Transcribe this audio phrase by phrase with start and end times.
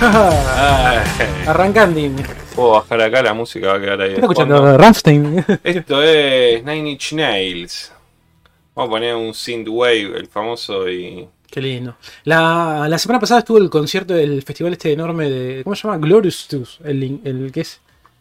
[1.46, 2.00] Arrancando.
[2.54, 4.14] puedo bajar acá, la música va a quedar ahí.
[4.14, 4.54] ¿Qué de estás fondo.
[4.54, 4.78] escuchando?
[4.78, 5.44] Rammstein.
[5.64, 7.92] Esto es Nine Inch Nails.
[8.74, 11.28] Vamos a poner un synthwave, el famoso y.
[11.50, 11.96] Qué lindo.
[12.24, 15.62] La, la semana pasada estuvo el concierto del festival este enorme de.
[15.64, 15.98] ¿Cómo se llama?
[15.98, 16.48] Glorious.
[16.84, 17.80] El, el ¿qué es?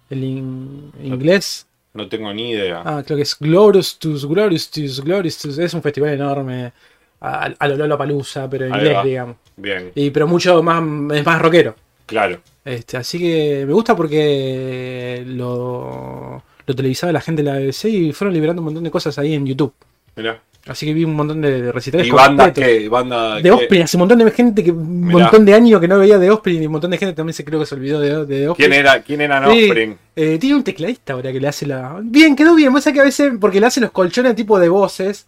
[0.10, 1.66] El in- inglés.
[1.94, 2.82] No tengo ni idea.
[2.84, 5.46] Ah, creo que es Glorious Glorious Glorious.
[5.46, 6.74] Es un festival enorme.
[7.22, 9.04] A, a lo Lollapalooza, pero en Ahí inglés, va.
[9.04, 9.36] digamos.
[9.58, 10.82] Bien, Y, pero mucho más,
[11.18, 11.76] es más rockero.
[12.06, 12.40] claro.
[12.66, 18.14] Este, así que me gusta porque lo, lo televisaba la gente de la BBC y
[18.14, 19.74] fueron liberando un montón de cosas ahí en YouTube.
[20.16, 20.40] Mirá.
[20.68, 22.06] Así que vi un montón de, recitales.
[22.06, 22.70] ¿Y banda completos.
[22.80, 22.90] qué?
[22.90, 23.50] ¿Banda De?
[23.50, 25.20] Osprey, hace un montón de gente que un Mirá.
[25.22, 27.44] montón de años que no veía de Osprey y un montón de gente también se
[27.44, 28.70] creo que se olvidó de, de Osprey.
[28.70, 29.98] ¿Quién era, quién era Offspring?
[30.16, 32.00] eh, tiene un tecladista ahora que le hace la.
[32.04, 32.72] Bien, quedó bien.
[32.82, 35.26] Sabés que a veces, porque le hace los colchones tipo de voces.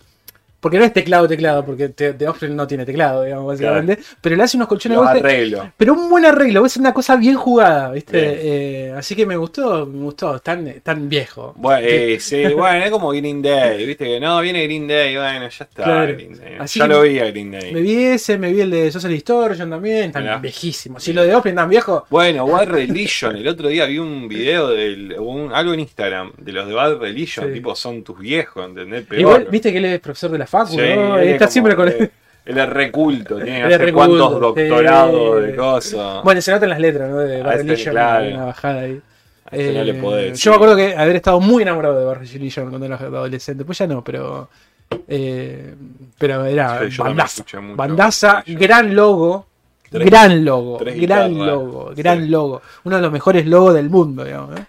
[0.61, 3.97] Porque no es teclado, teclado, porque te- The Offspring no tiene teclado, digamos, básicamente.
[4.21, 5.69] Pero le hace unos colchones Los de.
[5.75, 8.21] Pero un buen arreglo, es una cosa bien jugada, ¿viste?
[8.21, 8.35] Bien.
[8.39, 11.53] Eh, así que me gustó, me gustó, tan, tan viejo.
[11.57, 15.49] Bueno, eh, sí, bueno, es como Green Day, viste que no, viene Green Day, bueno,
[15.49, 15.83] ya está.
[15.83, 16.13] Claro.
[16.13, 16.55] Green Day.
[16.59, 17.73] Así ya lo vi a Green Day.
[17.73, 20.37] Me vi ese, me vi el de Social Distortion también, tan Mirá.
[20.37, 20.99] viejísimo.
[20.99, 24.69] Si lo de Offspring tan viejo, Bueno, Bad Religion, el otro día vi un video
[24.69, 27.53] del un- algo en Instagram de los de Bad Religion, Sí.
[27.53, 29.05] tipo son tus viejos, ¿entendés?
[29.07, 29.19] Peor.
[29.21, 31.17] igual, viste que él es profesor de la facu, Sí, ¿no?
[31.17, 32.11] Está siempre con que-
[32.45, 36.23] Él es reculto, tiene sé reculto, cuántos doctorados de cosas.
[36.23, 37.17] Bueno, se nota en las letras, ¿no?
[37.19, 38.27] De Bad este, Religion, claro.
[38.35, 39.01] una bajada ahí.
[39.51, 42.69] Este no le Eh, podés yo me acuerdo que haber estado muy enamorado de Religion
[42.69, 43.63] cuando era adolescente.
[43.65, 44.49] Pues ya no, pero.
[45.07, 45.75] eh,
[46.17, 47.43] pero era Sí, bandaza.
[47.75, 49.45] Bandaza, gran logo.
[49.89, 52.27] Tres- gran logo, gran logo, gran sí.
[52.29, 52.61] logo.
[52.85, 54.57] Uno de los mejores logos del mundo, digamos.
[54.57, 54.63] ¿eh?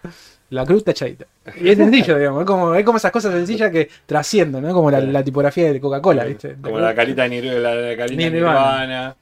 [0.52, 1.24] La cruz tachadita.
[1.58, 2.42] Y es sencillo, digamos.
[2.42, 4.74] Es como, es como esas cosas sencillas que trascienden, ¿no?
[4.74, 6.56] Como la, la tipografía de Coca-Cola, ¿viste?
[6.60, 7.26] Como la carita.
[7.26, 9.16] La, la carita Nirvana.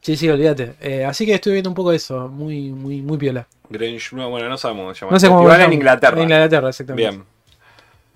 [0.00, 0.74] Sí, sí, olvídate.
[0.80, 2.28] Eh, así que estuve viendo un poco eso.
[2.28, 3.46] Muy, muy, muy piola.
[3.70, 5.12] Grange, no, bueno, no sabemos cómo se llama.
[5.12, 5.72] No sé cómo Festival en.
[5.72, 6.16] Inglaterra.
[6.16, 7.10] En Inglaterra, exactamente.
[7.10, 7.24] Bien.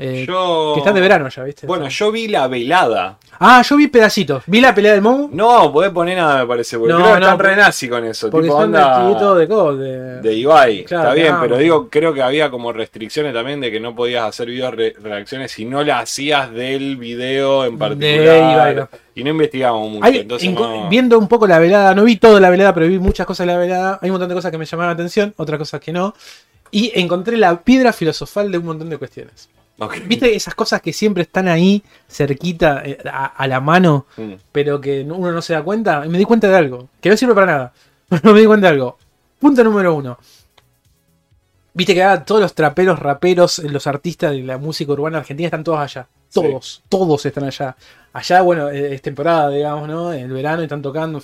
[0.02, 0.72] Eh, Yo.
[0.74, 1.66] Que están de verano ya, ¿viste?
[1.66, 3.18] Bueno, yo vi la velada.
[3.38, 4.42] Ah, yo vi pedacitos.
[4.46, 5.28] Vi la pelea del Momo.
[5.30, 7.88] No, podés poner nada, me parece, porque No, creo que no, están porque- re nazi
[7.88, 8.30] con eso.
[8.30, 9.46] Porque tipo son onda de.
[9.76, 10.20] De...
[10.22, 10.84] de Ibai.
[10.84, 14.24] Claro, Está bien, pero digo, creo que había como restricciones también de que no podías
[14.24, 18.52] hacer video re- reacciones si no la hacías del video en particular.
[18.54, 18.88] Ibai, no.
[19.14, 20.04] Y no investigamos mucho.
[20.04, 22.98] Hay- entonces no- Viendo un poco la velada, no vi toda la velada, pero vi
[22.98, 23.98] muchas cosas de la velada.
[24.00, 26.14] Hay un montón de cosas que me llamaron la atención, otras cosas que no.
[26.70, 29.48] Y encontré la piedra filosofal de un montón de cuestiones.
[30.06, 34.32] ¿Viste esas cosas que siempre están ahí, cerquita, eh, a, a la mano, Mm.
[34.52, 36.04] pero que no- uno no se da cuenta?
[36.04, 37.72] Y me di cuenta de algo, que no sirve para nada.
[38.22, 38.98] Pero me di cuenta de algo.
[39.38, 40.18] Punto número uno.
[41.72, 45.62] Viste que ahora todos los traperos, raperos, los artistas de la música urbana argentina están
[45.64, 46.08] todos allá.
[46.28, 46.40] Sí.
[46.40, 47.76] Todos, todos están allá.
[48.12, 50.12] Allá, bueno, eh, es temporada, digamos, ¿no?
[50.12, 51.20] En el verano están tocando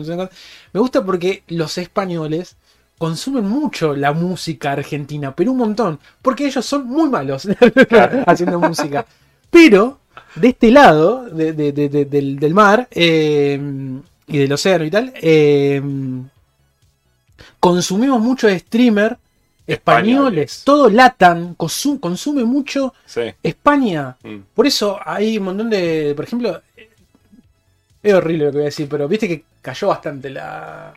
[0.00, 0.30] un cosas.
[0.72, 2.56] Me gusta porque los españoles
[2.98, 5.98] consumen mucho la música argentina, pero un montón.
[6.20, 7.46] Porque ellos son muy malos
[8.26, 9.06] haciendo música.
[9.50, 10.00] Pero,
[10.34, 13.58] de este lado, de- de- de- de- del, del mar eh,
[14.26, 15.80] y del océano y tal, eh,
[17.60, 19.16] consumimos mucho de streamer
[19.66, 20.52] españoles.
[20.52, 20.62] Españoles.
[20.64, 23.22] Todo Latam consu- consume mucho Sí.
[23.42, 24.16] España.
[24.22, 24.36] Mm.
[24.54, 26.12] Por eso hay un montón de.
[26.16, 26.60] Por ejemplo,
[28.02, 30.94] es horrible lo que voy a decir, pero viste que cayó bastante la,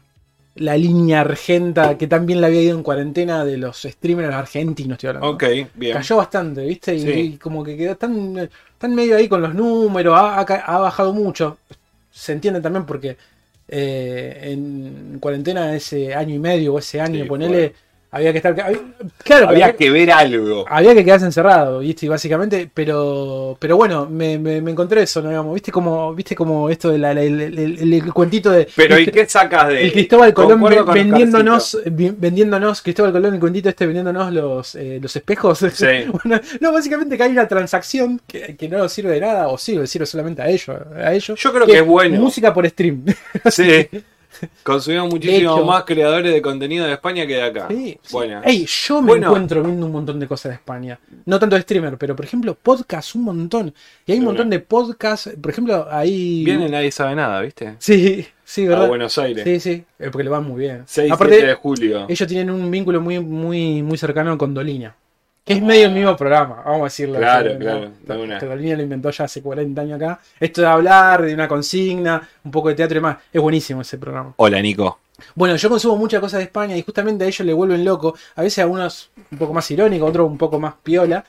[0.61, 5.07] la línea argenta que también la había ido en cuarentena de los streamers argentinos, estoy
[5.09, 5.29] hablando.
[5.31, 5.44] Ok,
[5.75, 5.94] bien.
[5.94, 6.95] Cayó bastante, ¿viste?
[6.95, 7.09] Y, Sí.
[7.11, 11.13] y como que quedó tan, tan medio ahí con los números, ha, ha ha bajado
[11.13, 11.57] mucho.
[12.11, 13.17] Se entiende también porque
[13.67, 17.73] eh, en cuarentena ese año y medio o ese año, Sí, ponele.
[18.11, 18.53] Había que estar.
[19.23, 20.66] Claro, Había que ver algo.
[20.69, 22.09] había que quedarse encerrado, ¿viste?
[22.09, 25.30] Básicamente, pero pero bueno, me, me- me encontré eso, ¿no?
[25.30, 28.68] Digamos, ¿viste como, viste como esto del el, el- el- el cuentito de.
[28.75, 30.62] Pero ¿y qué sacas de el Cristóbal Colón
[30.94, 35.59] vendiéndonos, vendiéndonos, Cristóbal Colón, el cuentito este vendiéndonos los, eh, los espejos.
[35.74, 35.86] Sí.
[36.24, 39.88] Bueno, no, básicamente que hay una transacción que, que no sirve de nada, o sirve,
[39.88, 40.69] sirve solamente a ellos.
[40.95, 42.19] A ellos Yo creo que es bueno.
[42.19, 43.06] Música por stream.
[43.50, 43.88] Sí.
[44.63, 47.67] Consumimos muchísimos hecho- más creadores de contenido de España que de acá.
[47.69, 48.09] Sí, sí.
[48.13, 48.41] Bueno.
[48.43, 49.27] Ey, yo me Bueno.
[49.27, 50.99] encuentro viendo un montón de cosas de España.
[51.25, 53.73] No tanto de streamer, pero por ejemplo, podcast, un montón.
[54.05, 55.29] Y hay un Sí, montón de podcasts.
[55.41, 56.43] Por ejemplo, ahí.
[56.43, 57.75] Viene nadie sabe nada, ¿viste?
[57.79, 58.88] Sí, sí, A ¿verdad?
[58.88, 59.43] Buenos Aires.
[59.43, 60.83] Sí, sí, eh, porque le van muy bien.
[60.85, 62.05] 6 Aparte, 7 de julio.
[62.09, 64.95] ellos tienen un vínculo muy, muy, muy cercano con Dolina.
[65.43, 67.17] Que es medio el mismo programa, vamos a decirlo.
[67.17, 67.91] Claro, claro,
[68.55, 70.19] lo inventó ya hace 40 años acá.
[70.39, 73.17] Esto de hablar, de una consigna, un poco de teatro y más.
[73.33, 74.33] Es buenísimo ese programa.
[74.38, 74.99] Hola, Nico.
[75.33, 78.15] Bueno, yo consumo muchas cosas de España y justamente a ellos le vuelven loco.
[78.35, 81.23] A veces a unos un poco más irónicos, otros un poco más piola.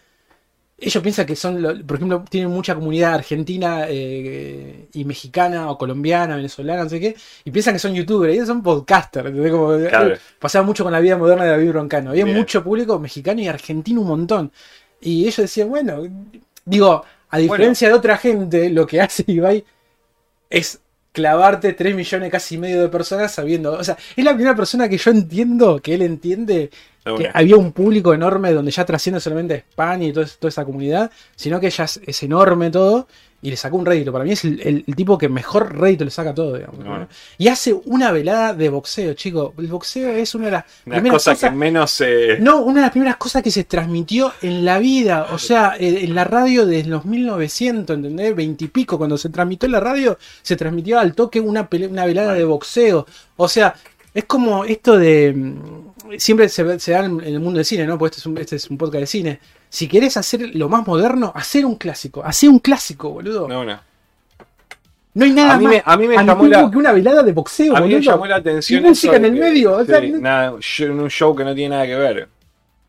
[0.82, 6.34] Ellos piensan que son, por ejemplo, tienen mucha comunidad argentina eh, y mexicana o colombiana,
[6.34, 7.14] venezolana, no sé qué,
[7.44, 9.28] y piensan que son youtubers, ellos son podcasters.
[9.28, 9.52] ¿entendés?
[9.52, 10.16] Como, eh, Claro.
[10.40, 12.10] Pasaba mucho con la vida moderna de David Broncano.
[12.10, 12.36] Había Bien.
[12.36, 14.52] mucho público mexicano y argentino un montón.
[15.00, 16.02] Y ellos decían, bueno,
[16.64, 19.64] digo, a diferencia de otra gente, lo que hace Ibai
[20.50, 20.80] es
[21.12, 23.72] clavarte 3 millones casi medio de personas sabiendo.
[23.72, 26.70] O sea, es la primera persona que yo entiendo, que él entiende De
[27.04, 31.10] que había un público enorme donde ya trasciende solamente a España y toda esa comunidad,
[31.36, 33.08] sino que ya es, es enorme todo
[33.44, 34.12] y le sacó un rédito.
[34.12, 37.08] Para mí es el, el- el tipo que mejor rédito le saca a todo, digamos.
[37.38, 39.52] Y hace una velada de boxeo, chico.
[39.58, 41.50] El boxeo es una de las Una primeras cosa cosas.
[41.50, 42.00] que menos.
[42.02, 45.74] eh, No, una de las primeras cosas que se transmitió en la vida, o sea,
[45.76, 48.36] en la radio desde los 1900, ¿entendés?
[48.36, 52.44] Veintipico, cuando se transmitió en la radio, se transmitió al toque una, una velada de
[52.44, 53.06] boxeo.
[53.36, 53.74] O sea,
[54.14, 55.34] es como esto de...
[56.18, 57.98] Siempre se, se da en el mundo del cine, ¿no?
[57.98, 59.40] Porque este es, un, este es un podcast de cine.
[59.68, 62.22] Si querés hacer lo más moderno, hacer un clásico.
[62.24, 63.48] Hacer un clásico, boludo.
[65.14, 66.92] No, hay nada A mí más me- a mí me al llamó la- que una
[66.92, 68.82] velada de boxeo, A mí me llamó la atención.
[68.84, 71.74] Y música en el que- medio, o sea, nada, en un show que no tiene
[71.74, 72.28] nada que ver.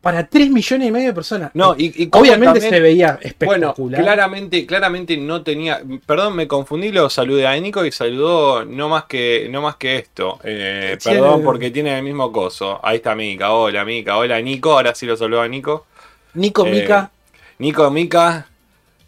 [0.04, 1.50] Para 3 millones y medio de personas.
[1.54, 4.00] No, y, y Obviamente también- se veía Bueno, espectacular.
[4.02, 5.82] claramente, claramente no tenía.
[6.06, 9.96] Perdón, me confundí, lo saludé a Nico y saludó no más que, no más que
[9.96, 10.38] esto.
[10.44, 12.78] Eh, Sí, perdón, porque tiene el mismo coso.
[12.84, 15.86] Ahí está Mica, hola Mica, hola Nico, ahora sí lo saludó a Nico.
[16.34, 17.10] Nico Eh, Mica.
[17.58, 18.46] Nico, Mica,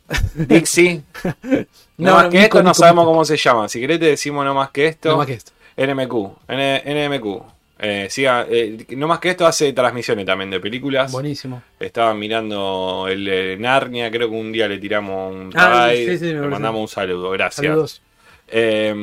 [0.34, 1.02] Dixie.
[1.42, 1.64] No,
[1.98, 3.12] No, más no, que Nico, esto no sabemos Nico.
[3.12, 3.68] cómo se llama.
[3.68, 5.10] Si querés te decimos no más que esto.
[5.10, 5.52] No más que esto.
[5.76, 7.42] NMQ, N- NMQ.
[7.78, 11.12] Eh, siga, eh, no más que esto hace transmisiones también de películas.
[11.12, 11.62] Buenísimo.
[11.78, 16.24] Estaban mirando el Narnia, creo que un día le tiramos un Ah, raid, sí, sí,
[16.32, 17.66] le mandamos un saludo, gracias.
[17.66, 18.02] Saludos.
[18.48, 18.94] Eh,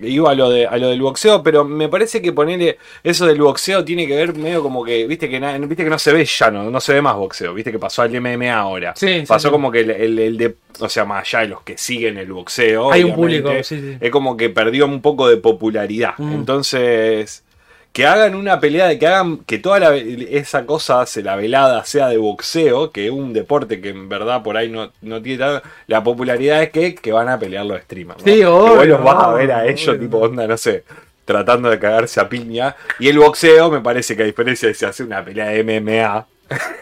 [0.00, 3.40] iba a lo, de, a lo del boxeo, pero me parece que ponerle eso del
[3.40, 6.24] boxeo tiene que ver medio como que, viste que, na- viste que no se ve
[6.26, 8.92] ya, no, no se ve más boxeo, viste que pasó al MMA ahora.
[8.94, 9.52] Sí, pasó sí.
[9.52, 12.30] como que el, el- el de, o sea, más allá de los que siguen el
[12.30, 13.96] boxeo, Hay un público, sí, sí.
[13.98, 16.12] es como que perdió un poco de popularidad.
[16.18, 16.32] Mm.
[16.34, 17.44] Entonces,
[17.96, 21.82] que hagan una pelea de que hagan que toda la- esa cosa, se la velada
[21.86, 25.38] sea de boxeo, que es un deporte que en verdad por ahí no, no tiene
[25.38, 28.18] tan- la popularidad es que, que van a pelear los streamers.
[28.18, 28.30] ¿no?
[28.30, 29.70] Sí, Que vos obvio, los vas a ver a obvio.
[29.70, 30.84] ellos, tipo onda, no sé.
[31.24, 32.76] Tratando de cagarse a piña.
[32.98, 36.26] Y el boxeo, me parece que a diferencia de si hace una pelea de MMA,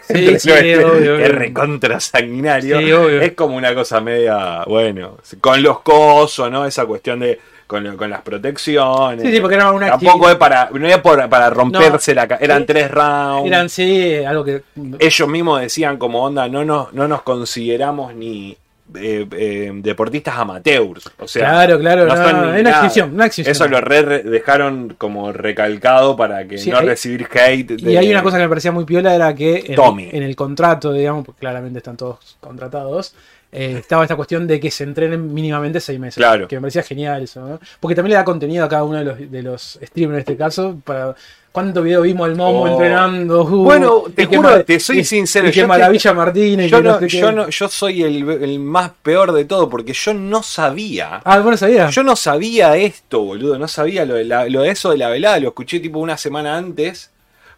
[0.07, 1.27] Sí, sí, obvio, es, obvio.
[1.29, 2.77] recontra sanguinario.
[2.79, 3.21] Sí, obvio.
[3.21, 6.65] Es como una cosa media, bueno, con los cosos, ¿no?
[6.65, 9.21] Esa cuestión de con, con las protecciones.
[9.23, 12.37] Sí, sí, porque era una Tampoco es para, no es por- para romperse la ca-
[12.39, 13.47] Eran tres rounds.
[13.47, 14.61] Eran, sí, algo que.
[14.99, 18.55] Ellos mismos decían como onda, no nos, no nos consideramos ni
[18.93, 21.09] eh, eh, deportistas amateurs.
[21.19, 22.05] O sea, claro, claro.
[22.05, 22.13] no
[22.53, 23.51] es una exhibición, una exhibición.
[23.51, 27.81] Eso lo re- dejaron como recalcado para que Sí, no hay- recibir hate.
[27.81, 30.09] Y hay una cosa que me parecía muy piola, era que en, Tommy.
[30.11, 33.15] en el contrato, digamos, porque claramente están todos contratados,
[33.51, 36.17] eh, estaba esta cuestión de que se entrenen mínimamente seis meses.
[36.17, 36.47] Claro.
[36.47, 37.59] Que me parecía genial eso, ¿no?
[37.79, 40.37] Porque también le da contenido a cada uno de los, de los streamers en este
[40.37, 41.15] caso, para...
[41.55, 42.67] ¿Cuánto video vimos al Momo Oh.
[42.67, 43.43] entrenando?
[43.43, 46.69] Uh, Bueno, te y juro, te soy y- sincero, Y que yo te- Maravilla Martínez.
[46.69, 50.13] Yo no, sé yo no, yo soy el, el más peor de todo porque yo
[50.13, 51.21] no sabía.
[51.23, 51.89] Ah, bueno, sabía.
[51.89, 53.57] Yo no sabía esto, boludo.
[53.57, 55.39] No sabía lo de, la- lo de eso de la velada.
[55.39, 57.11] Lo escuché tipo una semana antes.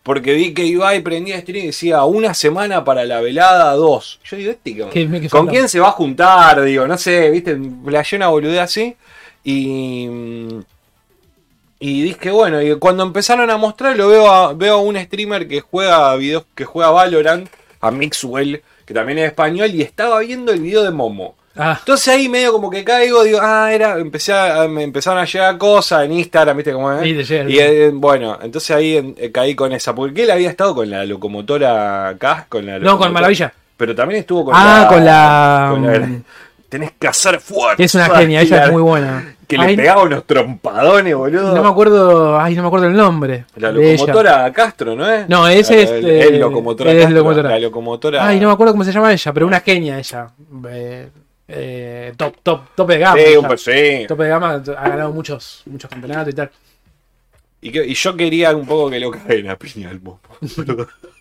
[0.03, 4.19] Porque vi que Ibai prendía stream y decía una semana para la velada, dos.
[4.23, 5.51] Yo digo, este qué- ¿con falta.
[5.51, 6.61] quién se va a juntar?
[6.61, 8.95] Digo, no sé, viste, le una boludez así.
[9.43, 10.07] Y.
[11.79, 15.47] Y dije, bueno, y cuando empezaron a mostrar, lo veo a, veo a un streamer
[15.47, 17.47] que juega videos, que juega Valorant,
[17.81, 21.35] a Mixwell, que también es español, y estaba viendo el video de Momo.
[21.59, 25.25] Ah, Entonces ahí medio como que caigo, digo, ah, era, empecé a, me empezaron a
[25.25, 27.01] llegar cosas en Instagram, viste cómo es.
[27.49, 30.87] Y eh, bueno, entonces ahí en- eh, caí con esa, porque él había estado con
[30.89, 33.51] la locomotora acá, con la no, con Maravilla.
[33.75, 34.87] Pero también estuvo con Ah, la.
[34.87, 36.19] con la- con la-
[36.69, 37.81] tenés que hacer fuerza.
[37.83, 39.35] Es una genia, ella es muy buena.
[39.47, 41.55] Que le Ay, pegaba unos trompadones, boludo.
[41.55, 43.45] No me acuerdo, ay, no me acuerdo el nombre.
[43.55, 43.79] La ella.
[43.93, 45.29] locomotora Castro, ¿no es?
[45.29, 47.15] No, ese es, El, eh, el locomotora es Castro.
[47.17, 47.49] locomotora.
[47.51, 48.27] La locomotora.
[48.27, 50.27] Ay, no me acuerdo cómo se llama ella, pero una genia ella.
[50.69, 51.09] Eh,
[51.47, 53.17] eh, top, top, top de gama.
[53.17, 54.05] Sí, un sí.
[54.05, 56.51] Top de gama, ha ganado muchos, muchos campeonatos y tal.
[57.61, 60.19] Y, que- y yo quería un poco que lo caguen a piña al momo.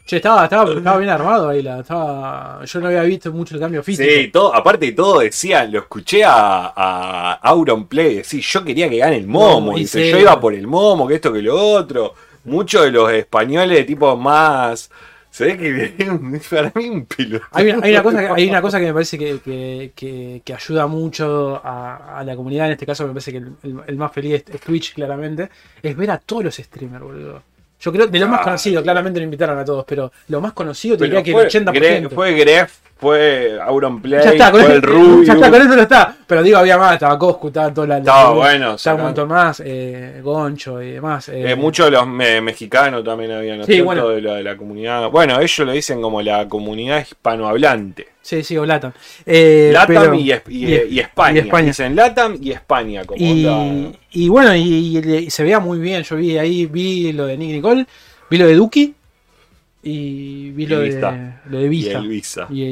[0.04, 1.62] Che, estaba, estaba, estaba bien armado ahí.
[1.62, 4.08] La, estaba, yo no había visto mucho el cambio físico.
[4.08, 8.88] Sí, todo, aparte de todo decía, lo escuché a, a Auron Play decir, yo quería
[8.88, 11.42] que gane el momo, No, y dice, yo iba por el momo, que esto, que
[11.42, 12.14] lo otro.
[12.44, 14.90] Muchos de los españoles tipo más...
[15.36, 17.44] Se ve que para mí un piloto.
[17.52, 20.40] Hay una, hay una cosa, que- hay una cosa que me parece que, que- que-
[20.42, 23.80] que ayuda mucho a, a la comunidad, en este caso me parece que el, el-
[23.86, 25.50] el más feliz es, es Twitch, claramente,
[25.82, 27.42] es ver a todos los streamers, boludo.
[27.78, 30.96] Yo creo, de los más conocidos, claramente lo invitaron a todos, pero lo más conocido
[30.96, 31.72] te Pero diría que el 80%.
[31.74, 35.22] Gre- fue Gref, fue Auronplay, Ya está, fue eso, el Rubio.
[35.24, 36.16] ya está, con eso no está.
[36.26, 37.98] Pero digo, había más, estaba Coscu, estaba toda la.
[37.98, 41.28] Estaba bueno, Estaba un montón más, eh, Goncho y demás.
[41.28, 41.50] eh.
[41.50, 44.08] Eh, muchos de los me- mexicanos también habían, ¿no Sí, bueno.
[44.08, 45.10] de, la, de la comunidad.
[45.10, 48.08] Bueno, ellos lo dicen como la comunidad hispanohablante.
[48.22, 48.92] Sí, sí, o Latam.
[49.24, 51.42] Eh, Latam pero- y, y- y- y España.
[51.42, 51.66] España.
[51.68, 53.04] Dicen Latam y España.
[53.04, 56.02] Como Y, bueno, y se veía muy bien.
[56.02, 57.86] Yo vi ahí, vi lo de Nick Nicole,
[58.30, 58.94] vi lo de Duki
[59.88, 61.42] y vi lo, Y de, Vista.
[61.48, 62.46] lo de y el Visa.
[62.50, 62.62] Y,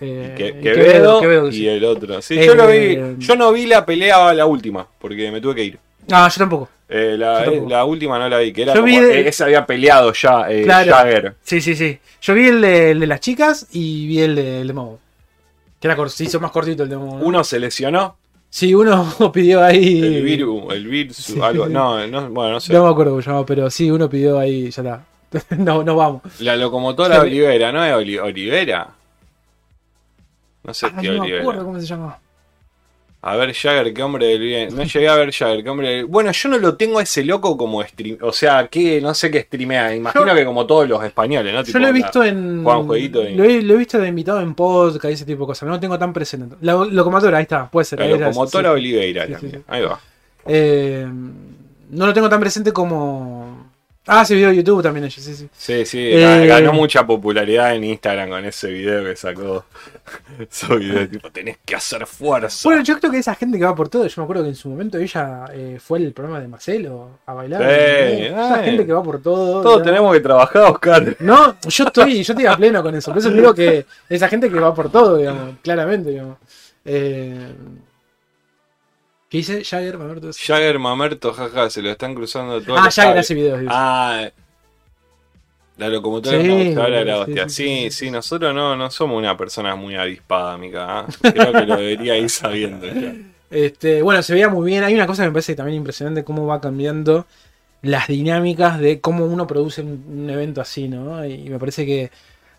[0.00, 2.20] eh, Que- y Quevedo, Quevedo, y el otro.
[2.20, 5.54] Sí, Eh, yo, lo vi, yo no vi la pelea la última, porque me tuve
[5.54, 5.78] que ir.
[6.08, 6.68] No, yo tampoco.
[6.88, 7.70] Eh, la, Yo tampoco.
[7.70, 10.12] la última no la vi, que era Yo como, vi de- eh, ese había peleado
[10.12, 10.92] ya, eh, Claro.
[10.92, 11.34] Jagger.
[11.42, 11.98] Sí, sí, sí.
[12.20, 14.98] Yo vi el de, el de las chicas y vi el de, el de Momo.
[15.80, 17.18] Que era se hizo más cortito el de Momo.
[17.18, 17.24] ¿no?
[17.24, 18.16] Uno se lesionó,
[18.50, 20.00] Sí, uno pidió ahí.
[20.00, 21.38] el virus, el virus, Sí.
[21.40, 22.72] algo, no, no, bueno, no sé.
[22.72, 25.04] No me acuerdo cómo llamaba, pero sí, uno pidió ahí, ya está.
[25.58, 26.22] no, no vamos.
[26.40, 27.20] La locomotora.
[27.20, 28.88] Olivera, ¿no es Oli- Olivera?
[30.64, 31.42] No sé Ah, qué no me Olivera.
[31.42, 32.18] acuerdo cómo se llama.
[33.22, 34.76] A ver, Jagger, qué hombre del bien.
[34.76, 37.24] No llegué a ver Jagger, qué hombre del Bueno, yo no lo tengo a ese
[37.24, 38.18] loco como stream.
[38.20, 39.94] O sea, que no sé qué streamea.
[39.96, 41.60] Imagino Yo- que como todos los españoles, ¿no?
[41.60, 42.62] Yo Tipo, lo he visto en.
[42.62, 45.24] juega un jueguito y- lo, he, lo he visto de invitado en podcast y ese
[45.24, 45.66] tipo de cosas.
[45.66, 46.54] No lo tengo tan presente.
[46.60, 47.98] La locomotora, ahí está, puede ser.
[47.98, 48.74] La locomotora sí.
[48.74, 49.50] Oliveira sí.
[49.66, 49.98] Ahí va.
[50.46, 51.06] Eh,
[51.90, 53.65] no lo tengo tan presente como.
[54.08, 55.48] Ah, ese video de YouTube también ellos, sí, sí.
[55.52, 59.64] Sí, sí, Eh, ga- ganó mucha popularidad en Instagram con ese video que sacó.
[60.38, 62.68] Ese video, tipo, tenés que hacer fuerza.
[62.68, 64.54] Bueno, yo creo que esa gente que va por todo, yo me acuerdo que en
[64.54, 67.62] su momento ella eh, fue el programa de Marcelo a bailar.
[67.62, 68.32] Sí, ¿entendés?
[68.32, 68.64] esa eh.
[68.64, 69.62] gente que va por todo.
[69.62, 71.16] Todos tenemos que trabajar, Oscar.
[71.18, 73.10] No, yo estoy, yo estoy a pleno con eso.
[73.10, 76.36] Por eso digo que esa gente que va por todo, digamos, claramente, digamos.
[76.84, 77.48] Eh,
[79.28, 79.98] ¿Qué dice Jagger?
[79.98, 80.30] Mamerto?
[80.32, 82.80] Jagger Mamerto, jaja, se lo están cruzando todos.
[82.82, 83.60] Ah, Jagger hace videos.
[83.60, 83.72] dice.
[83.74, 84.30] Ah,
[85.76, 87.48] la locomotora Sí, la sí, hostia.
[87.48, 91.00] sí, Sí, sí, nosotros no, no somos una persona muy avispada, amiga.
[91.00, 91.06] ¿ah?
[91.20, 93.14] Creo que lo debería ir sabiendo ya.
[93.48, 94.82] Este, bueno, se veía muy bien.
[94.82, 97.26] Hay una cosa que me parece también impresionante, cómo va cambiando
[97.82, 101.24] las dinámicas de cómo uno produce un, un evento así, ¿no?
[101.24, 102.10] Y me parece que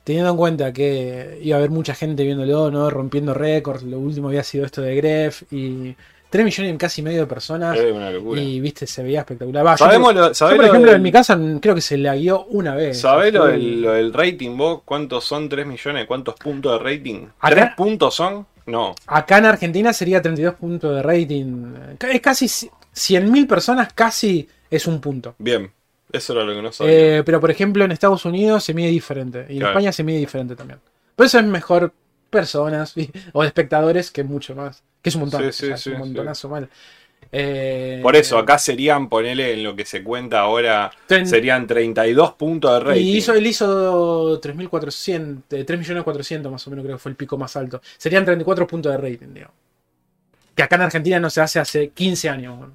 [0.05, 2.89] teniendo en cuenta que iba a haber mucha gente viéndolo, ¿no?
[2.89, 3.83] Rompiendo récords.
[3.83, 5.95] Lo último había sido esto de Gref y
[6.29, 7.77] 3 millones y casi medio de personas.
[7.77, 8.41] Es una locura.
[8.41, 9.65] Y viste, se veía espectacular.
[9.65, 11.81] Va, yo ¿Sabemos por- lo, Yo, por lo ejemplo, del- en mi casa creo que
[11.81, 12.99] se la guió una vez.
[12.99, 14.81] ¿Sabés lo del, lo del rating vos?
[14.83, 16.05] ¿Cuántos son 3 millones?
[16.05, 17.27] ¿Cuántos puntos de rating?
[17.39, 18.45] Acá- ¿3 puntos son?
[18.65, 18.93] No.
[19.05, 21.73] Acá en Argentina sería 32 puntos de rating.
[22.11, 22.47] Es casi
[22.93, 25.35] 100.000 personas, casi es un punto.
[25.37, 25.71] Bien.
[26.11, 27.17] Eso era lo que no sabía.
[27.19, 29.45] Eh, pero por ejemplo en Estados Unidos se mide diferente.
[29.49, 29.67] Y en.
[29.67, 30.79] España se mide diferente también.
[31.15, 31.93] Por eso es mejor
[32.29, 34.83] personas y- o espectadores que mucho más.
[35.07, 35.41] Que es un montón.
[35.41, 36.69] Sí, o sí, sea, es un montonazo mal.
[37.31, 40.91] Eh, Por eso, acá serían, ponele en lo que se cuenta ahora,
[41.25, 43.01] serían 32 puntos de rating.
[43.01, 47.37] Y hizo, él hizo 3.400, eh, 3.400.000 más o menos, creo que fue el pico
[47.37, 47.81] más alto.
[47.97, 49.55] Serían 34 puntos de rating, digamos.
[50.55, 52.57] Que acá en Argentina no se hace hace 15 años.
[52.57, 52.73] bueno.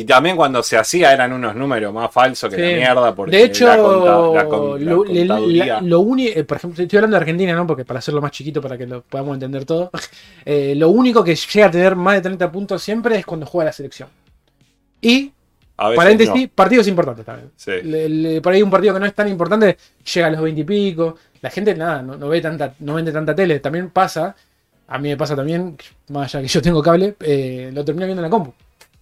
[0.00, 2.62] Y también cuando se hacía eran unos números más falsos que Sí.
[2.62, 3.14] la mierda.
[3.14, 7.16] Porque De hecho, la conta- la con- la lo, uni- eh, por ejemplo, estoy hablando
[7.16, 7.66] de Argentina, ¿no?
[7.66, 9.90] Porque para hacerlo más chiquito, para que lo podamos entender todo.
[10.44, 13.66] eh, lo único que llega a tener más de 30 puntos siempre es cuando juega
[13.66, 14.08] la selección.
[15.00, 15.32] Y,
[15.76, 16.48] paréntesis, no.
[16.54, 17.50] partidos importantes también.
[17.56, 17.70] Sí.
[17.82, 19.76] Le- le- por ahí un partido que no es tan importante
[20.14, 21.16] llega a los 20 y pico.
[21.42, 23.60] La gente, nada, no, no ve tanta, no vende tanta tele.
[23.60, 24.34] También pasa,
[24.88, 25.76] a mí me pasa también,
[26.08, 28.52] más allá que yo tengo cable, eh, lo termino viendo en la compu.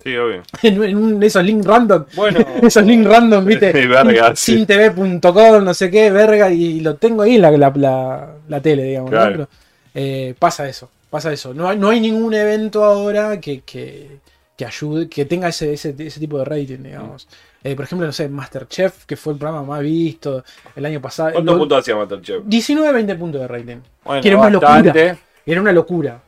[0.05, 0.43] Sí, obvio.
[0.63, 2.05] En, en un- esos links random.
[2.15, 2.41] Bueno.
[2.63, 3.73] Esos links random, viste.
[3.89, 4.65] Verga, sí.
[4.67, 8.83] Sintv.com, no sé qué, verga, y lo tengo ahí en la, la, la- la tele,
[8.85, 9.11] digamos.
[9.11, 9.17] ¿no?
[9.17, 9.33] Claro.
[9.33, 9.49] Pero,
[9.95, 11.55] eh, pasa eso, pasa eso.
[11.55, 14.19] No hay, no hay ningún evento ahora que, que,
[14.57, 17.27] que ayude, que tenga ese, ese, ese tipo de rating, digamos.
[17.63, 20.45] Eh, por ejemplo, no sé, Masterchef, que fue el programa más visto
[20.77, 21.33] el año pasado.
[21.33, 22.43] ¿Cuántos puntos hacía Masterchef?
[22.45, 23.77] 19, 20 puntos de rating.
[24.05, 25.17] Bueno, Quiero más bastante.
[25.47, 26.21] Era una locura.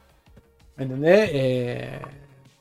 [0.79, 1.31] ¿Entendés?
[1.33, 1.99] Eh,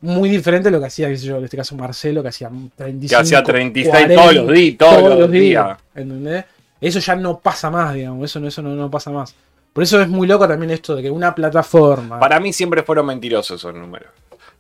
[0.02, 2.50] muy diferente a lo que hacía, qué sé yo, en este caso Marcelo, que hacía
[2.76, 3.08] 35.
[3.10, 5.78] Que hacía 36 40, todos los días, todos, los días.
[5.96, 6.46] ¿Entendés?
[6.82, 8.24] Eso ya no pasa más, digamos.
[8.30, 9.34] Eso, no- eso no, no pasa más.
[9.74, 12.20] Por eso es muy loco también esto de que una plataforma.
[12.20, 14.08] Para mí siempre fueron mentirosos esos números.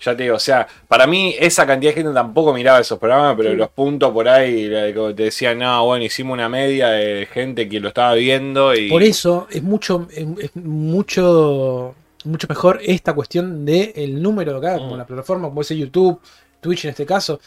[0.01, 3.35] Ya te digo, o sea, para mí esa cantidad de gente tampoco miraba esos programas,
[3.37, 3.55] pero Sí.
[3.55, 7.79] los puntos por ahí, como te decían, no, bueno, hicimos una media de gente que
[7.79, 8.89] lo estaba viendo y...
[8.89, 14.77] Por eso es mucho, es, es mucho, mucho mejor esta cuestión del número de acá,
[14.77, 14.97] como Mm.
[14.97, 16.19] la plataforma, como ese YouTube,
[16.61, 17.39] Twitch en este caso.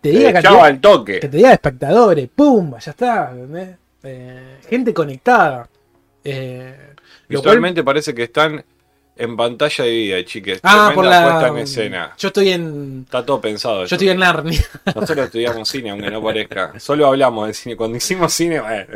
[0.00, 1.20] Te diga cantidad, al toque.
[1.20, 2.74] que te diga de espectadores, ¡pum!
[2.78, 3.76] Ya está, ¿entendés?
[4.02, 5.68] Eh, gente conectada.
[6.22, 6.96] Eh, cual-
[7.28, 8.64] Visualmente parece que están
[9.18, 10.60] En pantalla dividida, chiques.
[10.62, 11.22] Ah, por la.
[11.22, 12.12] puesta en escena.
[12.18, 13.02] Yo estoy en.
[13.06, 13.86] Está todo pensado.
[13.86, 14.60] Yo estoy en Narnia.
[14.94, 16.78] Nosotros estudiamos cine, aunque no parezca.
[16.78, 17.76] Solo hablamos de cine.
[17.76, 18.86] Cuando hicimos cine, bueno.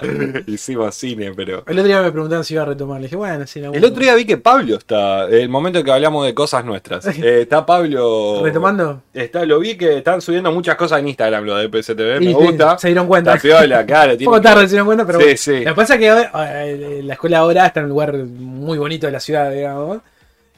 [0.46, 1.62] hicimos, cine, pero.
[1.66, 3.00] El otro día me preguntaban si iba a retomar.
[3.00, 5.26] Le dije, bueno, sí, El otro día vi que Pablo está.
[5.26, 7.06] El momento que hablamos de cosas nuestras.
[7.18, 8.40] eh, está Pablo.
[8.42, 9.02] ¿Retomando?
[9.12, 12.20] Está, lo vi que están subiendo muchas cosas en Instagram, lo de PSTV.
[12.20, 12.78] Me gusta.
[12.78, 13.34] Se dieron cuenta.
[13.34, 14.14] Está piola, claro.
[14.24, 15.38] Poco que- tarde se dieron cuenta, pero Sí, bueno.
[15.38, 15.64] sí.
[15.64, 19.06] Lo que pasa es que eh, la escuela ahora está en un lugar muy bonito
[19.06, 19.98] de la ciudad, digamos.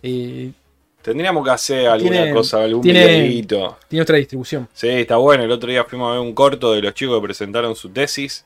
[0.02, 0.52] Y
[1.02, 3.42] Tendríamos que hacer alguna Tiene- cosa, algún tiene-
[3.88, 4.69] tiene otra distribución.
[4.73, 5.42] Sí, está bueno.
[5.42, 8.45] El otro día fuimos a ver un corto de los chicos que presentaron su tesis.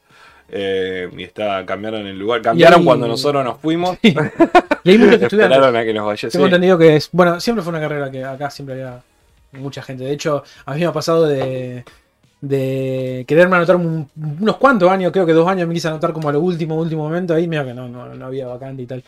[0.49, 2.40] eh, y está, cambiaron el lugar.
[2.40, 3.99] Cambiaron ahí- cuando nosotros nos fuimos.
[4.02, 5.58] Y hay muchos estudiantes.
[5.58, 6.28] A que nos vaya.
[6.30, 6.49] Tengo sí.
[6.49, 7.08] entendido que es.
[7.12, 9.02] Bueno, siempre fue una carrera que acá siempre había
[9.52, 10.04] mucha gente.
[10.04, 11.85] De hecho, a mí me ha pasado de.
[12.40, 14.08] De quererme anotar un-
[14.40, 17.02] unos cuantos años, creo que dos años me quise anotar como a lo último, último
[17.04, 19.02] momento, ahí mira que no, no, no había vacante y tal.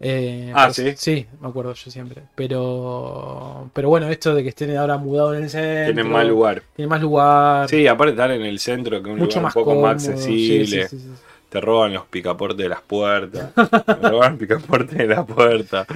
[0.00, 0.92] Eh, Ah, ¿sí?
[0.96, 2.22] Sí, me acuerdo yo siempre.
[2.34, 5.94] Pero pero bueno, esto de que estén ahora mudados en el centro.
[5.94, 6.62] Tienen más lugar.
[6.76, 7.68] Tienen más lugar.
[7.68, 9.92] Sí, aparte estar en el centro, que es un mucho lugar más un poco cómodo.
[9.94, 10.66] más accesible.
[10.88, 11.10] sí, sí, sí, sí.
[11.48, 13.50] Te roban los picaportes de las puertas.
[14.02, 15.86] Me roban el picaporte de la puerta.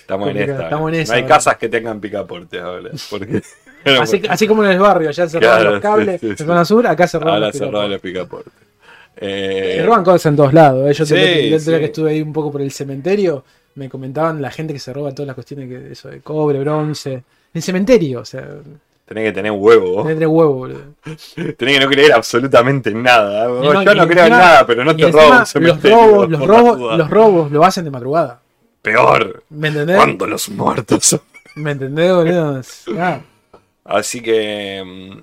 [0.00, 0.64] Estamos en esta.
[0.64, 1.26] estamos en no hay ahora.
[1.34, 2.90] casas que tengan picaportes ahora.
[3.08, 3.40] Porque
[4.00, 6.36] Así, así como en el barrio, allá se roban Claro, los cables sí.
[6.36, 7.90] zona sur, acá se roban ahora los picaportes.
[7.90, 8.52] los picaportes.
[9.16, 10.88] Eh, Se roban cosas en todos lados.
[10.90, 10.92] ¿eh?
[10.94, 11.70] Yo Sí, el otro día sí.
[11.78, 13.44] que estuve ahí un poco por el cementerio,
[13.76, 17.22] me comentaban la gente que se roba todas las cuestiones que eso de cobre, bronce.
[17.54, 18.46] En cementerio, o sea,
[19.06, 20.04] tenés que tener huevo.
[20.06, 20.78] tenés boludo.
[21.56, 23.46] Tenés que no creer absolutamente en nada.
[23.48, 26.40] No- Yo no creo en nada, pero no te robo un los cementerio, robos, los
[26.40, 28.40] por la robos, los robos lo hacen de madrugada.
[28.82, 29.42] Peor.
[29.50, 29.96] ¿Me entendés?
[29.96, 31.20] Cuando los muertos son.
[31.56, 32.60] ¿Me entendés, boludo?
[32.98, 33.20] Ah,
[33.84, 34.82] Así que.
[34.84, 35.18] mm,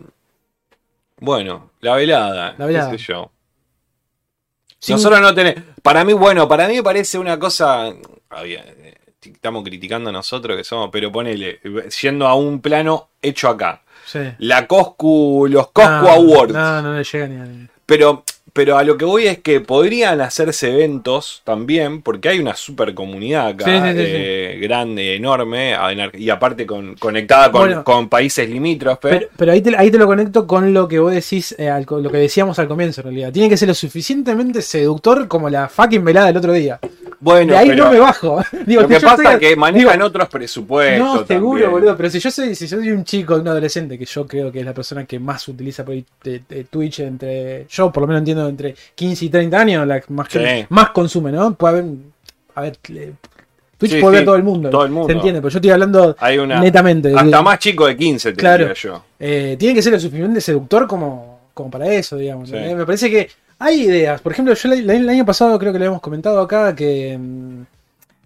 [1.19, 2.55] Bueno, la velada.
[2.57, 2.91] La velada.
[2.91, 3.29] qué sé yo.
[4.83, 5.63] Sin- Nosotros no tenemos.
[5.81, 7.93] Para mí, bueno, para mí me parece una cosa.
[8.29, 11.61] había- eh, Estamos criticando a nosotros que somos, pero ponele,
[12.01, 13.81] yendo a un plano hecho acá.
[14.05, 14.19] sí.
[14.39, 16.53] La Coscu, los Coscu No, Awards.
[16.53, 17.67] No, no le llega ni a.
[17.85, 22.55] Pero, pero a lo que voy es que podrían hacerse eventos también, porque hay una
[22.55, 25.75] super comunidad acá, Sí, sí, sí, eh, grande, enorme,
[26.13, 27.83] y aparte con, conectada con, Bueno.
[27.83, 29.11] con países limítrofes.
[29.11, 31.85] Pero, pero ahí, te, ahí te lo conecto con lo que vos decís, eh, al-
[31.89, 33.31] lo que decíamos al comienzo en realidad.
[33.31, 36.79] Tiene que ser lo suficientemente seductor como la fucking velada del otro día.
[37.23, 38.43] Bueno, de ahí pero no me bajo.
[38.65, 40.99] Digo, lo que pasa estoy- es que manejan digo, otros presupuestos.
[41.21, 41.95] No, seguro, boludo.
[41.97, 44.59] Pero si yo soy, si yo soy un chico, un adolescente, que yo creo que
[44.59, 45.83] es la persona que más utiliza
[46.69, 47.65] Twitch entre.
[47.69, 50.39] Yo por lo menos entiendo entre 15 y 30 años, la que más, Sí.
[50.69, 51.55] más consume, ¿no?
[51.55, 51.85] Puede haber.
[52.55, 52.77] A ver.
[52.77, 54.69] Twitch Sí, puede sí, ver todo el mundo.
[54.69, 55.07] todo el mundo.
[55.07, 56.59] Se entiende, pero yo estoy hablando Hay una.
[56.59, 57.13] netamente.
[57.15, 58.65] Hasta más chico de 15, te Claro.
[58.65, 59.03] diría yo.
[59.19, 62.49] Eh, tiene que ser lo suficientemente seductor como, como para eso, digamos.
[62.51, 64.21] Me parece que hay ideas.
[64.21, 67.61] Por ejemplo, yo el, año pasado creo que le habíamos comentado acá que mm,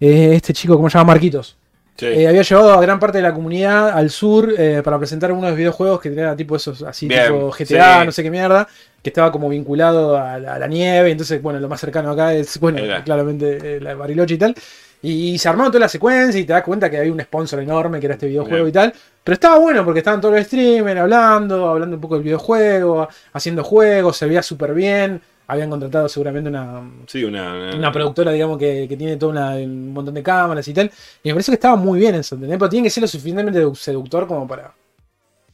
[0.00, 1.12] eh, este chico, ¿cómo se llama?
[1.12, 1.56] Marquitos.
[1.96, 2.06] Sí.
[2.06, 5.56] eh, había llevado a gran parte de la comunidad al sur eh, para presentar unos
[5.56, 8.06] videojuegos que tenían tipo esos así Bien, tipo GTA, sí.
[8.06, 8.68] no sé qué mierda,
[9.02, 12.34] que estaba como vinculado a la, a la nieve, entonces bueno, lo más cercano acá
[12.34, 13.02] es, bueno, Era.
[13.02, 14.54] claramente eh, la Bariloche y tal.
[15.02, 18.00] Y, se armaron toda la secuencia y te das cuenta que había un sponsor enorme
[18.00, 18.68] que era este videojuego Bien.
[18.68, 18.92] y tal.
[19.22, 23.62] Pero estaba bueno porque estaban todos los streamers hablando, hablando un poco del videojuego, haciendo
[23.62, 25.20] juegos, se veía súper bien.
[25.46, 27.70] Habían contratado seguramente una, Sí, una.
[27.74, 30.90] una productora, digamos, que, que tiene todo una- un montón de cámaras y tal.
[31.22, 32.58] Y me parece que estaba muy bien eso, ¿entendés?
[32.58, 34.74] Pero tiene que ser lo suficientemente seductor como para.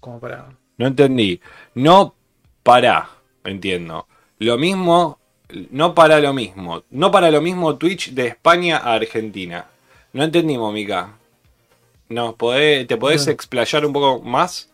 [0.01, 0.47] Como para.
[0.79, 1.41] No entendí.
[1.75, 2.15] No
[2.65, 3.09] para,
[3.45, 4.09] entiendo.
[4.41, 5.19] Lo mismo,
[5.71, 6.83] no para lo mismo.
[6.91, 9.67] No para lo mismo Twitch de España a Argentina.
[10.13, 11.11] No entendimos, Mica.
[12.09, 13.33] No, podés- ¿Te podés No.
[13.33, 14.69] explayar un poco más?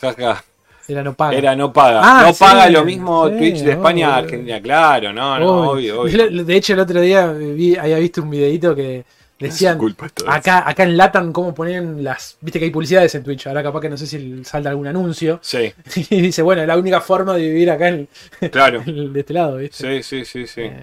[0.00, 0.42] Jaja,
[0.88, 1.36] Era no paga.
[1.36, 2.00] Era no paga.
[2.02, 4.16] Ah, no sí, paga lo mismo sí, Twitch de España a.
[4.16, 4.60] Argentina.
[4.60, 6.30] Claro, no, no, obvio, obvio.
[6.44, 9.04] De hecho, el otro día vi, había visto un videito que
[9.40, 9.78] decían.
[10.26, 12.36] Acá, acá enlatan cómo ponen las.
[12.40, 13.46] Viste que hay publicidades en Twitch.
[13.46, 15.38] Ahora capaz que no sé si salta algún anuncio.
[15.42, 15.72] Sí,
[16.10, 18.08] Y dice, bueno, es la única forma de vivir acá en,
[18.50, 18.82] claro.
[18.86, 20.02] en- de este lado, ¿viste?
[20.02, 20.60] Sí, sí, sí, sí.
[20.62, 20.76] Eh,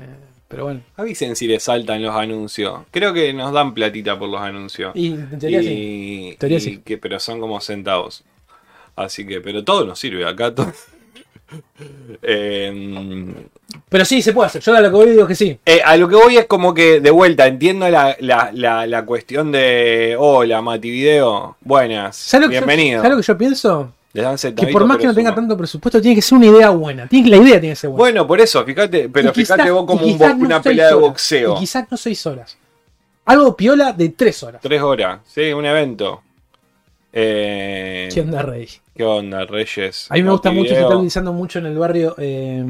[0.47, 0.81] pero bueno.
[0.95, 2.81] Avisen si les saltan los anuncios.
[2.91, 4.95] Creo que nos dan platita por los anuncios.
[4.95, 6.29] Y en teoría sí.
[6.31, 6.81] En teoría y sí.
[6.85, 8.23] que, pero son como centavos.
[8.95, 10.55] Así que, pero todo nos sirve acá.
[10.55, 10.71] todo-
[12.21, 13.33] Em,
[13.89, 14.61] Pero sí, se puede hacer.
[14.61, 15.57] Yo a lo que voy digo que sí.
[15.65, 19.05] eh, a lo que voy es como que, de vuelta, entiendo la, la, la, la
[19.05, 20.15] cuestión de.
[20.17, 21.57] Hola, Mati Video.
[21.61, 22.15] Buenas.
[22.15, 22.97] ¿Sabes Bienvenido.
[22.97, 23.93] yo, ¿sabes lo que yo pienso?
[24.13, 27.07] Que por más que no tenga tanto presupuesto, tiene que ser una idea buena.
[27.07, 27.99] Tiene la idea tiene que ser buena.
[27.99, 31.55] Bueno, por eso, fíjate, pero fíjate vos como un no una pelea de boxeo.
[31.55, 32.57] Y quizás no seis horas.
[33.25, 34.61] Algo piola de tres horas.
[34.61, 36.23] Tres horas, sí, un evento.
[37.13, 38.67] Eh, ¿Qué onda, Rey?
[38.95, 40.07] ¿Qué onda, Reyes?
[40.09, 42.63] A mí me gusta mucho, se está utilizando mucho en el barrio eh,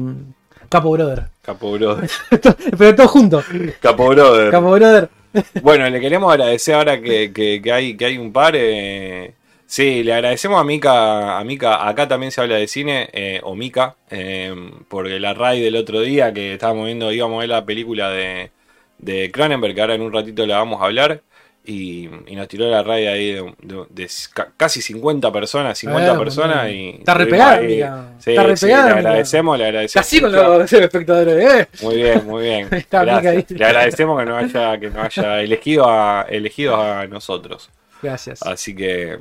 [0.68, 1.24] Capo Brother.
[1.42, 2.08] Capo Brother.
[2.78, 3.42] Pero todo junto.
[3.80, 4.50] Capo Brother.
[4.50, 5.08] Capo Brother.
[5.62, 8.54] Bueno, le queremos agradecer ahora que, que- que hay, que hay un par.
[8.56, 9.34] eh,
[9.66, 13.54] sí, le agradecemos a Mika, a Mika, acá también se habla de cine, eh, o
[13.54, 14.54] Mika, eh,
[14.88, 18.50] porque la raid del otro día que estábamos viendo, íbamos a ver la película de,
[18.98, 21.20] de Cronenberg, que ahora en un ratito la vamos a hablar.
[21.64, 26.12] Y, y nos tiró la raid ahí de, de- de ca- casi 50 personas, 50
[26.14, 26.70] Ah, personas.
[26.70, 27.66] Y Está re estuvimos pegada, ahí.
[27.76, 28.06] Mika.
[28.20, 30.06] Sí, Está re sí, le agradecemos, le agradecemos.
[30.06, 31.68] Casi con los espectadores, ¿eh?
[31.82, 32.68] Muy bien, muy bien.
[32.72, 33.44] Está ahí.
[33.48, 37.68] Le agradecemos que nos haya, que nos haya elegido a, elegido a nosotros.
[38.02, 38.40] Gracias.
[38.42, 39.18] Así que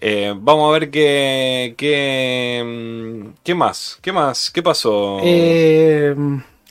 [0.00, 5.20] eh, vamos a ver qué, qué, qué más, qué más, qué pasó.
[5.24, 6.14] Eh,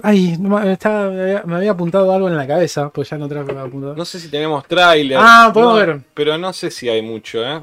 [0.03, 3.27] ay, me, estaba- me había, me había apuntado algo en la cabeza, pues ya no
[3.27, 3.95] trajo apuntado.
[3.95, 5.17] No sé si tenemos tráiler.
[5.21, 5.99] Ah, podemos No, ver.
[6.13, 7.61] Pero no sé si hay mucho, ¿eh?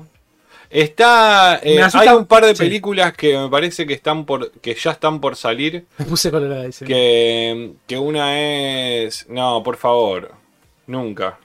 [0.71, 1.61] Está.
[1.63, 2.63] eh, hay un par de sí.
[2.65, 4.51] películas que me parece que están por.
[4.53, 5.85] que ya están por salir.
[5.99, 6.85] Me puse colorada, dice.
[6.85, 9.29] Que, que una es.
[9.29, 10.33] No, por favor.
[10.89, 11.39] Nunca.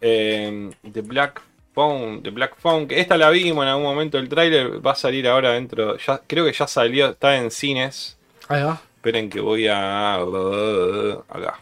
[0.00, 1.40] Eh, The Black
[1.74, 2.22] Phone.
[2.22, 2.88] The Black Phone.
[2.88, 4.18] Que esta la vimos en algún momento.
[4.18, 5.96] El tráiler va a salir ahora dentro.
[5.98, 7.10] Ya, creo que ya salió.
[7.10, 8.16] Está en cines.
[8.48, 8.80] Ahí va.
[8.98, 10.14] Esperen que voy a.
[10.16, 11.60] Acá.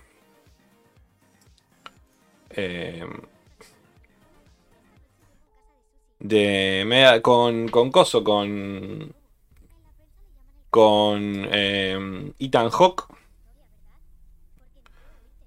[2.51, 3.05] Eh,
[6.19, 9.13] de media- con, con Coso, con.
[10.71, 13.05] Con eh, Ethan Hawke.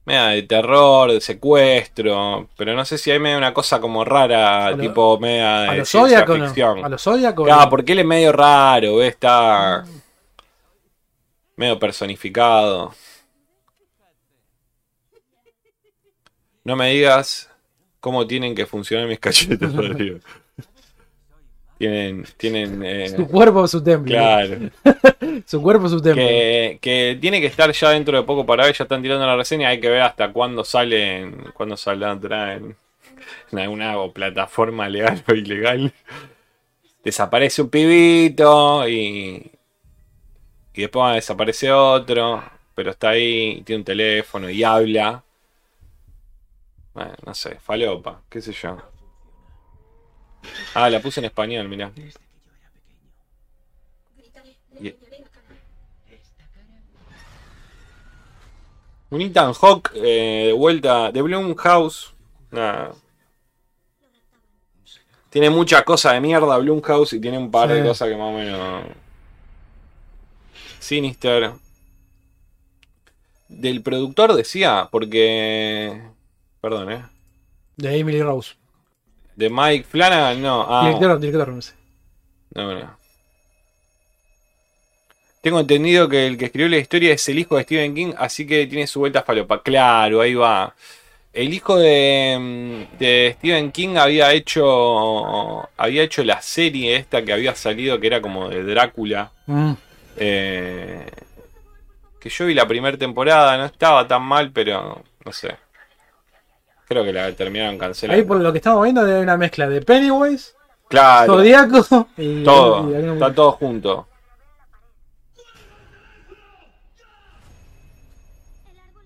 [0.06, 2.49] Media de terror, de secuestro.
[2.56, 5.78] Pero no sé si hay media una cosa como rara, lo- tipo media A de
[5.80, 6.86] los ciencia ficción.
[6.86, 7.69] A los Zodiac, ¿o Claro, no?
[7.69, 9.13] porque él es medio raro, ¿ves?
[9.13, 9.86] está
[11.60, 12.93] medio personificado.
[16.63, 17.52] No me digas
[18.00, 20.19] cómo tienen que funcionar mis cachetes, Rodrigo.
[21.78, 24.08] Tienen, tienen, eh, Su cuerpo, su templo.
[24.13, 24.69] claro,
[25.45, 26.26] Su cuerpo, su templo.
[26.26, 29.36] que, que tiene que estar ya dentro de poco para ver, ya están tirando la
[29.36, 32.76] reseña, hay que ver hasta cuándo salen, cuándo saldrá en,
[33.52, 35.93] en alguna o plataforma legal o ilegal.
[37.04, 39.52] Desaparece un pibito y,
[40.79, 42.41] y después desaparece otro,
[42.73, 45.21] pero está ahí, y tiene un teléfono y habla.
[46.93, 48.77] Bueno, no sé, falopa, qué sé yo.
[50.73, 51.91] Ah, la puse en español, mirá.
[54.79, 54.95] Y-
[59.09, 62.13] Un Ethan Hawk eh, de vuelta de Bloomhouse.
[62.51, 62.93] Nada.
[65.29, 68.37] Tiene mucha cosa de mierda Bloomhouse y tiene un par de cosas que más o
[68.37, 68.83] menos.
[70.89, 71.52] Sinister.
[73.47, 76.02] Del productor decía, porque.
[76.62, 77.04] Perdón, eh.
[77.78, 78.56] De Emily Rose.
[79.36, 80.65] De Mike Flanagan, no.
[80.67, 81.73] Ah, Director, director, no sé.
[82.56, 82.97] no, no.
[85.41, 88.45] Tengo entendido que el que escribió la historia es el hijo de Stephen King, así
[88.47, 89.62] que tiene su vuelta falopa.
[89.62, 90.75] Claro, ahí va.
[91.32, 97.32] El hijo de, mm, de Stephen King había hecho había hecho la serie esta que
[97.32, 99.32] había salido que era como de Drácula.
[99.45, 99.73] Mm.
[100.17, 101.06] Eh,
[102.19, 105.56] que yo vi la primera temporada, no estaba tan mal, pero no sé.
[106.88, 108.19] Creo que la terminaron cancelando.
[108.22, 110.54] Ahí por lo que estamos viendo hay una mezcla de Pennywise,
[110.89, 112.89] Claro, Zodíaco y todo.
[112.91, 114.08] y Está todo junto.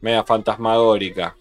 [0.02, 1.36] Media fantasmagórica.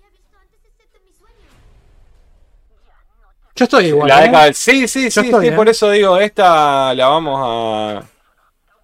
[3.54, 4.08] Yo estoy igual.
[4.08, 4.26] la ¿eh?
[4.26, 5.56] década Sí, sí, sí, estoy, sí, ¿eh?
[5.56, 8.02] por eso digo, esta la vamos a.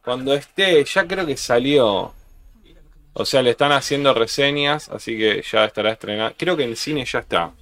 [0.09, 2.15] Cuando esté, ya creo que salió.
[3.13, 6.33] O sea, le están haciendo reseñas, así que ya estará estrenada.
[6.35, 7.53] Creo que en cine ya está.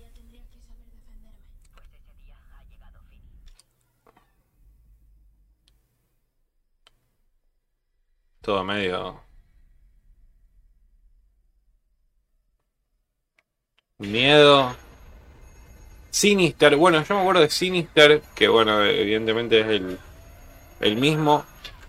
[8.41, 9.21] Todo medio.
[13.99, 14.77] Miedo.
[16.11, 19.99] Sinister, bueno, yo me acuerdo de Sinister, que bueno, evidentemente es el,
[20.81, 21.45] el mismo.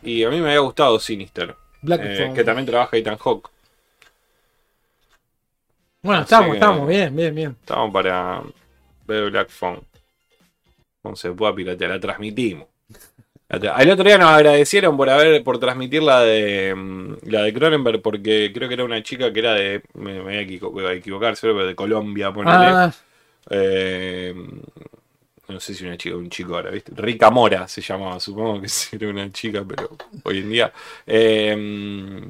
[0.07, 3.49] Y a mí me había gustado Sinister, Black eh, que también trabaja Ethan Hawke.
[6.01, 7.57] Bueno, Así estamos, estamos, bien, bien, bien.
[7.59, 8.41] Estamos para
[9.05, 9.81] ver Black Phone.
[11.13, 12.67] Se pueda piratear, la transmitimos.
[13.49, 18.01] El otro día nos agradecieron por haber, por transmitir la de mm, la de Cronenberg,
[18.01, 19.83] porque creo que era una chica que era de.
[19.93, 22.55] Me, me voy a equivocar, pero de Colombia, ponele.
[22.55, 22.93] Ah,
[23.49, 24.33] Eh,
[25.47, 26.91] no sé si una chica o un chico ahora, ¿viste?
[26.95, 29.89] Rica Mora se llamaba, supongo que era una chica, pero
[30.23, 30.73] hoy en día.
[31.05, 32.25] Eh,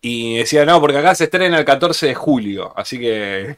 [0.00, 3.56] y decía, no, porque acá se estrena el 14 de julio, así que.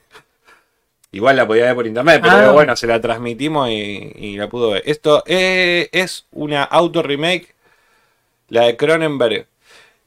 [1.10, 2.52] Igual la podía ver por internet, pero Ah.
[2.52, 4.82] bueno, se la transmitimos y, y la pudo ver.
[4.84, 7.54] Esto eh, es una auto remake,
[8.48, 9.46] la de Cronenberg,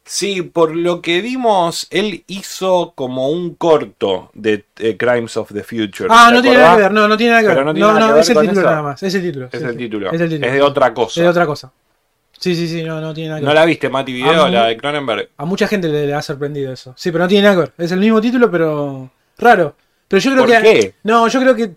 [0.03, 5.63] Sí, por lo que vimos, él hizo como un corto de eh, Crimes of the
[5.63, 6.07] Future.
[6.09, 7.57] Ah, ¿te no tiene nada que ver, no, no tiene nada que ver.
[7.57, 9.03] no No, tiene no, nada que ver es el título nada más.
[9.03, 9.49] Es el título.
[9.51, 10.11] Es el título.
[10.11, 10.47] Es el título.
[10.47, 11.19] Es de otra cosa.
[11.19, 11.71] Es de otra cosa.
[12.39, 13.59] Sí, sí, sí, no, no tiene nada que ¿No ver.
[13.59, 14.67] la viste, Mati Video, la no.
[14.67, 15.29] de Cronenberg?
[15.37, 16.93] A mucha gente le, le ha sorprendido eso.
[16.97, 17.85] Sí, pero no tiene nada que ver.
[17.85, 19.75] Es el mismo título, pero raro.
[20.07, 20.61] Pero yo creo ¿Por que.
[20.63, 20.93] qué?
[21.03, 21.71] No, yo creo que.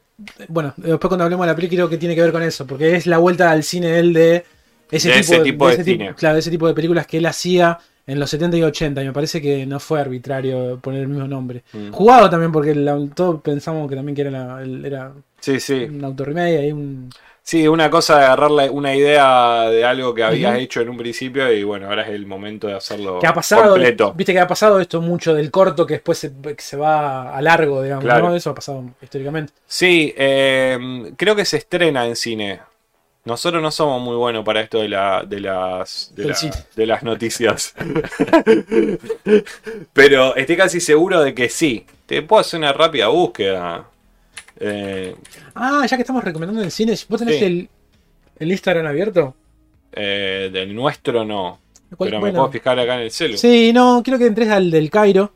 [0.49, 2.67] Bueno, después cuando hablemos de la película creo que tiene que ver con eso.
[2.67, 4.45] Porque es la vuelta al cine él de
[4.91, 6.15] ese De tipo ese tipo de ese cine.
[6.17, 9.03] claro, de ese tipo de películas que él hacía en los 70 y 80.
[9.03, 11.63] Y me parece que no fue arbitrario poner el mismo nombre.
[11.73, 11.91] Mm.
[11.93, 15.85] Jugado también porque la- todos pensamos que también que era, la- el- era Sí, sí.
[15.85, 17.11] un autorremedio y un.
[17.47, 20.97] Sí, una cosa de agarrar la- una idea de algo que habías hecho en un
[20.97, 24.15] principio y bueno, ahora es el momento de hacerlo que ha pasado, completo.
[24.17, 27.43] viste que ha pasado esto mucho del corto que después se, que se va a
[27.43, 28.31] largo, digamos, Claro.
[28.31, 28.35] ¿no?
[28.35, 29.53] Eso ha pasado históricamente.
[29.67, 32.61] Sí, eh, creo que se estrena en cine.
[33.25, 36.25] Nosotros no somos muy buenos para esto de, la, de, las, de,
[36.77, 37.75] la- las noticias.
[39.93, 41.87] Pero estoy casi seguro de que sí.
[42.07, 43.85] Te puedo hacer una rápida búsqueda.
[44.61, 45.15] Eh,
[45.55, 47.45] Ah, ya que estamos recomendando en cine, ¿vos tenés Sí.
[47.45, 47.69] el,
[48.39, 49.35] el Instagram abierto?
[49.97, 51.61] eh, del nuestro no.
[51.97, 53.39] ¿Cuál- Pero me puedo fijar acá en el celu.
[53.39, 55.33] Sí, no, quiero que entres al del Cairo.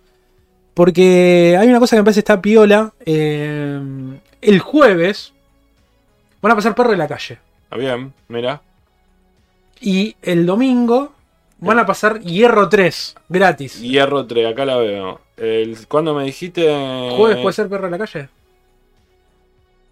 [0.74, 2.92] Porque hay una cosa que me parece está piola.
[3.06, 3.80] eh,
[4.42, 5.32] el jueves
[6.42, 7.38] van a pasar perro de la calle.
[7.76, 8.60] Bien, mira.
[9.80, 11.12] Y el domingo
[11.58, 13.80] van a pasar Hierro 3, gratis.
[13.80, 15.20] Hierro 3, acá la veo.
[15.36, 16.62] El, ¿Cuándo me dijiste?
[17.16, 18.28] ¿Jueves puede ser perro de la calle?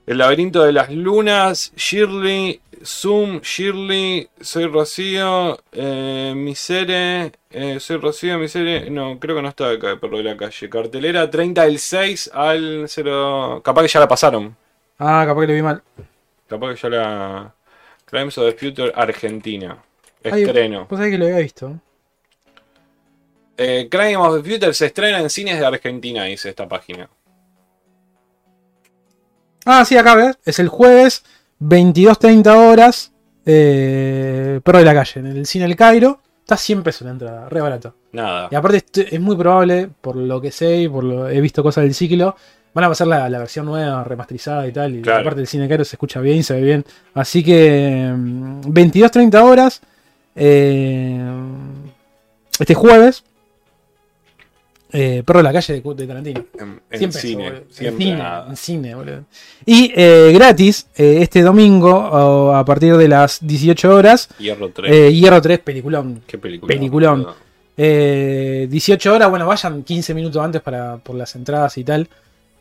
[0.07, 8.39] El laberinto de las lunas, Shirley, Zoom, Shirley, Soy Rocío, eh, Misere, eh, Soy Rocío,
[8.39, 10.69] Misere, no, creo que no está acá, perro de la calle.
[10.71, 14.57] Cartelera 30 del 6 al 0, capaz que ya la pasaron,
[14.99, 15.83] Ah, capaz que lo vi mal.
[16.49, 17.55] capaz que ya la...
[18.07, 19.83] Crimes of the Future Argentina,
[20.25, 20.87] Ay, estreno.
[20.88, 21.81] Vos sabés que lo había visto.
[23.59, 27.09] Eh, Crime of the Future se estrena en cines de Argentina, dice esta página.
[29.64, 30.38] Ah, sí, acá ves.
[30.45, 31.25] Es el jueves,
[31.61, 33.12] 22.30 horas.
[33.45, 36.21] eh, perro de la calle, en el cine El Cairo.
[36.40, 37.95] Está 100 pesos la entrada, re barato.
[38.12, 38.49] Nada.
[38.51, 41.83] Y aparte es muy probable, por lo que sé y por lo he visto cosas
[41.85, 42.37] del ciclo,
[42.77, 44.95] van a pasar la, la versión nueva, remasterizada y tal.
[44.97, 45.21] Y Claro.
[45.23, 46.85] aparte el cine Cairo se escucha bien, se ve bien.
[47.15, 49.81] Así que mm, 22.30 horas.
[50.35, 51.19] eh,
[52.61, 53.25] este jueves.
[54.93, 56.45] eh, Perro de la calle de, de Tarantino.
[56.59, 57.47] En, en 100 pesos, cine.
[57.49, 58.47] En siempre cine, nada.
[58.51, 59.25] en cine, boludo.
[59.67, 65.12] Y eh, gratis, eh, este domingo, a partir de las 18 horas, Hierro 3, eh,
[65.15, 66.23] Hierro 3, peliculón.
[66.27, 67.27] qué peliculón.
[67.79, 72.09] Eh, 18 horas, bueno, vayan 15 minutos antes para, por las entradas y tal.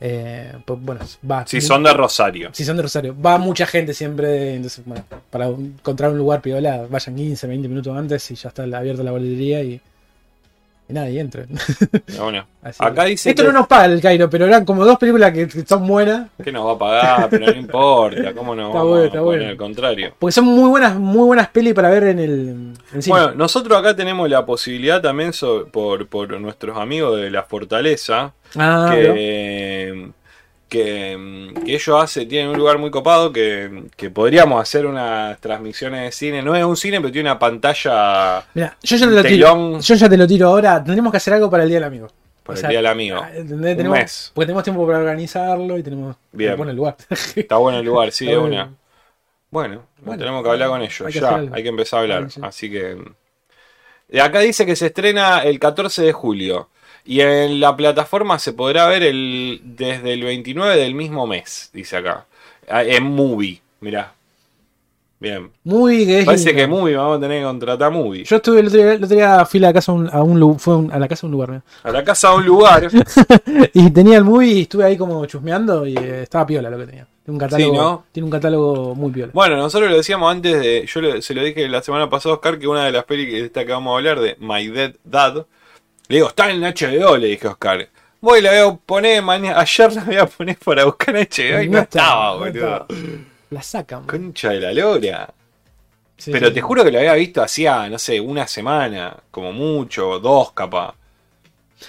[0.01, 1.45] Eh, pues, bueno, va.
[1.47, 2.49] Si son de Rosario.
[2.53, 3.15] si son de Rosario.
[3.19, 4.55] Va mucha gente siempre.
[4.55, 8.63] Entonces, bueno, para encontrar un lugar piola, vayan 15, 20 minutos antes y ya está
[8.63, 9.81] abierta la boletería y.
[10.87, 11.47] Y nada, y entren.
[12.19, 14.97] Bueno, Así Acá dice Esto que- no nos paga el Cairo, pero eran como dos
[14.99, 16.27] películas que, son buenas.
[16.43, 18.67] que nos va a pagar, pero no importa, ¿cómo no?
[18.67, 19.47] Está vamos bueno, a está bueno.
[19.47, 20.13] al contrario.
[20.19, 23.15] Porque son muy buenas, muy buenas pelis para ver en el en cine.
[23.17, 28.33] Bueno, nosotros acá tenemos la posibilidad también so- por, por nuestros amigos de la Fortaleza,
[28.55, 28.91] ah, ¿no?
[28.95, 30.09] que,
[30.69, 36.01] que, que ellos hace, tienen un lugar muy copado que, que podríamos hacer unas transmisiones
[36.01, 36.41] de cine.
[36.41, 39.79] No es un cine, pero tiene una pantalla Mira, yo ya te lo tiro.
[39.79, 40.83] Yo ya te lo tiro ahora.
[40.83, 42.07] Tendremos que hacer algo para el Día del Amigo.
[42.43, 43.17] por O el Día del Amigo.
[43.21, 43.29] Ah.
[43.37, 44.31] Un mes.
[44.33, 46.57] Porque tenemos tiempo para organizarlo y tenemos Bien.
[46.57, 46.95] bueno el lugar.
[47.35, 48.73] Está bueno el lugar, sí, de una.
[49.51, 49.83] bueno.
[49.99, 51.01] Bueno, tenemos que hablar con ellos.
[51.01, 52.31] hay ya, hay que empezar a hablar.
[52.31, 52.41] Sí, sí.
[52.43, 52.97] Así que.
[54.07, 56.69] De acá dice que se estrena el 14 de julio.
[57.05, 61.97] Y en la plataforma se podrá ver el desde el 29 del mismo mes, dice
[61.97, 62.25] acá.
[62.67, 64.11] Ah, En Movie, mirá.
[65.17, 65.49] Bien.
[65.63, 66.75] Muy que es Parece que lindo.
[66.77, 68.25] Movie vamos a tener que contratar Movie.
[68.25, 70.21] Yo estuve el otro día, el otro día fui a la casa a un, a
[70.21, 71.61] un lu- fue a un- a la casa de un lugar ¿no?
[71.83, 72.89] A la casa de un lugar.
[73.73, 76.85] y tenía el movie y estuve ahí como chusmeando y eh, estaba piola lo que
[76.87, 77.07] tenía.
[77.23, 78.03] Tiene un catálogo, Sí, ¿no?
[78.11, 79.31] tiene un catálogo muy piola.
[79.33, 80.85] Bueno, nosotros lo decíamos antes de.
[80.85, 83.29] Yo le- se lo dije la semana pasada a Oscar que una de las pelis
[83.29, 85.45] que esta que vamos a hablar de My Dead Dad.
[86.07, 87.87] Le digo, está en HBO, le dije a Oscar.
[88.21, 89.59] Voy la voy a poner mañana.
[89.59, 92.47] Ayer la voy a poner para buscar HBO y no, estaba, no boludo.
[92.53, 92.87] estaba.
[93.51, 94.05] La sacan.
[94.05, 95.33] Concha de la lora.
[96.17, 96.61] Sí, Pero sí, te sí.
[96.61, 100.95] juro que lo había visto hacía, no sé, una semana, como mucho, dos capaz.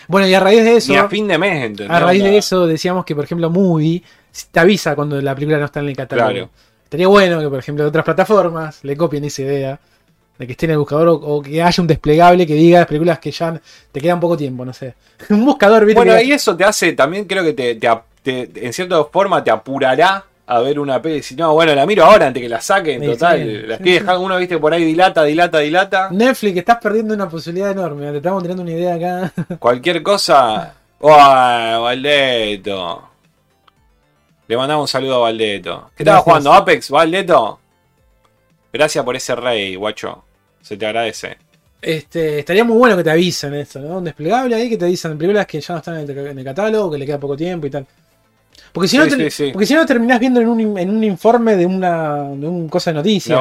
[0.09, 1.91] Bueno, y a raíz de eso, Ni a fin de mes, ¿entendés?
[1.97, 4.03] a raíz de eso decíamos que, por ejemplo, Movie
[4.51, 6.29] te avisa cuando la película no está en el catálogo.
[6.31, 6.51] Claro.
[6.85, 9.81] Estaría bueno que, por ejemplo, de otras plataformas le copien esa idea
[10.39, 12.87] de que esté en el buscador o, o que haya un desplegable que diga las
[12.89, 13.61] películas que ya
[13.93, 14.95] te quedan poco tiempo, no sé.
[15.31, 15.99] un buscador, ¿viste?
[16.01, 19.03] Bueno, que- y eso te hace, también creo que te, te ap- te- en cierta
[19.05, 21.23] forma te apurará a ver una peli.
[21.23, 23.39] Si no, bueno, la miro ahora antes que la saquen, Sí, total.
[23.43, 24.05] sí, las sí, sí.
[24.21, 26.09] uno, viste, por ahí dilata, dilata, dilata.
[26.13, 28.11] Netflix, estás perdiendo una posibilidad enorme.
[28.13, 29.33] Te estamos tirando una idea acá.
[29.59, 30.75] Cualquier cosa.
[31.01, 31.11] ¡Oh,
[31.83, 33.09] Valdeto!
[34.49, 35.91] Le mandamos un saludo a Valdeto.
[35.97, 36.53] ¿Qué estaba jugando?
[36.53, 37.59] ¿Apex, Valdeto?
[38.73, 40.23] Gracias por ese rey, guacho.
[40.67, 41.37] Se te agradece.
[41.81, 43.99] Este, estaría muy bueno que te avisen esto, ¿no?
[43.99, 46.45] Un desplegable ahí que te dicen películas que ya no están en el, en el
[46.45, 47.87] catálogo, que le queda poco tiempo y tal.
[48.73, 49.51] Porque si, no, Sí, te- sí, sí.
[49.53, 52.91] porque si no terminás viendo en un, en un informe de una, de un cosa
[52.91, 53.39] de noticias.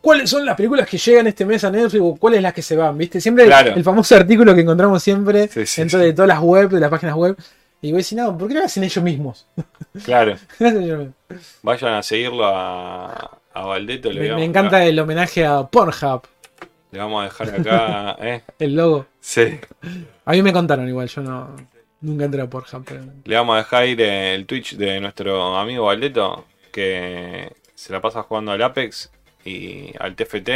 [0.00, 2.74] ¿Cuáles son las películas que llegan este mes a Netflix o cuáles las que se
[2.76, 2.98] van?
[2.98, 3.20] ¿Viste?
[3.20, 3.74] Siempre el- Claro.
[3.76, 7.36] el, famoso artículo que encontramos siempre dentro de todas las web, de las páginas web.
[7.80, 9.46] Y voy a decir, no, ¿por qué no lo hacen ellos mismos?
[10.04, 10.36] Claro.
[11.62, 14.10] Vayan a seguirlo a, a Valdeto.
[14.12, 16.22] Le, me, vamos me a- encanta el homenaje a Pornhub,
[16.90, 18.16] Le vamos a dejar acá.
[18.26, 18.42] ¿eh?
[18.58, 19.06] el logo.
[19.20, 19.58] Sí.
[20.24, 21.54] A mí me contaron igual, yo no
[22.00, 22.84] nunca entré a Pornhub.
[22.84, 23.02] Pero...
[23.24, 26.46] Le vamos a dejar ir el Twitch de nuestro amigo Valdeto.
[26.72, 29.10] Que se la pasa jugando al Apex
[29.44, 30.48] y al TFT.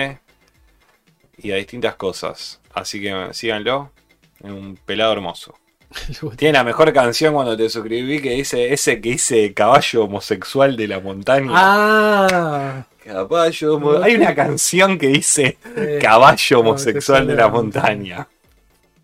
[1.39, 2.61] Y a distintas cosas.
[2.75, 3.93] Así que síganlo.
[4.43, 5.55] Es un pelado hermoso.
[6.37, 10.89] Tiene la mejor canción cuando te suscribí que dice ese que dice caballo homosexual de
[10.89, 11.51] la montaña.
[11.55, 18.27] Ah, Caballo homo- Hay una canción que dice eh, caballo homosexual de la montaña.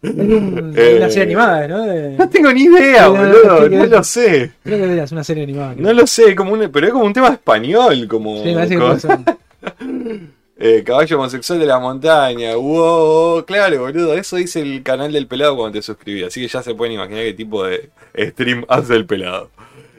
[0.02, 0.94] es un- Eh.
[0.96, 1.82] una serie animada, ¿no?
[1.86, 3.68] De- No tengo ni idea, no, boludo.
[3.68, 4.50] no, No lo sé.
[4.64, 5.74] creo que es una serie animada.
[5.74, 5.86] creo.
[5.86, 8.96] No lo sé, como un- pero es como un tema español, como Sí, me como-.
[10.64, 12.54] eh, caballo homosexual de la montaña.
[12.54, 14.14] Wow, claro, boludo.
[14.14, 16.22] Eso dice el canal del pelado cuando te suscribí.
[16.22, 19.50] Así que ya se pueden imaginar qué tipo de stream hace el pelado.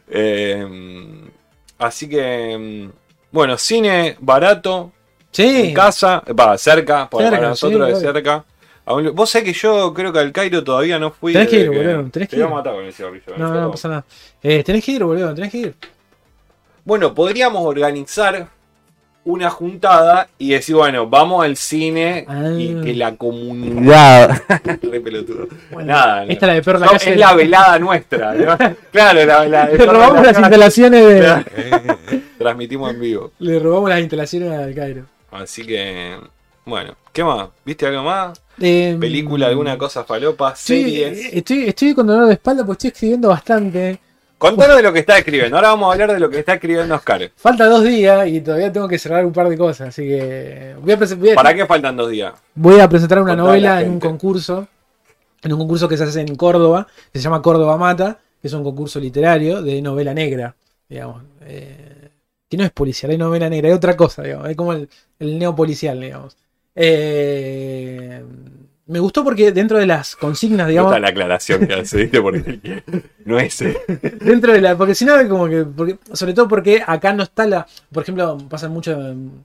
[0.10, 0.65] Eh,
[1.80, 2.91] así que, mm,
[3.32, 4.91] bueno, cine barato,
[5.32, 8.45] Sí, en casa, va, cerca, para, Cerca, para nosotros sí, de cerca.
[8.86, 11.34] Un- Vos sabés que yo creo que al Cairo todavía no fui.
[11.34, 13.36] Tenés que ir, boludo, tenés Te que voy a matar con el cigarrillo.
[13.38, 14.06] no, no, no pasa nada.
[14.43, 15.76] Eh, tenés que ir, boludo, tenés que ir.
[16.86, 18.47] Bueno, podríamos organizar
[19.25, 22.49] una juntada y decir, bueno, vamos al cine Ah.
[22.57, 24.41] y que la comunidad.
[24.81, 25.47] Re pelotudo.
[25.71, 26.31] Bueno, Nada, no.
[26.31, 27.12] esta es la de perro en la No, calle.
[27.13, 28.33] es la velada nuestra.
[28.33, 28.57] ¿no?
[28.91, 31.45] Claro, la, la- Le robamos las instalaciones de.
[32.38, 33.31] Transmitimos en vivo.
[33.39, 35.05] Le robamos las instalaciones al Cairo.
[35.31, 36.17] Así que,
[36.65, 37.47] bueno, ¿qué más?
[37.65, 38.39] ¿Viste algo más?
[38.59, 40.53] Eh, ¿Película, alguna cosa falopa?
[40.55, 41.33] Sí, ¿Series?
[41.33, 43.99] estoy, estoy con dolor de espalda porque estoy escribiendo bastante.
[44.49, 45.56] Contanos de lo que está escribiendo.
[45.56, 47.32] Ahora vamos a hablar de lo que está escribiendo Oscar.
[47.36, 50.91] Falta dos días y todavía tengo que cerrar un par de cosas, así que voy
[50.91, 52.34] a, voy a- ¿Para qué faltan dos días?
[52.56, 54.67] voy a presentar una novela en un concurso,
[55.41, 58.53] en un concurso que se hace en Córdoba, que se llama Córdoba Mata, que es
[58.53, 60.56] un concurso literario de novela negra,
[60.89, 61.23] digamos.
[61.45, 62.10] eh,
[62.49, 64.88] que no es policial, hay novela negra, hay otra cosa, digamos, es como el,
[65.19, 66.36] el neopolicial, digamos.
[66.75, 68.23] Eh,
[68.86, 72.22] me gustó porque dentro de las consignas, digamos, gusta la aclaración que hace, ¿viste?
[72.22, 72.84] Porque
[73.26, 73.62] no es.
[73.62, 73.78] eh,
[74.22, 74.78] dentro de la.
[74.78, 75.63] Porque si no, como que.
[75.63, 77.65] porque- sobre todo porque acá no está la.
[77.91, 79.43] Por ejemplo, pasa mucho en-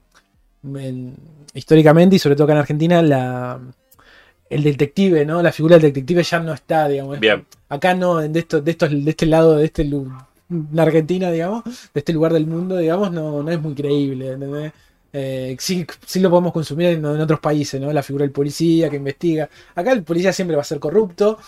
[0.77, 1.15] en-
[1.55, 3.61] históricamente y sobre todo acá en Argentina, la.
[4.51, 5.43] El detective, ¿no?
[5.43, 7.21] La figura del detective ya no está, digamos.
[7.21, 7.45] Bien.
[7.69, 9.83] Acá no, de esto, de estos, de este lado, de este
[10.51, 11.71] en Argentina, digamos, de
[12.01, 14.73] este lugar del mundo, digamos, no, no es muy creíble, ¿entendés?
[15.13, 17.93] Eh, sí, sí lo podemos consumir en, en otros países, ¿no?
[17.93, 19.49] La figura del policía que investiga.
[19.75, 21.39] Acá el policía siempre va a ser corrupto,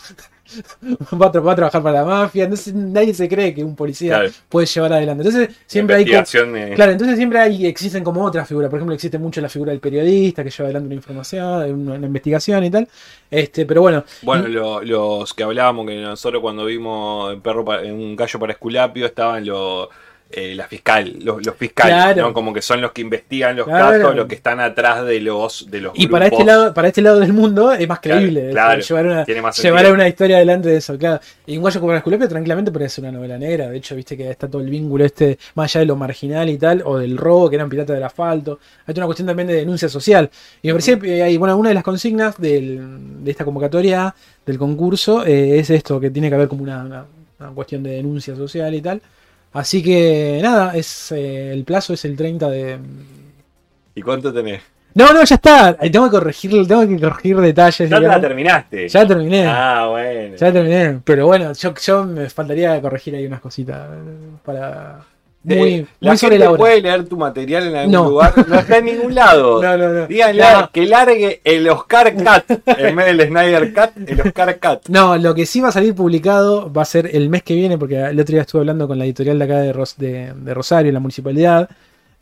[1.12, 4.14] va, a, va a trabajar para la mafia, entonces nadie se cree que un policía
[4.18, 4.30] Claro.
[4.48, 5.22] puede llevar adelante.
[5.26, 6.04] Entonces siempre hay...
[6.04, 8.70] eh, Claro, entonces siempre hay, existen como otras figuras.
[8.70, 12.06] Por ejemplo, existe mucho la figura del periodista que lleva adelante una información, una, una
[12.06, 12.88] investigación y tal.
[13.30, 17.92] Este, pero bueno, Bueno, lo- los que hablábamos, que nosotros cuando vimos en perro en
[17.94, 19.88] un gallo para Esculapio estaban los
[20.32, 22.22] eh, la fiscal, los, los fiscales, Claro.
[22.28, 22.32] ¿no?
[22.32, 23.98] Como que son los que investigan los Claro.
[24.00, 27.02] casos, los que están atrás de los de los Y para este lado, para este
[27.02, 28.50] lado del mundo es más creíble.
[28.50, 31.20] claro, llevar una, llevar una historia adelante de eso, claro.
[31.46, 33.68] Y un gallo como el Esculapio tranquilamente podría ser una novela negra.
[33.70, 36.58] De hecho, viste que está todo el vínculo este, más allá de lo marginal y
[36.58, 38.60] tal, o del robo, que eran piratas del asfalto.
[38.86, 40.30] Hay una cuestión también de denuncia social.
[40.62, 44.14] Y me parecía que hay, bueno, una de las consignas del- de esta convocatoria
[44.46, 47.04] del concurso eh, es esto, que tiene que haber como una, una-
[47.40, 49.02] una cuestión de denuncia social y tal.
[49.52, 52.78] Así que nada, es eh, el plazo es el 30 de,
[53.94, 54.62] ¿Y cuánto tenés?
[54.94, 55.74] no, no, ya está.
[55.76, 57.90] Tengo que corregir, tengo que corregir detalles.
[57.90, 58.88] Ya la terminaste.
[58.88, 59.46] Ya terminé.
[59.46, 60.36] Ah, bueno.
[60.36, 61.00] Ya terminé.
[61.04, 63.88] Pero bueno, yo, yo me faltaría corregir ahí unas cositas.
[63.92, 64.92] eh,
[65.48, 68.10] Eh, Muy, la sobre gente la puede leer tu material en algún No.
[68.10, 68.34] lugar.
[68.46, 69.62] No está en ningún lado.
[69.62, 70.06] No, no, no.
[70.06, 70.70] Díganle No.
[70.70, 74.82] que largue el Oscar Cat en vez del Snyder Cat, el Oscar Cat.
[74.88, 77.78] No, lo que sí va a salir publicado va a ser el mes que viene,
[77.78, 80.52] porque el otro día estuve hablando con la editorial de acá de, Ros- de- de
[80.54, 81.70] Rosario, la municipalidad,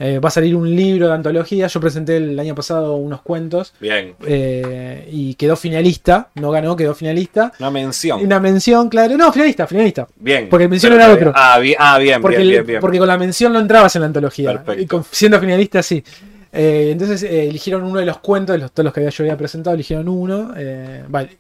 [0.01, 1.67] Eh, va a salir un libro de antología.
[1.67, 4.15] Yo presenté el año pasado unos cuentos Bien.
[4.27, 6.29] eh, y quedó finalista.
[6.37, 7.53] No ganó, quedó finalista.
[7.59, 8.21] Una mención.
[8.23, 9.17] Una mención, claro.
[9.17, 10.07] No, finalista, finalista.
[10.17, 10.49] Bien.
[10.49, 11.33] Porque el mención era otro.
[11.35, 12.81] Ah, bien, ah, bien, Porque, bien, el- bien, bien.
[12.81, 14.53] porque con la mención no entrabas en la antología.
[14.53, 14.83] Perfecto.
[14.83, 16.05] Y con- siendo finalista, sí.
[16.53, 19.25] Eh, entonces eh, eligieron uno de los cuentos, de los, todos los que había, yo
[19.25, 20.53] había presentado, eligieron uno.
[20.57, 21.37] eh, vale.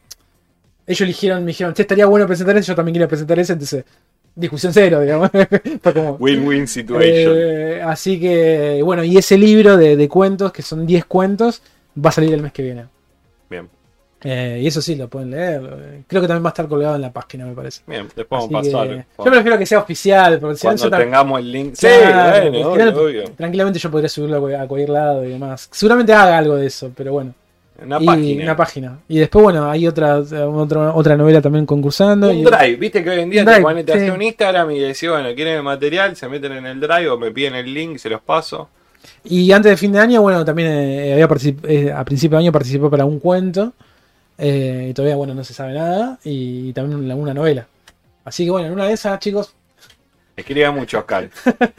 [0.86, 3.84] Ellos eligieron, me dijeron, che, estaría bueno presentar ese, yo también quería presentar ese, entonces,
[4.38, 5.30] discusión cero, digamos.
[6.18, 7.34] Win-win situation.
[7.36, 11.62] eh, así que, bueno, y ese libro de, de cuentos, que son 10 cuentos,
[12.04, 12.86] va a salir el mes que viene.
[13.50, 13.68] Bien.
[14.22, 16.02] Eh, y eso sí, lo pueden leer.
[16.06, 17.82] Creo que también va a estar colgado en la página, me parece.
[17.86, 19.06] Bien, después vamos a pasar.
[19.18, 21.74] yo prefiero que sea oficial, porque si no, Cuando tengamos el link.
[21.74, 23.24] Sí, Claro, bueno, obvio.
[23.36, 25.68] Tranquilamente yo podría subirlo a cualquier lado y demás.
[25.70, 27.34] Seguramente haga algo de eso, pero bueno.
[27.84, 28.42] Una Y página.
[28.44, 28.98] Una página.
[29.08, 32.28] Y después, bueno, hay otra, otra, otra novela también concursando.
[32.30, 34.10] Un y- drive, viste que hoy en día Un te drive, ponen, te sí.
[34.10, 37.30] un Instagram y decís, bueno, quieren el material, se meten en el drive o me
[37.30, 38.68] piden el link y se los paso.
[39.24, 41.28] Y antes de fin de año, bueno, también eh, había
[41.68, 43.72] eh, a principio de año participó para un cuento.
[44.38, 46.18] eh, y todavía, bueno, no se sabe nada.
[46.24, 47.66] Y también una, una novela.
[48.24, 49.54] Así que, bueno, en una de esas, chicos,
[50.38, 51.28] Escribe mucho Oscar.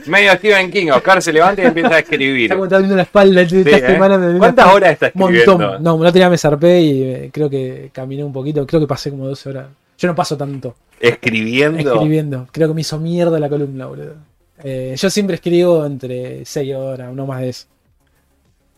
[0.05, 2.51] Medio Stephen King, Oscar se levanta y empieza a escribir.
[2.51, 3.79] está abriendo la espalda esta Sí, ¿eh?
[3.79, 4.17] semana.
[4.17, 5.57] me- ¿Cuántas horas está escribiendo?
[5.57, 5.83] montón.
[5.83, 8.67] No, no tenía me zarpé y eh, creo que caminé un poquito.
[8.67, 9.67] Creo que pasé como 12 horas.
[9.97, 11.79] Yo no paso tanto Escribiendo.
[11.79, 12.47] escribiendo.
[12.51, 14.15] Creo que me hizo mierda la columna, boludo.
[14.61, 17.65] Eh, yo siempre escribo entre 6 horas, no más de eso.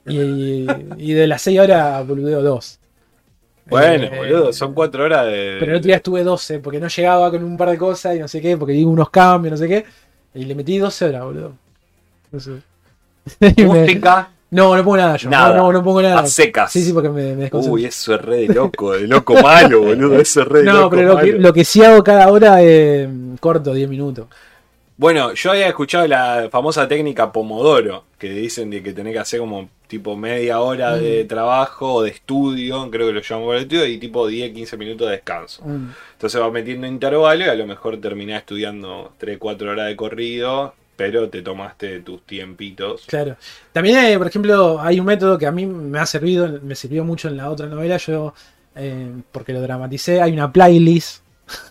[0.08, 0.68] Y,
[0.98, 2.80] y de las 6 horas boludeo 2.
[3.68, 5.58] Bueno, Eh, boludo, son cuatro horas de.
[5.60, 8.20] Pero el otro día estuve 12 porque no llegaba con un par de cosas y
[8.20, 9.86] no sé qué, porque di unos cambios, no sé qué.
[10.34, 11.54] Y le metí 12 horas, boludo.
[12.32, 12.52] No sé.
[13.66, 15.30] Música No, no pongo nada yo.
[15.30, 15.56] Nada.
[15.56, 16.20] No, no, no pongo nada.
[16.22, 16.72] a secas.
[16.72, 17.74] Sí, sí, porque me, me desconcentro.
[17.76, 20.20] Uy, eso es re de loco, de loco malo, boludo.
[20.20, 21.40] Eso es re de no, loco pero lo que, malo.
[21.40, 23.08] lo que sí hago cada hora es
[23.40, 24.28] corto, 10 minutos.
[25.02, 29.40] Bueno, yo había escuchado la famosa técnica Pomodoro, que dicen de que tenés que hacer
[29.40, 33.62] como tipo media hora de trabajo o de estudio, creo que lo llaman por el
[33.64, 35.64] estudio, y tipo 10, 15 minutos de descanso.
[35.66, 35.90] Mm.
[36.12, 40.76] Entonces vas metiendo intervalos y a lo mejor terminás estudiando 3, 4 horas de corrido,
[40.96, 43.06] pero te tomaste tus tiempitos.
[43.08, 43.38] Claro.
[43.72, 47.28] También, por ejemplo, hay un método que a mí me ha servido, me sirvió mucho
[47.28, 48.36] en la otra novela, yo,
[48.76, 51.21] eh, porque lo dramaticé, hay una playlist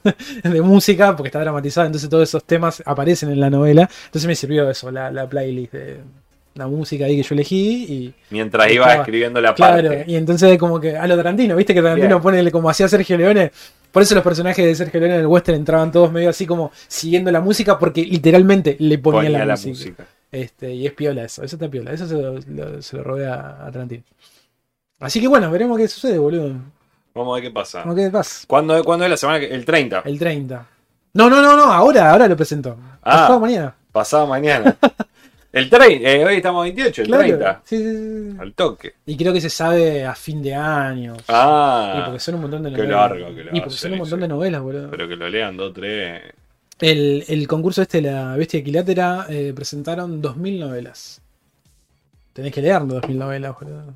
[0.42, 4.34] de música, porque está dramatizada, entonces todos esos temas aparecen en la novela, entonces me
[4.34, 5.98] sirvió eso, la, la playlist de
[6.54, 8.14] la música ahí que yo elegí y...
[8.30, 10.04] Mientras Estaba- escribiendo la Claro, parte.
[10.08, 12.22] y entonces como que a lo Tarantino, viste que Tarantino Bien.
[12.22, 13.52] pone como hacía Sergio Leone,
[13.92, 16.70] por eso los personajes de Sergio Leone en el western entraban todos medio así como
[16.88, 19.70] siguiendo la música, porque literalmente le ponía, Ponía la, la música.
[19.70, 20.06] música.
[20.32, 23.70] Este, y es piola eso, eso está piola, eso se lo, lo- se lo a
[23.72, 24.02] Tarantino.
[25.00, 26.54] Así que bueno, veremos qué sucede, boludo.
[27.14, 27.82] Vamos a ver qué pasa.
[27.82, 28.44] ¿Cómo que pasa?
[28.46, 29.40] ¿Cuándo, ¿Cuándo es la semana?
[29.40, 30.02] que- El 30.
[30.04, 30.66] El 30.
[31.14, 32.76] No, no, no, no, ahora, ahora lo presento.
[33.02, 33.10] Ah.
[33.22, 33.74] Pasado mañana.
[33.92, 34.76] Pasado mañana.
[35.52, 36.08] El 30.
[36.08, 37.22] eh, hoy estamos 28, el Claro.
[37.24, 37.60] 30.
[37.64, 37.82] Sí, sí,
[38.30, 38.36] sí.
[38.38, 38.94] Al toque.
[39.04, 41.16] Y creo que se sabe a fin de año.
[41.16, 42.02] Y Ah.
[42.04, 43.10] porque son un montón de qué novelas.
[43.10, 44.90] largo que lo y porque son un montón de novelas, boludo.
[44.92, 46.22] Pero que lo lean dos, tres.
[46.78, 51.20] El, el concurso este, La Bestia Equilátera, eh, presentaron 2.000 novelas.
[52.32, 53.92] Tenés que leer 2.000 novelas, boludo.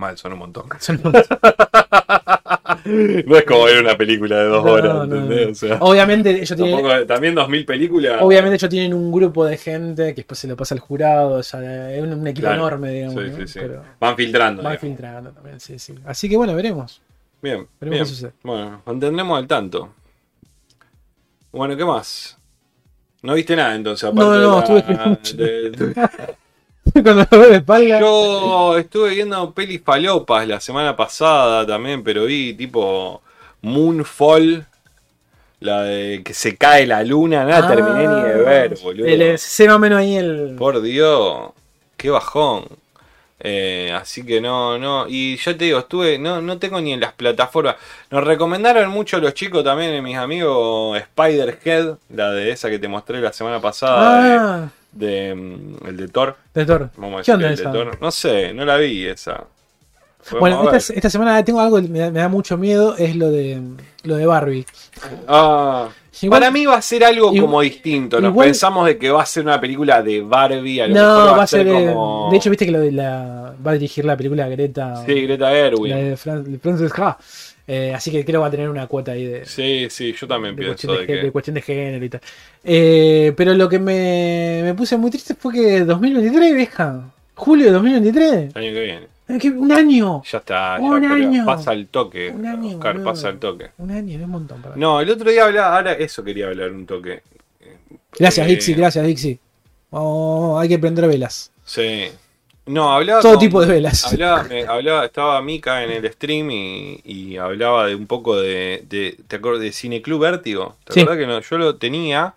[0.00, 0.64] Mal, son un montón.
[0.80, 1.22] Son un montón.
[3.26, 5.46] no es como ver una película de dos No, horas, no, ¿entendés?
[5.46, 5.52] no.
[5.52, 8.16] O sea, Obviamente ellos tienen, también dos mil películas.
[8.20, 11.32] obviamente ellos tienen un grupo de gente que después se lo pasa al jurado.
[11.34, 12.62] O sea, es un, un equipo Claro.
[12.66, 13.22] enorme, digamos.
[13.22, 13.36] Sí, ¿no?
[13.36, 13.58] sí, sí.
[13.60, 14.62] Pero Van filtrando.
[14.62, 14.80] van digamos.
[14.96, 15.94] filtrando también, sí, sí.
[16.06, 17.00] Así que bueno, veremos.
[17.42, 18.04] Bien, Veremos bien.
[18.04, 18.32] qué sucede.
[18.42, 19.92] Bueno, mantendremos al tanto.
[21.52, 22.38] Bueno, ¿qué más?
[23.22, 25.94] No viste nada entonces, aparte No, no, no, de estuve la- de- de-
[26.92, 28.00] Cuando de espalda.
[28.00, 33.22] Yo estuve viendo pelis falopas la semana pasada también, pero vi tipo
[33.62, 34.66] Moonfall,
[35.60, 39.06] la de que se cae la luna, nada Ah, terminé ni de ver, boludo.
[39.06, 40.56] El, se o menos ahí el.
[40.58, 41.50] Por Dios,
[41.96, 42.64] qué bajón.
[43.42, 45.06] Eh, así que no, no.
[45.08, 47.76] Y yo te digo, estuve, no, no tengo ni en las plataformas.
[48.10, 52.88] Nos recomendaron mucho los chicos también, eh, mis amigos, Spider-Head, la de esa que te
[52.88, 56.36] mostré la semana pasada, Ah, de, de, mm, el de Thor.
[56.54, 56.90] de Thor.
[57.72, 58.00] Thor.
[58.00, 59.44] No sé, no la vi esa.
[60.28, 63.30] Podemos Bueno, esta semana tengo algo que me da, me da mucho miedo, es lo
[63.30, 63.60] de
[64.02, 64.66] lo de Barbie.
[65.26, 65.88] Ah,
[66.22, 68.20] Igual- para mí va a ser algo igual- como distinto.
[68.20, 70.80] Nos igual- pensamos de que va a ser una película de Barbie.
[70.80, 71.66] A lo No, mejor va a ser.
[71.68, 72.28] eh, como.
[72.30, 73.54] De hecho, viste que lo de la.
[73.66, 75.04] Va a dirigir la película Greta.
[75.06, 75.94] Sí, Greta la Gerwig.
[75.94, 77.18] de Fran- de Frances Ha.
[77.66, 80.26] Eh, así que creo que va a tener una cuota ahí de, Sí, sí, yo
[80.26, 81.24] también de, pienso cuestión de, que.
[81.26, 82.20] de cuestión de género y tal.
[82.64, 87.00] Eh, pero lo que me, me puse muy triste fue que 2023, vieja.
[87.34, 88.32] Julio de 2023.
[88.54, 89.06] El año que viene.
[89.56, 90.22] Un año.
[90.30, 91.44] Ya está, ya Un año.
[91.46, 92.30] pasa el toque.
[92.30, 93.10] Un año, Oscar, boludo.
[93.10, 93.70] pasa el toque.
[93.78, 94.80] Un año, es un montón para mí.
[94.80, 97.22] No, el otro día hablaba, ahora eso quería hablar un toque.
[98.18, 99.38] Gracias, Eh, Dixie, gracias, Dixie.
[99.90, 101.50] Oh, hay que prender velas.
[101.64, 102.06] Sí.
[102.66, 103.20] No, hablaba.
[103.20, 104.04] Todo con- tipo de velas.
[104.12, 108.84] Hablaba, me- hablaba- estaba Mika en el stream y, y hablaba de un poco de.
[108.88, 110.76] de ¿Te acuerdas de Cine Club Vértigo?
[110.84, 111.00] ¿Te Sí.
[111.00, 111.40] acuerdas que no?
[111.40, 112.34] yo lo tenía?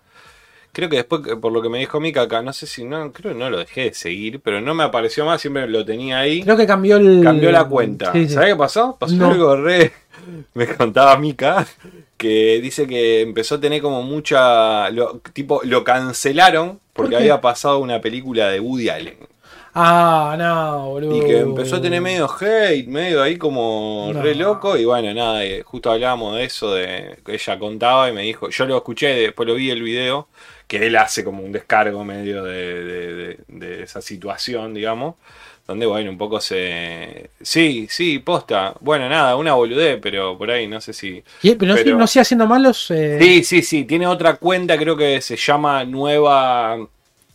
[0.74, 3.32] Creo que después, por lo que me dijo Mika acá, no sé si no, creo
[3.32, 6.42] que no lo dejé de seguir, pero no me apareció más, siempre lo tenía ahí.
[6.42, 7.20] Creo que cambió el.
[7.22, 8.12] Cambió la cuenta.
[8.12, 8.34] Sí, sí.
[8.34, 8.96] ¿Sabes qué pasó?
[8.98, 9.30] Pasó No.
[9.30, 9.92] algo re.
[10.54, 11.66] Me contaba Mika
[12.16, 14.90] que dice que empezó a tener como mucha.
[14.90, 19.16] Lo, tipo, lo cancelaron porque había pasado una película de Woody Allen.
[19.76, 21.16] Ah, no, boludo.
[21.16, 24.22] Y que empezó a tener medio hate, medio ahí como No.
[24.22, 24.76] re loco.
[24.76, 28.48] Y bueno, nada, y justo hablábamos de eso, de que ella contaba y me dijo,
[28.50, 30.28] yo lo escuché, después lo vi el video,
[30.66, 35.14] que él hace como un descargo medio de, de- esa situación, digamos.
[35.66, 37.30] Donde, bueno, un poco se...
[37.40, 38.74] Sí, sí, posta.
[38.80, 41.22] Bueno, nada, una boludez, pero por ahí no sé si...
[41.42, 42.90] ¿Y- Pero no, pero- no sigue haciendo malos.
[42.90, 46.76] eh, Sí, sí, sí, tiene otra cuenta, creo que se llama Nueva...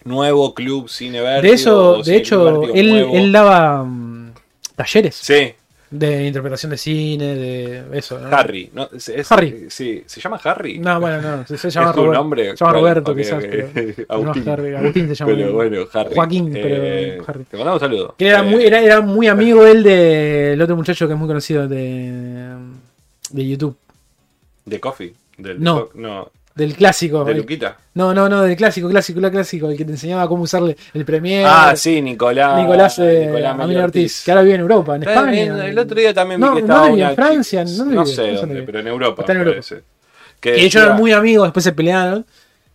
[0.05, 4.33] Nuevo Club Cine Vértigo, de eso, de hecho, él, él daba mm,
[4.75, 5.53] talleres Sí,
[5.91, 8.19] de interpretación de cine, de eso.
[8.19, 8.27] ¿no?
[8.35, 8.89] Harry, ¿no?
[8.95, 9.65] Es- es- Harry.
[9.69, 10.77] Sí, ¿se llama Harry?
[10.79, 12.51] No, bueno, no, se, se llama ¿Es tu nombre?
[12.51, 13.43] Se llama Roberto, quizás.
[13.43, 13.67] Pero,
[14.09, 14.45] Agustín.
[14.45, 15.31] No, Harry, Agustín se llama.
[15.35, 16.15] Pero bueno, Harry.
[16.15, 16.61] Joaquín, Eh,
[17.17, 17.43] pero Harry.
[17.45, 18.15] Te mandamos un saludo.
[18.17, 21.27] Que era, Eh, muy, era, era muy amigo él del otro muchacho que es muy
[21.27, 22.53] conocido de,
[23.31, 23.75] de YouTube.
[24.65, 25.13] De Coffee.
[25.37, 25.89] Del, No.
[25.95, 26.31] no.
[26.59, 27.23] Del clásico.
[27.23, 27.77] De Luquita.
[27.93, 31.45] no, no, no, del clásico, clásico, clásico, el que te enseñaba cómo usarle el Premiere.
[31.47, 32.59] Ah, sí, Nicolás.
[32.61, 35.31] Nicolás, eh, Nicolás Ortiz, que ahora vive en Europa, en Está España.
[35.31, 37.95] bien, El otro día también vi No, que no estaba vive en Francia, chica- ¿dónde
[37.95, 39.21] No No sé dónde, dónde pero en Europa.
[39.21, 39.61] Está en Europa.
[40.41, 42.25] Que ellos eran muy amigos, después se pelearon.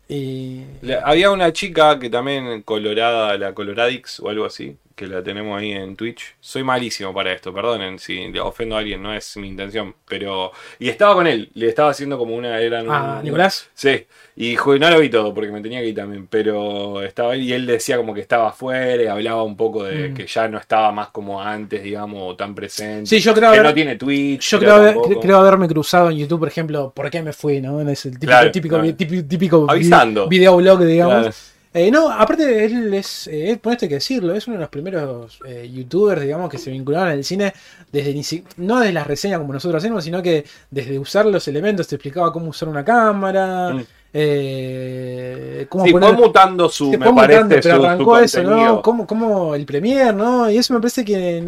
[0.09, 0.63] Y.
[1.05, 5.73] Había una chica que también colorada, la Coloradix o algo así, que la tenemos ahí
[5.73, 6.37] en Twitch.
[6.41, 9.95] Soy malísimo para esto, perdonen si le ofendo a alguien, no es mi intención.
[10.09, 10.53] Pero.
[10.79, 12.61] Y estaba con él, le estaba haciendo como una.
[12.61, 13.69] Eran Ah, un- Nicolás.
[13.75, 17.43] Sí, y no lo vi todo porque me tenía que ir también, pero estaba ahí
[17.49, 20.15] y él decía como que estaba afuera y hablaba un poco de Mm.
[20.15, 23.07] que ya no estaba más como antes, digamos, tan presente.
[23.07, 24.51] Sí, yo creo que haber- no tiene Twitch.
[24.51, 25.21] Yo creo, haber- tampoco.
[25.21, 27.61] creo haberme cruzado en YouTube, por ejemplo, ¿por qué me fui?
[27.61, 27.81] ¿no?
[27.89, 28.95] Es el típico, Claro, típico, claro.
[28.95, 30.29] típico, típico Avisando.
[30.29, 31.15] vi- videoblog, digamos.
[31.21, 31.54] Claro.
[31.77, 34.69] Eh, no, aparte él es, eh, por esto hay que decirlo, es uno de los
[34.71, 37.53] primeros eh, youtubers, digamos, que se vincularon al cine
[37.91, 38.15] desde
[38.59, 42.33] no desde las reseñas como nosotros hacemos, sino que desde usar los elementos, te explicaba
[42.33, 43.85] cómo usar una cámara, Mm.
[44.13, 48.43] eh, cómo Sí, poner- fue mutando su, me parece, pero su, su arrancó eso.
[48.45, 48.81] ¿no?
[48.83, 50.49] Como, como el Premiere, ¿no?
[50.51, 51.45] Y eso me parece que.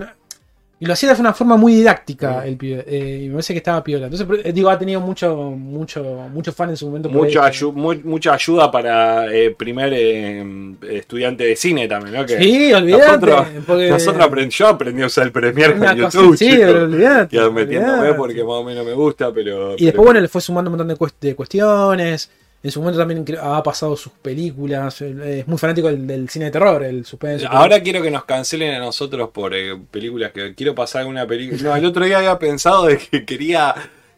[0.79, 2.85] Y lo hacía de una forma muy didáctica el pibe.
[2.87, 4.09] eh, y me parece que estaba piola.
[4.09, 7.09] Entonces, eh, digo, ha tenido mucho, mucho, mucho fan en su momento.
[7.09, 7.69] eso.
[7.71, 10.45] ayu- mu- mucha ayuda para eh, primer eh,
[10.91, 12.27] estudiante de cine también, ¿no?
[12.27, 13.07] Que Sí, olvidate.
[13.07, 16.37] nosotros, porque- nosotros aprend- yo aprendí a usar el Premiere en cosa- YouTube.
[16.37, 17.37] Sí, pero olvidate.
[17.37, 19.77] Y metiéndome porque más o menos me gusta, pero.
[19.79, 22.31] Y después, bueno, le fue sumando un montón de, cuest- de cuestiones.
[22.67, 25.01] En su momento también ha pasado sus películas.
[25.01, 27.47] eh, Es muy fanático del, del cine de terror, el suspense.
[27.49, 31.63] Ahora quiero que nos cancelen a nosotros por eh, películas que quiero pasar una película.
[31.63, 33.73] No, el otro día había pensado de que quería.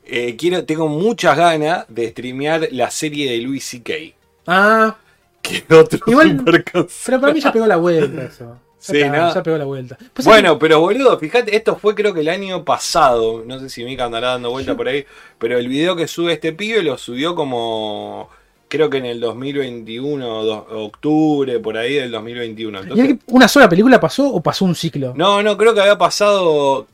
[0.07, 3.93] eh, quiero, tengo muchas ganas de streamear la serie de Louis C.K.
[4.47, 4.97] Ah,
[5.43, 6.43] Que otro Igual-
[7.05, 8.59] pero para mí ya pegó la vuelta eso.
[8.81, 9.35] Ya Sí, está, ¿no?
[9.35, 9.99] Ya pegó la vuelta.
[10.15, 13.43] Pues Bueno, pero boludo, fíjate, esto fue creo que el año pasado.
[13.45, 15.05] No sé si Mika andará dando vuelta por ahí.
[15.39, 18.29] Pero el video que sube este pibe lo subió como.
[18.69, 22.79] Creo que en el 2021, do- octubre, por ahí del 2021.
[22.79, 25.15] ¿Y Entonces, ¿Una sola película pasó o pasó un ciclo?
[25.17, 26.87] no, no, creo que había pasado.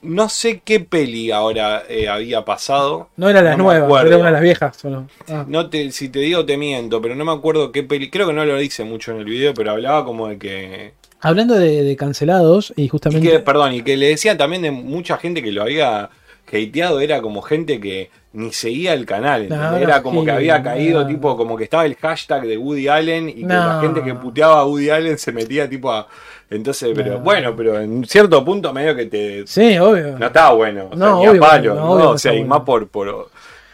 [0.00, 3.08] No sé qué peli ahora eh, había pasado.
[3.16, 4.06] No era la No me nueva, acuerdo.
[4.08, 4.84] era una de las viejas.
[4.84, 5.08] ¿o no?
[5.28, 5.44] Ah.
[5.48, 8.08] No te, si te digo te miento, pero no me acuerdo qué peli.
[8.08, 10.92] Creo que no lo dice mucho en el video, pero hablaba como de que.
[11.20, 13.28] Hablando de, de cancelados, y Y justamente.
[13.28, 16.10] que, perdón, y que le decían también de mucha gente que lo había
[16.46, 19.48] hateado, era como gente que ni seguía el canal.
[19.48, 21.06] No, era como que había caído, no.
[21.08, 23.80] tipo, como que estaba el hashtag de Woody Allen y que la No.
[23.80, 26.06] gente que puteaba a Woody Allen se metía tipo a.
[26.50, 27.18] Entonces, pero No.
[27.20, 29.46] bueno, pero en cierto punto medio que te.
[29.46, 30.18] Sí, obvio.
[30.18, 31.90] No estaba bueno, o sea, No, ni a palo, no, ¿no?
[31.92, 32.48] obvio no o sea, y bueno.
[32.54, 33.28] más por, por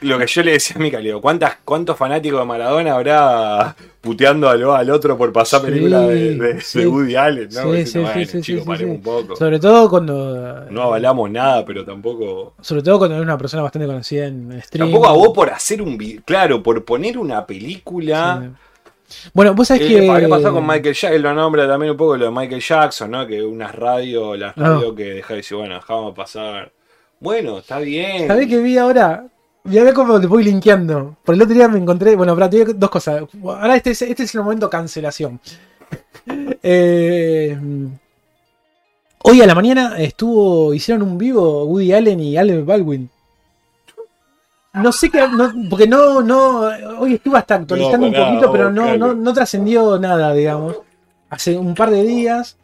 [0.05, 3.75] lo que yo le decía a Mica, le digo, ¿cuántas, ¿cuántos fanáticos de Maradona habrá
[4.01, 6.79] puteando al, al otro por pasar Sí, películas de, de- sí.
[6.81, 7.49] de Woody Allen?
[7.53, 7.63] ¿no?
[7.63, 9.37] Sí, Diciendo, bueno, un poco.
[9.37, 10.67] Sobre todo cuando.
[10.71, 12.55] No avalamos nada, pero tampoco.
[12.61, 14.89] Sobre todo cuando eres una persona bastante conocida en stream.
[14.91, 16.23] Tampoco a vos por hacer un video.
[16.25, 18.51] Claro, por poner una película.
[19.33, 20.21] Bueno, vos sabés Eh, que.
[20.21, 21.13] ¿Qué pasó con Michael Jackson?
[21.13, 23.27] Él lo nombra también un poco lo de Michael Jackson, ¿no?
[23.27, 24.75] Que unas radios, las No.
[24.77, 26.73] radios que deja de decir, bueno, dejamos pasar.
[27.21, 28.27] Bueno, está bien.
[28.27, 29.25] ¿Sabés que vi ahora?
[29.65, 31.17] Ver cómo te voy linkeando.
[31.25, 32.15] Por el otro día me encontré.
[32.17, 33.23] Bueno, pero te dos cosas.
[33.43, 35.41] Ahora este es, este es el momento cancelación.
[36.67, 37.59] Eh,
[39.23, 40.73] hoy a la mañana estuvo.
[40.73, 43.11] Hicieron un vivo Woody Allen y Alec Baldwin.
[44.73, 46.61] no sé qué, no- porque no, no,
[46.99, 50.79] hoy estuve hasta actualizando No, un poquito, pero no, no, no trascendió nada, digamos.
[51.29, 52.57] Hace un par de días,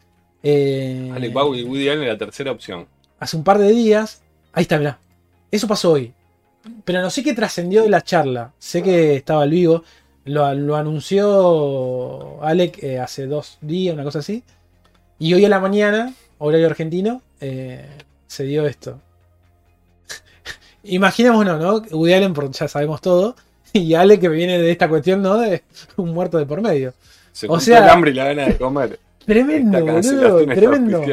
[0.43, 2.87] eh, Alec Baldwin y Woody Allen la tercera opción.
[3.19, 4.23] hace un par de días,
[4.55, 4.99] ahí está, mirá,
[5.51, 6.15] eso pasó hoy.
[6.85, 8.53] Pero no sé qué trascendió de la charla.
[8.59, 9.83] Sé que estaba al vivo.
[10.25, 14.43] Lo, lo anunció Alec eh, hace dos días, una cosa así.
[15.19, 17.87] Y hoy a la mañana, horario argentino, eh,
[18.27, 19.01] se dio esto.
[20.85, 21.97] Imaginémonos, ¿no?
[21.97, 23.37] Woody Allen, porque ya sabemos todo.
[23.73, 25.39] Y Alec que viene de esta cuestión, ¿no?
[25.39, 25.63] De
[25.97, 26.93] un muerto de por medio.
[27.33, 28.99] Se O sea- el hambre y la gana de comer.
[29.25, 30.45] Tremendo, boludo.
[30.47, 31.05] Tremendo.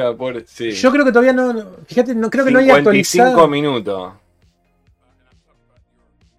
[0.47, 0.71] sí.
[0.71, 1.53] Yo creo que todavía no.
[1.85, 2.89] Fíjate, no creo que no haya 55
[3.27, 3.47] actualizado.
[3.47, 4.13] minutos.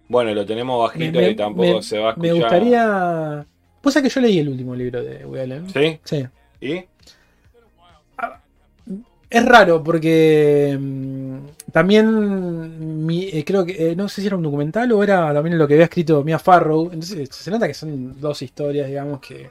[0.09, 2.49] Bueno, lo tenemos bajito Me- me- y tampoco me- se va a Me escuchar.
[2.59, 3.45] gustaría.
[3.81, 5.69] Pues que yo leí el último libro de Woody Allen.
[5.69, 5.99] ¿Sí?
[6.03, 6.25] Sí.
[6.59, 6.83] ¿Y?
[9.29, 11.37] Es raro porque mm,
[11.71, 15.55] también mi- eh, creo que eh, no sé si era un documental o era también
[15.57, 16.85] lo que había escrito Mia Farrow.
[16.91, 19.49] Entonces se nota que son dos historias, digamos, que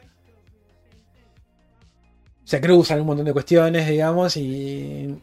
[2.44, 5.14] se cruzan un montón de cuestiones, digamos, y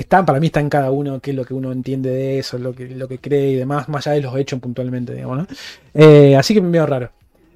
[0.00, 2.58] están, para mí está en cada uno qué es lo que uno entiende de eso,
[2.58, 5.46] lo que, lo que cree y demás, más allá de los hechos puntualmente, digamos, ¿no?
[5.94, 7.10] Eh, así que me veo raro.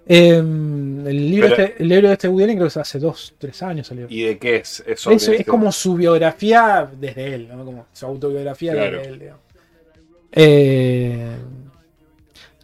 [0.04, 3.34] Eh, el, libro Pero- este, el libro de este Woody Allen creo que hace dos,
[3.38, 4.06] tres años salió.
[4.08, 4.82] ¿Y de qué es?
[4.86, 7.64] Es, sobre Es, es este- como su biografía desde él, ¿no?
[7.64, 8.98] Como su autobiografía Claro.
[8.98, 9.40] desde él, digamos.
[10.32, 11.36] Eh,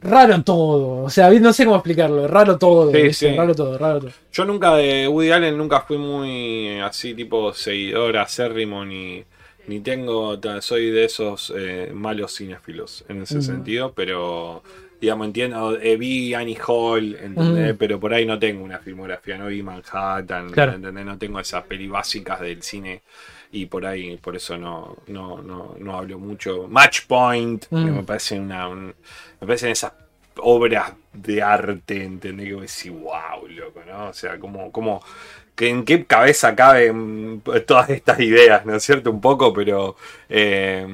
[0.02, 1.04] raro todo.
[1.04, 2.26] O sea, no sé cómo explicarlo.
[2.26, 2.90] Raro todo.
[2.90, 3.30] Sí, ¿viste?
[3.30, 3.36] sí.
[3.36, 4.10] Raro todo, raro todo.
[4.32, 9.22] Yo nunca de Woody Allen nunca fui muy así tipo seguidor acérrimo ni,
[9.68, 14.62] ni tengo, soy de esos eh, malos cinéfilos en ese sentido, pero
[15.00, 17.76] digamos entiendo, eh, vi Annie Hall, ¿entendés?
[17.78, 20.72] Pero por ahí no tengo una filmografía, no vi Manhattan, Claro.
[20.72, 21.04] ¿entendés?
[21.04, 23.02] No tengo esas peli básicas del cine
[23.52, 26.66] y por ahí, por eso no, no, no, no hablo mucho.
[26.68, 27.96] Match Point, que Mm.
[27.96, 28.86] me parece una, un-
[29.40, 29.92] me parecen esas
[30.40, 32.46] obras de arte, ¿entendés?
[32.48, 34.08] Que vos decís, wow, loco, ¿no?
[34.08, 35.00] O sea, como, como,
[35.58, 39.10] que en qué cabeza caben todas estas ideas, ¿no es cierto?
[39.10, 39.96] Un poco, pero
[40.28, 40.86] eh,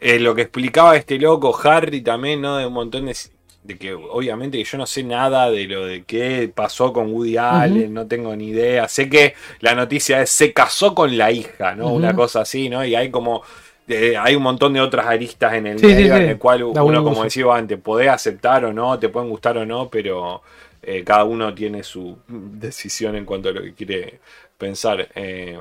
[0.00, 2.56] eh, lo que explicaba este loco, Harry también, ¿no?
[2.56, 3.16] De un montón de...
[3.62, 7.36] De que obviamente que yo no sé nada de lo de qué pasó con Woody
[7.36, 8.88] Allen, no tengo ni idea.
[8.88, 11.92] Sé que la noticia es se casó con la hija, ¿no?
[11.92, 12.84] Una cosa así, ¿no?
[12.84, 13.44] Y hay como
[13.86, 16.22] eh, hay un montón de otras aristas en el Sí, sí, medio sí.
[16.22, 19.64] en el cual uno, como decía antes, podés aceptar o no, te pueden gustar o
[19.64, 20.42] no, pero
[20.82, 24.20] eh, cada uno tiene su decisión en cuanto a lo que quiere
[24.58, 25.08] pensar.
[25.14, 25.58] Eh,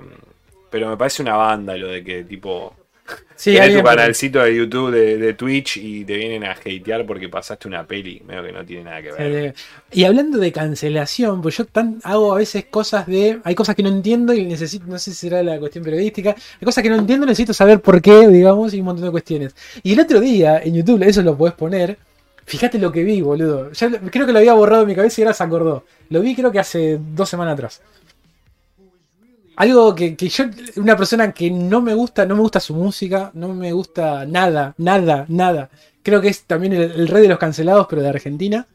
[0.69, 2.76] pero me parece una banda lo de que tipo
[3.36, 7.28] Sí, tenés tu canalcito de YouTube de, de Twitch y te vienen a hatear porque
[7.28, 9.55] pasaste una peli, medio que no tiene nada que ver.
[9.91, 13.39] Y hablando de cancelación, pues yo tan, hago a veces cosas de.
[13.43, 14.86] Hay cosas que no entiendo y necesito.
[14.86, 16.36] No sé si será la cuestión periodística.
[16.36, 19.55] Hay cosas que no entiendo, necesito saber por qué, digamos, y un montón de cuestiones.
[19.82, 21.97] Y el otro día en YouTube, eso lo podés poner.
[22.46, 23.72] Fíjate lo que vi, boludo.
[23.72, 25.86] Ya creo que lo había borrado de mi cabeza y ahora se acordó.
[26.10, 27.82] Lo vi, creo que hace dos semanas atrás.
[29.58, 30.46] Algo que, que yo,
[30.78, 34.74] una persona que no me gusta, no me gusta su música, no me gusta nada,
[34.78, 35.70] nada, nada.
[36.02, 38.66] Creo que es también el, el rey de los cancelados, pero de Argentina.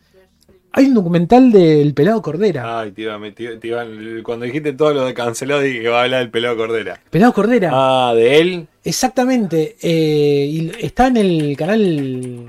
[0.72, 2.80] Hay un documental del Pelado Cordera.
[2.80, 3.84] Ay, te iba, te- te iba-
[4.22, 7.00] cuando dijiste todo lo de cancelado dije que va a hablar del pelado Cordera.
[7.10, 8.68] Pelado Cordera, Ah, de él.
[8.84, 9.76] exactamente.
[9.80, 12.44] eh, y está en el canal,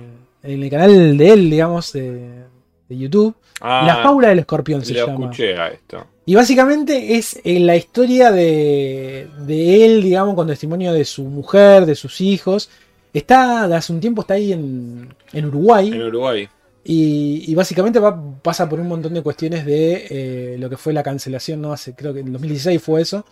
[0.48, 2.44] en el canal de él, digamos, de,
[2.90, 3.36] de YouTube.
[3.62, 5.14] Ah, La Paula del Escorpión se llama.
[5.14, 6.06] escuché a esto.
[6.26, 11.86] Y básicamente es eh, la historia de, de él, digamos, con testimonio de su mujer,
[11.86, 12.70] de sus hijos.
[13.14, 15.88] Está, hace un tiempo está ahí en, en Uruguay.
[15.90, 16.48] En Uruguay.
[16.84, 20.94] Y, y básicamente va- pasa por un montón de cuestiones de eh, lo que fue
[20.94, 21.72] la cancelación, ¿no?
[21.74, 23.26] Hace, creo que en 2016 fue eso.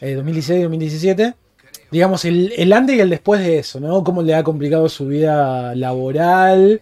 [0.00, 1.34] Eh, 2016-2017.
[1.90, 4.02] Digamos, el, el antes y el después de eso, ¿no?
[4.04, 6.80] Cómo le ha complicado su vida laboral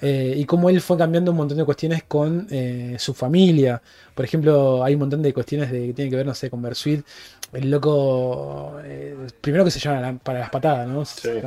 [0.00, 3.82] eh, y cómo él fue cambiando un montón de cuestiones con eh, su familia.
[4.14, 6.62] Por ejemplo, hay un montón de cuestiones de, que tienen que ver, no sé, con
[6.62, 7.04] Bersuit.
[7.52, 11.04] El loco, eh, primero que se llama la- para las patadas, ¿no?
[11.04, 11.40] Se Sí.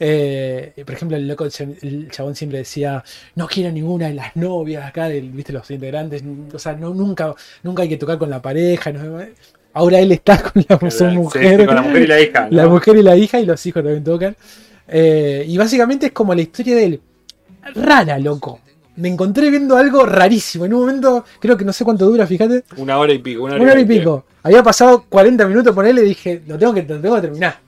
[0.00, 3.04] Eh, por ejemplo, el loco, el chabón siempre decía,
[3.34, 7.82] no quiero ninguna de las novias acá, viste, los integrantes, o sea, no, nunca, nunca
[7.82, 8.92] hay que tocar con la pareja.
[8.92, 9.20] no-
[9.76, 12.48] ahora él está con la, su mujer, sí, con la mujer y la hija.
[12.50, 14.34] la mujer y la hija, y los hijos también tocan.
[14.88, 17.00] Eh, y básicamente es como la historia de él.
[17.74, 18.60] Rara, loco.
[18.96, 20.64] Me encontré viendo algo rarísimo.
[20.64, 22.64] En un momento, creo que no sé cuánto dura, fíjate.
[22.78, 23.42] Una hora y pico.
[23.44, 24.24] Una hora, Una hora y pico.
[24.42, 27.58] Había pasado 40 minutos por él y dije, lo tengo que, lo tengo que terminar.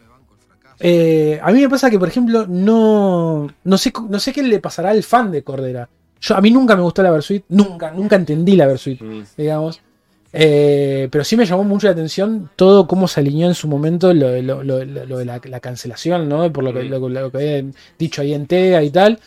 [0.80, 4.60] Eh, a mí me pasa que, por ejemplo, no, no, sé, no sé qué le
[4.60, 5.88] pasará al fan de Cordera.
[6.20, 9.22] Yo, a mí nunca me gustó la Versuit, nunca, nunca entendí la Versuit, Mm.
[9.36, 9.80] digamos.
[10.32, 14.12] Eh, pero sí me llamó mucho la atención todo cómo se alineó en su momento
[14.12, 16.52] lo, de- lo- lo- lo- lo de la, la cancelación, ¿no?
[16.52, 19.18] Por lo que, lo, que habían dicho ahí en TEA y tal.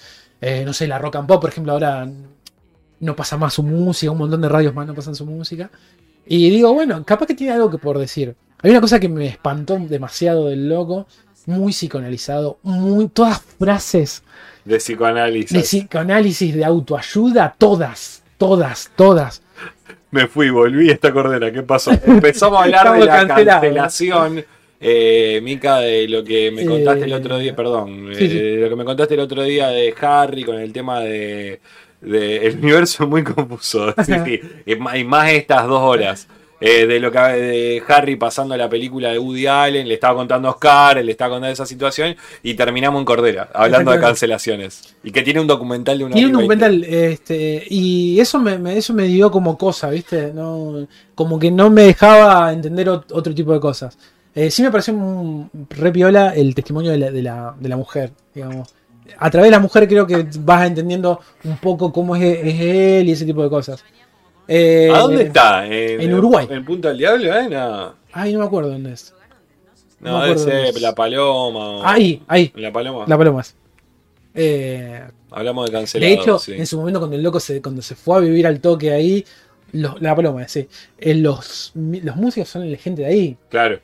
[0.41, 2.07] Eh, no sé, la rock and pop, por ejemplo, ahora
[2.99, 5.71] no pasa más su música, un montón de radios más no pasan su música.
[6.25, 8.35] Y digo, bueno, capaz que tiene algo que por decir.
[8.61, 11.07] Hay una cosa que me espantó demasiado del loco,
[11.47, 14.21] muy psicoanalizado, muy todas frases
[14.65, 15.51] De psicoanálisis.
[15.51, 19.41] de psicoanálisis, de autoayuda, todas, todas, todas.
[20.11, 21.51] Me fui, volví a esta cordera.
[21.51, 21.91] ¿Qué pasó?
[22.05, 23.61] Empezamos a hablar de la cancelados.
[23.61, 24.45] cancelación.
[24.83, 28.69] Eh, Mica, de lo que me contaste el otro día, perdón, sí, eh, de lo
[28.69, 31.59] que me contaste el otro día de Harry con el tema de,
[32.01, 36.27] de- el universo es muy confuso, sí, sí, y más, y más estas dos horas.
[36.63, 40.47] Eh, de lo que de Harry pasando la película de Woody Allen, le estaba contando
[40.47, 44.95] a Oscar, le estaba contando esa situación y terminamos en Cordera, hablando de cancelaciones.
[45.03, 48.77] Y que tiene un documental de una Tiene un documental, este, y eso me, me-
[48.77, 50.31] eso me dio como cosa, ¿viste?
[50.33, 53.97] No, como que no me dejaba entender ot- otro tipo de cosas.
[54.35, 57.75] Eh, sí me pareció un, re piola el testimonio de la, de, la, de la
[57.75, 58.69] mujer, digamos.
[59.17, 63.09] A través de la mujer creo que vas entendiendo un poco cómo es, es él
[63.09, 63.83] y ese tipo de cosas.
[64.53, 65.65] Eh, ¿A dónde está?
[65.65, 66.45] en Uruguay.
[66.49, 67.33] ¿En Punta del Diablo?
[67.33, 67.47] ¿Eh?
[67.49, 69.13] No, Ay, no me acuerdo dónde es.
[70.01, 70.81] No no debe ser.
[70.81, 71.89] La Paloma.
[71.89, 73.05] Ahí, ahí, La Paloma.
[73.07, 73.43] la paloma.
[74.33, 76.13] Eh, Hablamos de De cancelado.
[76.13, 76.53] hecho, sí.
[76.53, 79.23] en su momento cuando el loco se, cuando se fue a vivir al toque ahí,
[79.73, 80.67] los- la paloma, sí.
[80.97, 83.37] eh, los, los músicos son la gente de ahí.
[83.49, 83.79] Claro.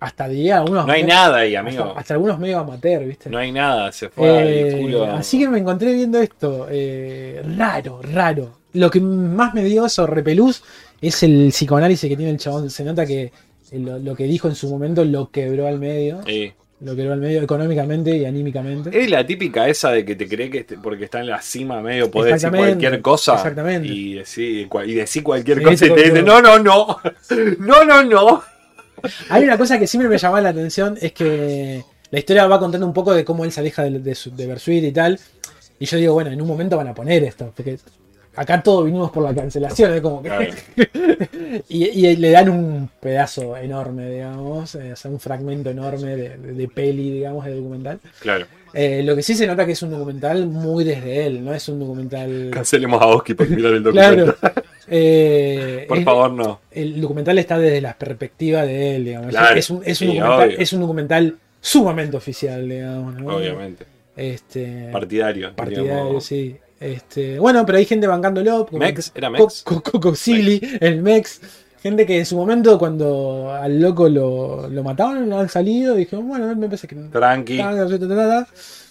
[0.00, 0.86] Hasta diría algunos.
[0.86, 1.82] No hay nada ahí, amigo.
[1.84, 3.28] Hasta, hasta algunos medio amateur, ¿viste?
[3.30, 3.90] No hay nada.
[3.90, 5.04] Se fue Eh, al culo.
[5.06, 6.68] así que me encontré viendo esto.
[6.70, 8.57] eh, raro, raro.
[8.74, 10.62] Lo que más me dio eso, repelús,
[11.00, 12.68] es el psicoanálisis que tiene el chabón.
[12.70, 16.20] Se nota que eh, lo, lo que dijo en su momento lo quebró al medio.
[16.26, 16.52] Sí.
[16.80, 18.90] Lo quebró al medio económicamente y anímicamente.
[19.02, 21.80] Es la típica esa de que te cree que este- porque está en la cima
[21.82, 23.34] medio podés decir cualquier cosa.
[23.34, 23.88] exactamente.
[23.88, 26.98] Y decir, cua- y decir cualquier Sí, cosa y te dicen, no, no, no.
[27.58, 28.42] No, no, no.
[29.30, 32.86] Hay una cosa que siempre me llamaba la atención, es que la historia va contando
[32.86, 35.18] un poco de cómo él se aleja de, de, de Bersuit y tal.
[35.80, 37.78] Y yo digo, bueno, en un momento van a poner esto, porque
[38.40, 40.30] acá todos vinimos por la cancelación, es como que...
[41.68, 46.36] Y, y le dan un pedazo enorme, digamos, eh, o sea, un fragmento enorme de,
[46.36, 47.98] de- de peli, digamos, de documental.
[48.20, 48.46] Claro.
[48.74, 51.68] Eh, lo que sí se nota que es un documental muy desde él, no es
[51.68, 52.50] un documental...
[52.52, 54.34] Cancelemos a Oski por mirar el documento.
[54.36, 54.62] Claro.
[54.88, 56.60] Eh, Por es- favor, no.
[56.70, 59.30] el documental está desde la perspectiva de él, digamos.
[59.30, 63.14] Claro, es, un, es, un sí, documental, es un documental sumamente oficial, digamos.
[63.20, 63.36] ¿no?
[63.36, 63.84] Obviamente.
[64.16, 65.54] Este, Partidario.
[65.54, 66.56] partidario, sí.
[66.80, 68.66] Este, bueno, pero hay gente bancándolo.
[68.66, 69.10] como ¿Mex?
[69.14, 69.62] ¿Era Mex?
[69.64, 71.40] Co- Co- Coco Silly, el Mex.
[71.82, 76.54] Gente que en su momento, cuando al loco lo, lo mataron, han salido, dijeron, bueno,
[76.56, 77.56] me parece que Tranqui.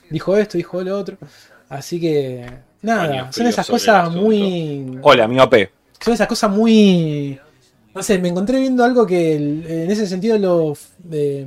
[0.10, 1.18] Dijo esto, dijo lo otro.
[1.70, 2.46] Así que,
[2.82, 5.00] nada, son esas cosas muy.
[5.02, 5.54] Hola, mi OP.
[6.00, 7.38] son esas cosas muy.
[7.94, 10.74] No sé, me encontré viendo algo que en ese sentido lo.
[11.12, 11.46] eh,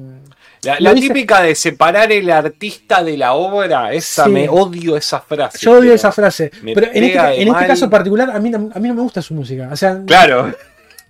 [0.63, 4.31] La, típica de separar el artista de la obra, esa Sí.
[4.31, 5.59] me odio esa frase.
[5.61, 6.51] yo odio esa frase.
[6.63, 9.23] Pero en este, en este caso particular, a mí, no- a mí no me gusta
[9.23, 9.69] su música.
[9.73, 10.53] O sea, Claro.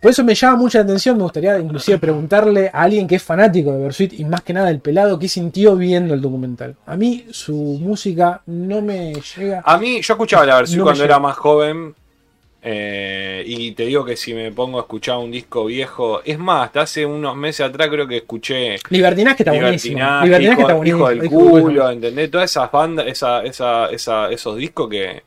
[0.01, 1.17] por eso me llama mucha la atención.
[1.17, 4.71] Me gustaría inclusive preguntarle a alguien que es fanático de Bersuit y más que nada
[4.71, 6.77] el pelado, qué sintió viendo el documental.
[6.87, 9.63] A mí su música no me llega.
[9.65, 11.95] A mí, yo escuchaba la versión No cuando era más joven.
[12.63, 16.21] Eh, y te digo que si me pongo a escuchar un disco viejo.
[16.25, 18.77] Es más, hasta hace unos meses atrás creo que escuché.
[18.91, 19.99] Libertinaje está buenísimo.
[20.25, 21.09] Libertinaje, hijo, está buenísimo.
[21.09, 21.91] del culo.
[21.91, 22.31] ¿entendés?
[22.31, 25.23] Todas esas bandas, esa, esa, esa, esos discos que.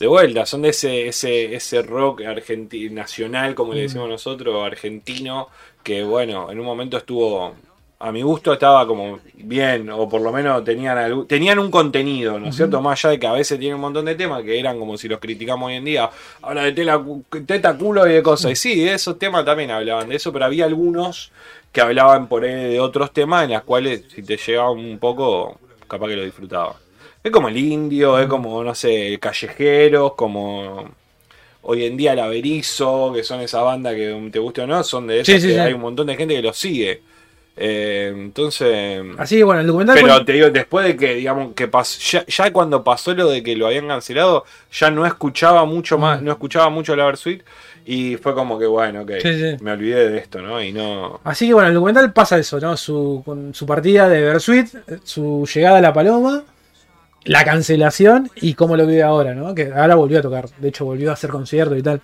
[0.00, 3.82] De vuelta, son de ese, ese, ese rock argenti- nacional, como le Mm.
[3.84, 5.48] decimos nosotros, argentino,
[5.84, 7.54] que bueno, en un momento estuvo,
[8.04, 12.48] a mi gusto estaba como bien, o por lo menos tenían tenían un contenido, ¿no
[12.48, 12.80] es cierto?
[12.82, 15.06] Más allá de que a veces tienen un montón de temas que eran como si
[15.06, 16.10] los criticamos hoy en día,
[16.42, 17.00] habla de tela,
[17.46, 18.50] teta, culo y de cosas.
[18.50, 21.30] Y sí, esos temas también hablaban de eso, pero había algunos
[21.70, 25.60] que hablaban por ahí de otros temas en las cuales si te llegaba un poco,
[25.86, 26.74] capaz que lo disfrutaba.
[27.22, 30.90] Es como el indio, es como, no sé, callejeros, como
[31.62, 35.06] hoy en día el Averizo, que son esa banda que te guste o no, son
[35.06, 35.60] de esas Sí, sí, que sí.
[35.60, 37.00] hay un montón de gente que los sigue.
[37.56, 39.02] Eh, entonces...
[39.18, 39.98] Así que bueno, el documental.
[40.00, 43.42] Pero te digo, después de que, digamos, que pasó, ya, ya cuando pasó lo de
[43.42, 46.24] que lo habían cancelado, ya no escuchaba mucho más, Mm.
[46.24, 47.42] no escuchaba mucho la Versuit
[47.84, 49.56] y fue como que, bueno, ok, Sí, sí.
[49.60, 50.62] me olvidé de esto, ¿no?
[50.62, 51.20] Y no...
[51.24, 52.76] Así que bueno, el documental pasa eso, ¿no?
[52.76, 54.68] Su, con su partida de Bersuit,
[55.04, 56.44] su llegada a la Paloma,
[57.24, 59.54] la cancelación y cómo lo vive ahora, ¿no?
[59.54, 62.00] Que ahora volvió a tocar, de hecho volvió a hacer conciertos y tal.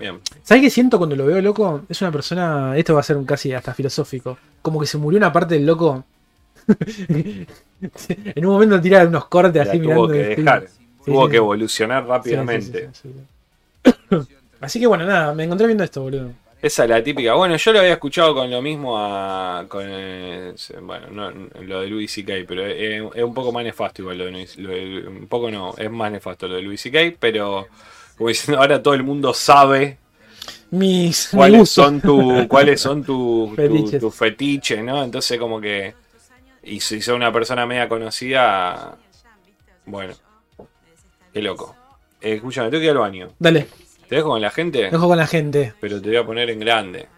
[0.00, 0.18] Bien.
[0.42, 1.82] ¿Sabes qué siento cuando lo veo loco?
[1.88, 5.18] Es una persona, esto va a ser un casi hasta filosófico, como que se murió
[5.18, 6.04] una parte del loco.
[7.08, 10.08] en un momento tira unos cortes La así tuvo mirando.
[10.08, 11.30] que dejar, Sí, tuvo sí.
[11.30, 12.90] que evolucionar rápidamente.
[12.92, 13.08] sí,
[13.84, 14.34] sí, sí.
[14.60, 16.32] Así que bueno, nada, me encontré viendo esto, boludo.
[16.60, 17.32] Esa es la típica.
[17.32, 19.64] Bueno, yo lo había escuchado con lo mismo a.
[19.66, 21.30] Con, eh, bueno, no,
[21.62, 24.58] lo de Louis C.K., pero es, es un poco más nefasto igual lo de Luis.
[24.58, 27.66] Lo de- un poco no, es más nefasto lo de Louis C.K., pero.
[28.20, 29.96] Como diciendo, ahora todo el mundo sabe
[30.72, 34.76] Mis, mi cuáles son tu, cuáles son tus tu, Fetiches.
[34.76, 35.02] tu ¿no?
[35.02, 35.94] Entonces como que
[36.62, 38.94] y si sos una persona media conocida,
[39.86, 40.12] bueno,
[41.32, 41.74] qué loco.
[42.20, 43.30] Eh, escúchame, tengo que ir al baño.
[43.38, 43.66] Dale,
[44.06, 44.90] ¿Te dejo con la gente?
[44.90, 45.72] dejo con la gente.
[45.80, 47.08] Pero te voy a poner en grande.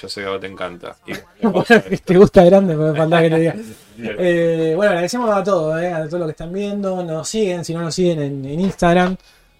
[0.00, 0.96] Yo sé que a vos te encanta.
[1.06, 3.54] Y- te gusta grande, me falta que te diga.
[3.98, 7.04] Eh, bueno, agradecemos a todos, eh, a todos los que están viendo.
[7.04, 9.14] Nos siguen, si no nos siguen en, en Instagram.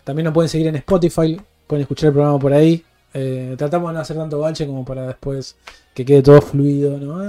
[0.08, 1.38] También nos pueden seguir en Spotify.
[1.66, 2.82] Pueden escuchar el programa por ahí.
[3.12, 5.54] Eh, tratamos de no hacer tanto bache como para después
[5.92, 7.22] que quede todo fluido, ¿no?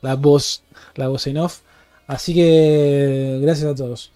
[0.00, 0.62] La, voz,
[0.94, 1.62] la voz en off.
[2.06, 4.12] Así que gracias a todos.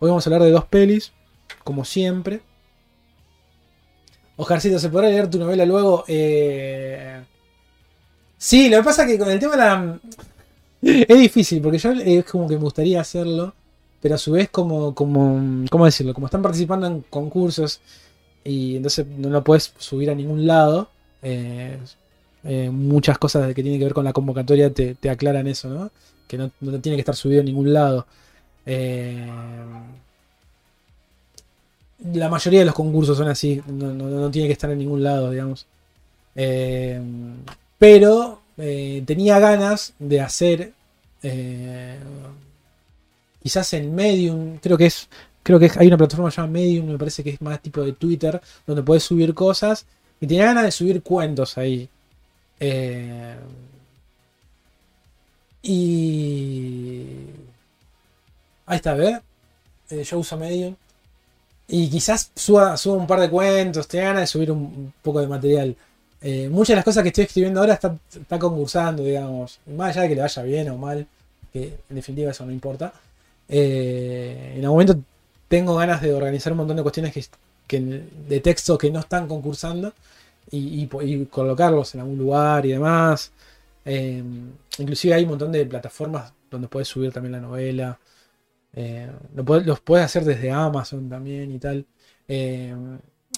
[0.00, 1.12] Hoy vamos a hablar de dos pelis,
[1.62, 2.40] como siempre.
[4.34, 6.02] Oscarcito, ¿se podrá leer tu novela luego?
[6.08, 7.22] Eh...
[8.36, 10.00] Sí, lo que pasa es que con el tema de la...
[10.82, 13.54] Es difícil, porque yo es como que me gustaría hacerlo,
[14.00, 16.14] pero a su vez como, como, ¿cómo decirlo?
[16.14, 17.80] Como están participando en concursos
[18.44, 20.88] y entonces no lo puedes subir a ningún lado,
[21.22, 21.78] eh,
[22.44, 25.90] eh, muchas cosas que tienen que ver con la convocatoria te, te aclaran eso, ¿no?
[26.28, 28.06] Que no, tiene que estar subido a ningún lado.
[28.66, 29.26] Eh,
[32.14, 35.02] la mayoría de los concursos son así, no, no- no tiene que estar en ningún
[35.02, 35.66] lado, digamos.
[37.78, 38.40] Pero
[39.06, 40.72] tenía ganas de hacer
[43.42, 45.08] quizás en Medium, creo que es
[45.42, 48.40] creo que hay una plataforma llamada Medium, me parece que es más tipo de Twitter,
[48.66, 49.86] donde puedes subir cosas
[50.20, 51.88] y tenía ganas de subir cuentos ahí.
[52.60, 53.36] Eh,
[55.62, 57.06] y
[58.66, 59.18] ahí está, ¿ves?
[59.90, 60.74] Eh, yo uso Medium.
[61.68, 65.20] Y quizás suba, suba un par de cuentos, tenía ganas de subir un, un poco
[65.20, 65.76] de material.
[66.22, 69.58] Eh, muchas de las cosas que estoy escribiendo ahora está, está concursando, digamos.
[69.66, 71.06] Más allá de que le vaya bien o mal,
[71.52, 72.92] que en definitiva eso no importa.
[73.50, 74.98] Eh, en algún momento
[75.48, 77.12] tengo ganas de organizar un montón de cuestiones
[77.66, 77.80] que,
[78.28, 79.92] de texto que no están concursando
[80.50, 80.86] y,
[81.26, 83.32] colocarlos en algún lugar y demás.
[83.84, 84.22] Eh,
[84.78, 87.98] inclusive hay un montón de plataformas donde puedes subir también la novela.
[88.72, 91.86] Eh, lo los puedes hacer desde Amazon también y tal.
[92.28, 92.74] Eh,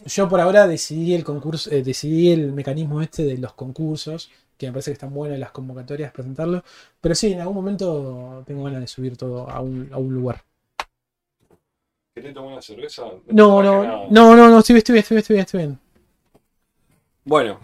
[0.06, 4.30] yo por ahora decidí el concurso, eh, decidí el mecanismo este de los concursos,
[4.66, 6.62] que me parece que están buenas las convocatorias, presentarlo.
[7.00, 10.42] Pero sí, en algún momento tengo ganas de subir todo a un, a un lugar.
[12.14, 13.02] ¿Querés tomar una cerveza?
[13.26, 14.06] No, no, nada.
[14.10, 15.78] no, no, no, estoy bien, estoy bien, estoy bien, estoy bien, estoy bien.
[17.24, 17.60] Bueno,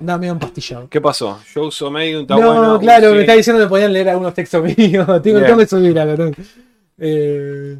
[0.00, 0.88] Dame un pastillado.
[0.88, 1.40] ¿qué pasó?
[1.54, 2.78] Yo uso Medium, está no, bueno.
[2.78, 5.06] claro, me está diciendo que podían leer algunos textos míos.
[5.22, 6.26] tengo, tengo que subir algo.
[6.26, 6.32] ¿no?
[6.98, 7.78] Eh,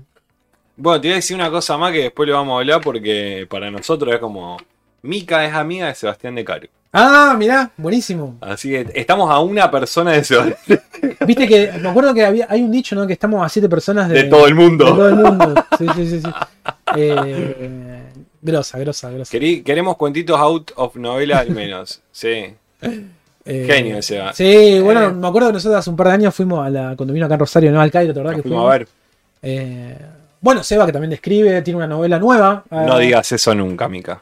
[0.76, 3.46] Bueno, te voy a decir una cosa más que después le vamos a hablar porque
[3.48, 4.56] para nosotros es como.
[5.02, 6.66] Mica es amiga de Sebastián de Caro.
[6.92, 8.36] Ah, mirá, buenísimo.
[8.40, 10.80] Así que estamos a una persona de Sebastián.
[11.26, 13.06] Viste que me acuerdo que había, hay un dicho, ¿no?
[13.06, 14.84] Que estamos a siete personas de, De todo el de mundo.
[14.86, 15.54] todo el mundo.
[15.78, 16.20] Sí, sí, sí.
[16.22, 16.30] sí.
[16.96, 18.02] Eh,
[18.40, 19.30] grosa, grosa, grosa.
[19.36, 22.00] Querí- queremos cuentitos out of novela al menos.
[22.12, 22.54] Sí.
[23.50, 24.34] Eh, Genio ese va.
[24.34, 25.10] Sí, bueno, Eh.
[25.10, 26.94] me acuerdo que nosotros hace un par de años fuimos a la.
[26.96, 27.80] Cuando vino acá en Rosario, ¿no?
[27.80, 28.74] Al Cairo, ¿te verdad Nos que fuimos fuimos?
[28.74, 28.88] a ver.
[29.40, 29.96] Eh,
[30.42, 32.64] bueno, Seba, que también escribe, tiene una novela nueva.
[32.70, 34.20] No digas eso nunca, Mica.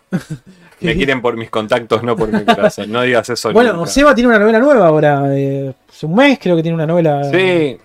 [0.80, 2.90] Me quieren por mis contactos, no por mi corazón.
[2.92, 3.90] No digas eso Bueno, nunca.
[3.90, 5.24] Seba tiene una novela nueva ahora.
[5.34, 7.24] eh, hace un mes creo que tiene una novela.
[7.30, 7.76] Sí.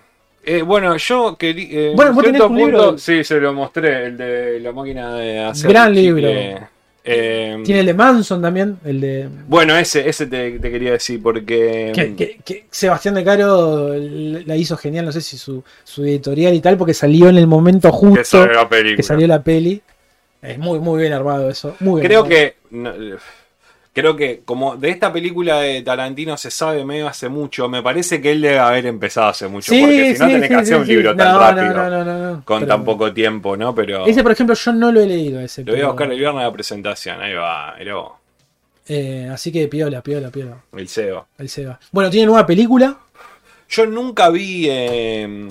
[0.44, 1.68] Eh, bueno, yo quería.
[1.70, 2.98] eh, Bueno, en vos tenés un libro.
[2.98, 5.70] Sí, se lo mostré, el de la máquina de hacer.
[5.70, 6.28] Gran libro.
[7.04, 9.28] Eh, Tiene el de Manson también, el de.
[9.48, 11.90] Bueno, ese, ese te, te quería decir porque.
[11.94, 16.54] Que, que- que Sebastián de Caro la hizo genial, no sé si su, su editorial
[16.54, 18.96] y tal, porque salió en el momento que justo sale la película.
[18.96, 19.82] que salió la peli.
[20.42, 21.76] Es muy, muy bien armado eso.
[21.80, 22.34] Muy bien Creo armado.
[22.36, 22.56] que.
[22.70, 22.92] no,
[23.94, 28.20] creo que como de esta película de Tarantino se sabe medio hace mucho, me parece
[28.22, 29.70] que él debe haber empezado hace mucho.
[29.72, 31.74] Sí, porque si no sí, tenés sí, que hacer un libro tan No, rápido.
[31.74, 33.74] No, no, no, no, Con pero- tan poco tiempo, ¿no?
[33.74, 34.06] Pero.
[34.06, 35.40] Ese, por ejemplo, yo no lo he leído.
[35.40, 37.20] Ese, Lo voy a pero- buscar el viernes a la presentación.
[37.20, 38.12] Ahí va, vos,
[38.88, 40.56] eh, así que piola, piola, piola.
[40.76, 41.24] el Seba.
[41.38, 41.78] El Seba.
[41.92, 42.96] Bueno, tiene nueva película.
[43.68, 45.48] Yo nunca vi eh,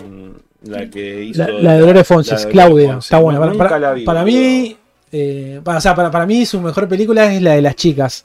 [0.64, 1.44] la que hizo.
[1.48, 2.98] La, la de Dolores Fonses, la de Claudia.
[3.00, 3.40] Está buena.
[3.40, 4.78] Para, nunca para- la vi, para mí.
[5.12, 8.24] Eh, para, o sea, para, para mí su mejor película es la de las chicas.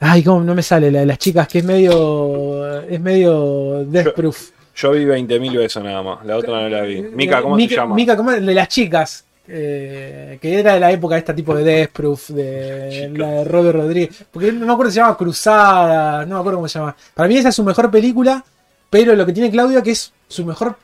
[0.00, 2.80] Ay, cómo no me sale la de las chicas, que es medio.
[2.88, 4.50] Es medio Death Proof.
[4.76, 6.24] Yo vi 20.000 veces nada más.
[6.24, 7.02] La otra no la vi.
[7.02, 7.94] Mica, ¿cómo se llama?
[7.94, 8.44] Mica, ¿cómo es?
[8.44, 9.24] de las chicas.
[9.46, 13.44] eh, que era de la época de esta tipo de Death Proof, de la de
[13.44, 14.24] Robert Rodríguez.
[14.30, 16.96] Porque no me acuerdo si se llama Cruzada, no me acuerdo cómo se llama.
[17.14, 18.42] Para mí esa es su mejor película,
[18.88, 20.76] pero lo que tiene Claudia que es su mejor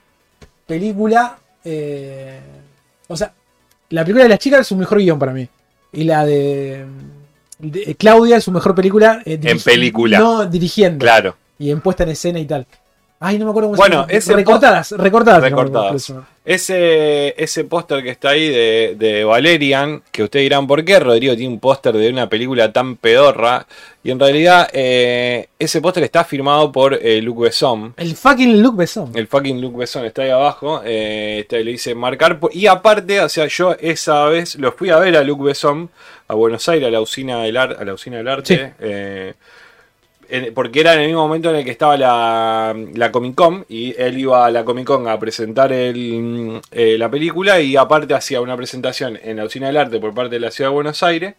[0.67, 1.39] película.
[1.65, 2.41] eh,
[3.09, 3.33] o sea,
[3.91, 5.49] la película de las chicas es su mejor guion para mí.
[5.93, 6.85] Y la de.
[7.59, 9.23] de- Claudia es su mejor película.
[9.25, 10.19] eh, dirigi- película.
[10.19, 11.03] No dirigiendo.
[11.03, 11.37] Claro.
[11.59, 12.67] Y en puesta en escena y tal.
[13.19, 14.37] Ay, no me acuerdo cómo Bueno, se llama.
[14.37, 15.43] Recortadas, recortadas.
[15.43, 16.13] Recortadas.
[16.47, 21.35] Ese, ese póster que está ahí de, de Valerian, que ustedes dirán, ¿por qué Rodrigo
[21.35, 23.67] tiene un póster de una película tan pedorra?
[24.05, 27.95] Y en realidad eh, ese póster está firmado por eh, Luc Besson.
[27.97, 29.11] El fucking Luke Besson.
[29.17, 30.83] El fucking Luc Besson está ahí abajo.
[30.85, 32.39] eh, está- le dice marcar.
[32.53, 35.91] Y aparte, o sea, yo esa vez lo fui a ver a Luc Besson
[36.29, 38.73] a Buenos Aires, a la usina del, ar- a la usina del arte.
[38.79, 39.37] Sí.
[40.55, 43.95] Porque era en el mismo momento en el que estaba la, la Comic Con y
[44.01, 48.41] él iba a la Comic Con a presentar el, eh, la película y aparte hacía
[48.41, 51.35] una presentación en la usina del arte por parte de la ciudad de Buenos Aires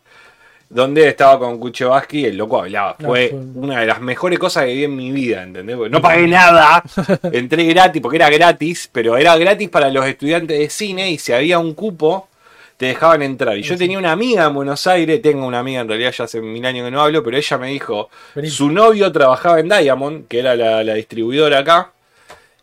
[0.70, 2.96] donde estaba con Kuchevaski y el loco hablaba.
[3.00, 5.78] No, Fue fue- una de las mejores cosas que vi en mi vida, ¿entendés?
[5.78, 6.84] Porque no pagué nada,
[7.32, 11.32] entré gratis porque era gratis, pero era gratis para los estudiantes de cine y si
[11.32, 12.28] había un cupo
[12.78, 13.58] te dejaban entrar.
[13.58, 16.42] Y yo tenía una amiga en Buenos Aires, tengo una amiga en realidad ya hace
[16.42, 18.50] mil años que no hablo, pero ella me dijo, Vení.
[18.50, 21.92] su novio trabajaba en Diamond, que era la, la distribuidora acá,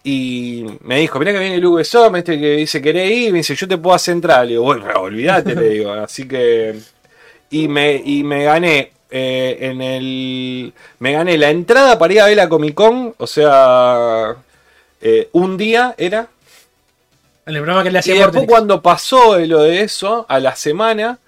[0.06, 3.32] y me dijo, mirá que viene el VSOM, este que dice, ¿querés ir?
[3.32, 4.44] Me dice, yo te puedo hacer entrar.
[4.44, 5.92] Le digo, bueno, olvídate, le digo.
[5.92, 6.74] Así que...
[7.50, 10.74] Y me, y me gané eh, en el...
[10.98, 14.36] Me gané la entrada para ir a ver la Comic Con, o sea...
[15.00, 16.28] eh, un día era
[17.47, 18.47] En el programa que le y después Vortex.
[18.49, 21.18] cuando pasó de lo de eso, a la semana,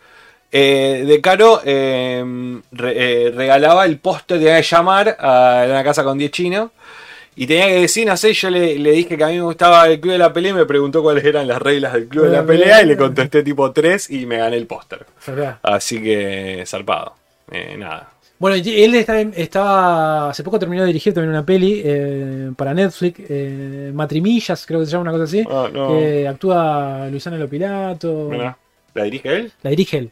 [0.53, 2.25] eh, De Caro eh,
[2.73, 6.71] re- eh, regalaba el póster, tenía que llamar a una casa con 10 chinos.
[7.39, 9.87] Y tenía que decir, no sé, yo le, le dije que a mí me gustaba
[9.89, 12.31] el Club de la Pelea y me preguntó cuáles eran las reglas del Club de
[12.33, 15.05] la Pelea y le contesté tipo 3 y me gané el póster.
[15.63, 17.15] Así que zarpado.
[17.51, 18.09] Eh, nada.
[18.39, 20.31] Bueno, él está- estaba.
[20.31, 24.87] Hace poco terminó de dirigir también una peli eh, para Netflix, eh, Matrimillas, creo que
[24.87, 25.45] se llama una cosa así.
[25.51, 25.89] Ah, no.
[25.99, 28.29] que actúa Luisana Lopilato.
[28.31, 28.57] Mirá.
[28.95, 29.53] ¿La dirige él?
[29.63, 30.11] La dirige él.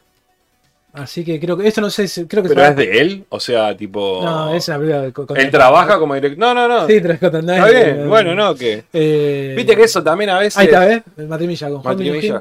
[0.94, 1.66] Así que creo que.
[1.66, 3.24] Esto no sé, creo que ¿Pero es de él?
[3.28, 4.20] O sea, tipo...
[4.22, 6.38] No, es una película con- Él trabaja como director.
[6.38, 6.86] No, no, no.
[6.86, 8.00] Sí, Está bien.
[8.00, 8.84] eh, Bueno, no, que...
[8.92, 10.56] eh, Viste que eso también a veces...
[10.56, 11.02] Ahí está, ¿ves?
[11.16, 12.20] El Matrimilla con Juan Matrimilla.
[12.22, 12.40] Minujín.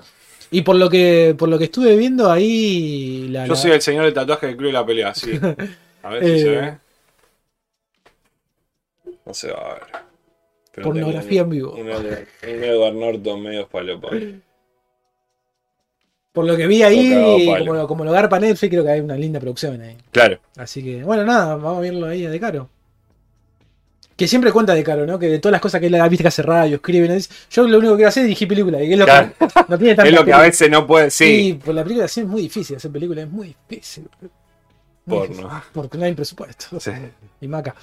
[0.53, 3.27] Y por lo que por lo que estuve viendo ahí.
[3.29, 5.31] La, Yo la- soy el señor del tatuaje del club de la pelea, sí.
[6.03, 6.39] A ver si Eh.
[6.39, 6.77] se ve.
[9.25, 9.83] No se va a ver.
[10.73, 11.73] Pero Pornografía en vivo.
[11.73, 11.89] Un,
[12.41, 14.09] Edward Norton medio falopa.
[16.31, 17.65] Por lo que vi ahí, palo.
[17.65, 19.95] como, como lo garpa Netflix, creo que hay una linda producción ahí.
[20.11, 20.39] Claro.
[20.57, 22.69] Así que, bueno, nada, vamos a verlo ahí De Caro.
[24.15, 25.17] Que siempre cuenta De Caro, ¿no?
[25.17, 27.79] Que de todas las cosas que él ha viste que hace radio, escribe, yo lo
[27.79, 28.81] único que quiero hacer es dirigir películas.
[28.83, 29.31] Y es lo Claro.
[29.39, 31.09] que no tiene tanta Es lo que a veces no puede.
[31.09, 31.25] Sí.
[31.25, 34.07] Sí, pues la película sí es muy difícil, hacer películas es muy difícil.
[35.05, 35.27] Muy Porno.
[35.35, 36.79] difícil, Porque no hay presupuesto.
[36.79, 36.91] Sí.
[37.41, 37.73] Y maca.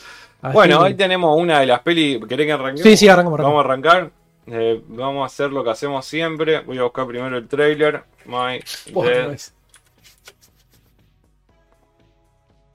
[0.41, 2.25] Así Bueno, que- hoy tenemos una de las pelis.
[2.29, 2.83] ¿Querés que arranquemos?
[2.83, 3.65] Sí, sí, arrancamos, arrancamos.
[3.67, 4.11] Vamos a arrancar.
[4.47, 6.61] Eh, vamos a hacer lo que hacemos siempre.
[6.61, 8.05] Voy a buscar primero el trailer.
[8.25, 8.61] My
[8.95, 9.39] Otra Dead.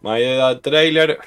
[0.01, 1.19] My Dead Trailer.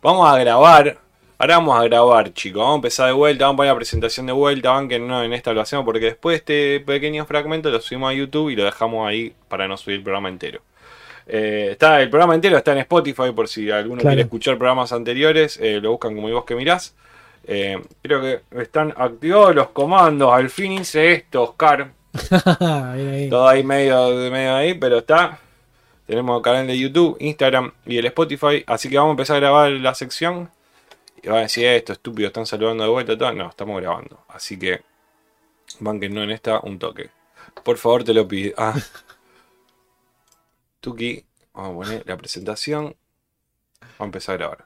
[0.00, 0.98] Vamos a grabar.
[1.40, 2.60] Ahora vamos a grabar, chicos.
[2.60, 3.46] Vamos a empezar de vuelta.
[3.46, 4.72] Vamos a poner la presentación de vuelta.
[4.72, 8.14] Van que no en esta lo hacemos porque después este pequeño fragmento lo subimos a
[8.14, 10.60] YouTube y lo dejamos ahí para no subir el programa entero.
[11.26, 14.10] Eh, está, el programa entero está en Spotify por si alguno Claro.
[14.10, 15.58] quiere escuchar programas anteriores.
[15.62, 16.94] eh, lo buscan como vos que mirás.
[17.46, 20.30] Eh, creo que están activados los comandos.
[20.34, 21.90] Al fin hice esto, Oscar.
[22.60, 23.30] Ahí.
[23.30, 25.38] Todo ahí medio, medio ahí, pero está.
[26.06, 28.62] Tenemos el canal de YouTube, Instagram y el Spotify.
[28.66, 30.50] Así que vamos a empezar a grabar la sección.
[31.22, 33.16] Y van a decir, "Eh, esto estúpido, están saludando de vuelta.
[33.16, 33.32] Todo.
[33.32, 34.24] No, estamos grabando.
[34.28, 34.82] Así que
[35.80, 37.10] no en esta un toque.
[37.64, 38.54] Por favor, te lo pido.
[38.56, 38.74] Ah.
[40.80, 42.96] Tuki, vamos a poner la presentación.
[43.80, 44.64] Vamos a empezar a grabar.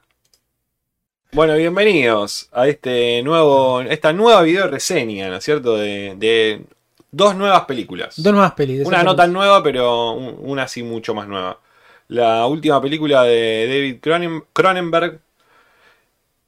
[1.31, 5.75] Bueno, bienvenidos a este nuevo, esta nueva video reseña, ¿no es cierto?
[5.75, 6.63] De, de
[7.11, 8.21] dos nuevas películas.
[8.21, 8.85] Dos nuevas pelis.
[8.87, 11.59] Una no tan nueva, pero un- una sí mucho más nueva.
[12.07, 15.19] La última película de David Cronen- Cronenberg,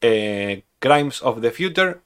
[0.02, 1.98] eh, Crimes of the Future,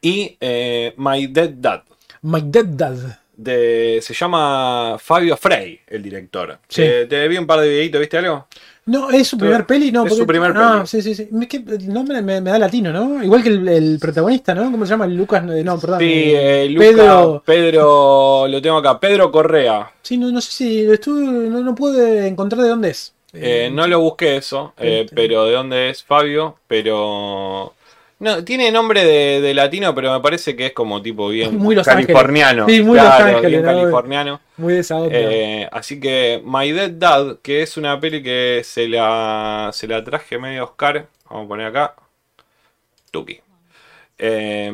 [0.00, 1.82] y eh, My Dead Dad.
[2.22, 3.18] My Dead Dad.
[3.34, 6.58] De, se llama Fabio Frey, el director.
[6.68, 6.82] Sí.
[6.82, 8.46] Eh, te vi un par de videitos, ¿viste algo?
[8.84, 10.02] No, es su primer peli, no.
[10.04, 10.86] es porque- su primer Ah, peli.
[10.86, 11.28] sí, sí, sí.
[11.40, 13.22] Es que el nombre me, me da latino, ¿no?
[13.22, 14.70] Igual que el, el protagonista, ¿no?
[14.70, 15.06] ¿Cómo se llama?
[15.06, 16.00] Lucas, no, perdón.
[16.00, 17.42] Sí, eh, Luca, Pedro.
[17.46, 19.90] Pedro, lo tengo acá, Pedro Correa.
[20.02, 23.12] Sí, no, no sé si lo estuve, no, no pude encontrar de dónde es.
[23.34, 27.74] Eh, no lo busqué eso, eh, pero de dónde es Fabio, pero...
[28.18, 31.74] No, tiene nombre de, de latino, pero me parece que es como tipo bien Muy
[31.74, 32.68] Los californiano.
[32.68, 33.80] Sí, muy Los claro, Ángeles, bien ¿no?
[33.80, 34.40] californiano.
[34.58, 34.82] Muy de.
[35.10, 40.04] Eh, así que My Dead Dad, que es una peli que se la, se la
[40.04, 41.96] traje medio Oscar, vamos a poner acá,
[43.10, 43.40] Tuki.
[44.18, 44.72] Eh,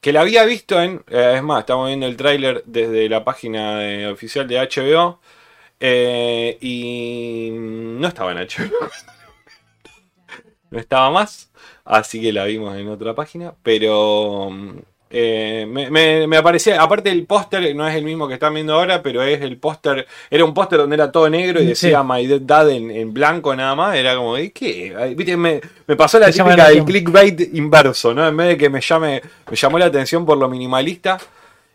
[0.00, 3.78] que la había visto en, eh, es más, estamos viendo el tráiler desde la página
[3.78, 5.20] de- oficial de HBO.
[5.80, 8.88] Eh, y no estaba en HBO.
[10.70, 11.50] no estaba más.
[11.84, 13.54] Así que la vimos en otra página.
[13.62, 14.50] Pero
[15.10, 18.74] eh, me, me, me, aparecía, aparte el póster no es el mismo que están viendo
[18.74, 22.26] ahora, pero es el póster, era un póster donde era todo negro y decía My
[22.26, 25.14] Dead Dad en, en, blanco nada más, era como, ¿qué?
[25.16, 25.34] ¿Viste?
[25.38, 28.28] Me, me, pasó la típica del clickbait inverso, ¿no?
[28.28, 31.18] En vez de que me llame, me llamó la atención por lo minimalista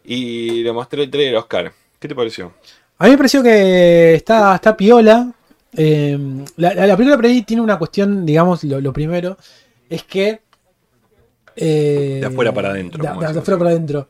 [0.06, 1.74] y le mostré el trailer Oscar.
[2.00, 2.54] ¿Qué te pareció?
[2.98, 5.32] A mí me pareció que está, está piola.
[5.76, 6.18] Eh,
[6.58, 9.38] la, la, película por ahí tiene una cuestión, digamos, lo, lo primero,
[9.90, 10.42] es que
[11.56, 13.04] eh, de afuera para adentro.
[13.04, 14.08] De, de, de afuera para adentro.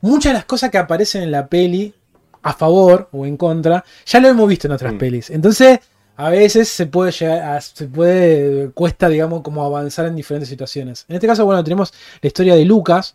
[0.00, 1.94] Muchas de las cosas que aparecen en la peli,
[2.42, 4.98] a favor o en contra, ya lo hemos visto en otras mm.
[4.98, 5.30] pelis.
[5.30, 5.78] Entonces,
[6.16, 11.04] a veces se puede llegar a, se puede, cuesta, digamos, como avanzar en diferentes situaciones.
[11.08, 13.14] En este caso, bueno, tenemos la historia de Lucas,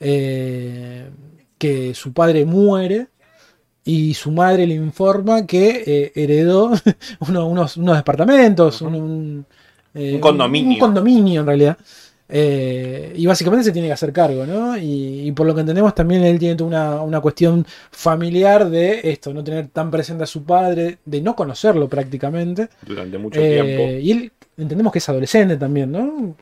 [0.00, 1.10] eh,
[1.58, 3.08] que su padre muere
[3.88, 6.72] y su madre le informa que eh, heredó
[7.20, 9.46] uno, unos, unos, departamentos, un, un,
[9.94, 10.72] eh, un, condominio.
[10.72, 11.78] Un condominio en realidad.
[12.28, 14.76] Eh, y básicamente se tiene que hacer cargo, ¿no?
[14.76, 19.32] Y, y por lo que entendemos también él tiene una, una, cuestión familiar de esto,
[19.32, 22.68] no tener tan presente a su padre, de no conocerlo prácticamente.
[22.86, 23.90] Durante mucho eh, tiempo.
[24.02, 26.36] Y él entendemos que es adolescente también, ¿no?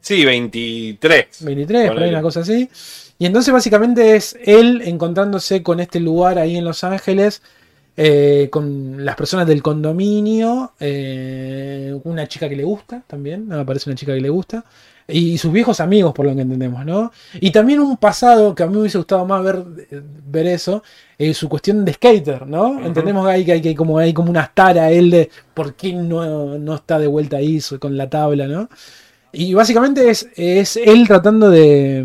[0.00, 1.44] Sí, 23.
[1.44, 2.68] 23, por ahí una cosa así.
[3.22, 7.40] Y entonces básicamente es él encontrándose con este lugar ahí en Los Ángeles.
[7.96, 13.90] Eh, con las personas del condominio, eh, una chica que le gusta también, me parece
[13.90, 14.64] una chica que le gusta,
[15.06, 17.12] y sus viejos amigos, por lo que entendemos, ¿no?
[17.34, 19.62] Y también un pasado que a mí me hubiese gustado más ver,
[20.26, 20.82] ver eso,
[21.18, 22.70] eh, su cuestión de skater, ¿no?
[22.70, 22.86] Uh -huh.
[22.86, 25.92] Entendemos que hay, que hay, que como, hay como una tara él de por qué
[25.92, 28.68] no, no está de vuelta ahí con la tabla, ¿no?
[29.32, 32.04] Y básicamente es, es él tratando de,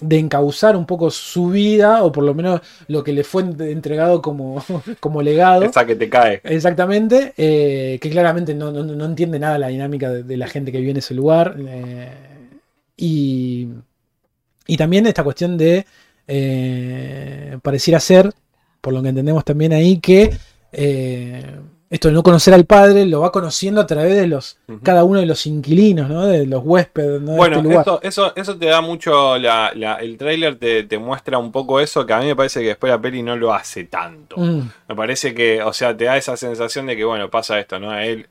[0.00, 4.20] de, encauzar un poco su vida, o por lo menos lo que le fue entregado
[4.20, 4.64] como,
[5.00, 5.64] como legado.
[5.64, 6.40] Esa que te cae.
[6.42, 10.72] Exactamente, eh, que claramente no, no, no, entiende nada la dinámica de, de, la gente
[10.72, 11.56] que vive en ese lugar.
[11.58, 12.12] Eh,
[12.96, 13.68] y,
[14.66, 15.86] y también esta cuestión de,
[16.26, 18.32] eh, pareciera ser,
[18.80, 20.36] por lo que entendemos también ahí, que
[20.72, 21.56] eh,
[21.94, 24.82] esto de no conocer al padre lo va conociendo a través de los uh -huh.
[24.82, 26.26] cada uno de los inquilinos, ¿no?
[26.26, 27.20] De los huéspedes.
[27.20, 27.36] ¿no?
[27.36, 29.38] Bueno, este esto, eso, eso te da mucho.
[29.38, 32.62] La, la, el tráiler te, te, muestra un poco eso, que a mí me parece
[32.62, 34.36] que después la peli no lo hace tanto.
[34.38, 34.70] Mm.
[34.88, 37.96] Me parece que, o sea, te da esa sensación de que, bueno, pasa esto, ¿no?
[37.96, 38.26] Él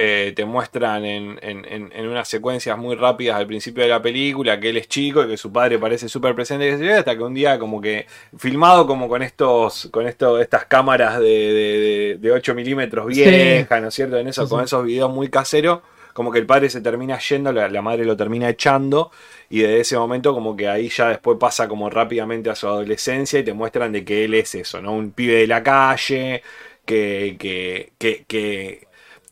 [0.00, 4.60] eh, te muestran en, en, en, unas secuencias muy rápidas al principio de la película
[4.60, 7.58] que él es chico y que su padre parece súper presente hasta que un día
[7.58, 13.08] como que filmado como con estos con esto, estas cámaras de, de, de 8 milímetros
[13.08, 13.82] viejas, sí.
[13.82, 14.18] ¿no es cierto?
[14.18, 14.50] En eso, sí.
[14.50, 15.80] con esos videos muy caseros
[16.12, 19.10] como que el padre se termina yendo, la, la, madre lo termina echando
[19.50, 23.40] y desde ese momento como que ahí ya después pasa como rápidamente a su adolescencia
[23.40, 24.92] y te muestran de que él es eso, ¿no?
[24.92, 26.42] Un pibe de la calle
[26.84, 28.87] que, que, que, que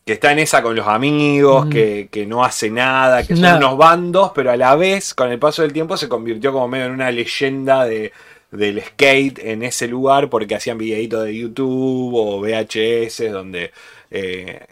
[0.07, 1.69] que está en esa con los amigos, mm.
[1.69, 5.37] que, que, no hace nada, que son unos bandos, pero a la vez, con el
[5.37, 8.13] paso del tiempo, se convirtió como medio en una leyenda de,
[8.49, 13.73] del skate en ese lugar, porque hacían videitos de YouTube o VHS, donde
[14.09, 14.65] eh,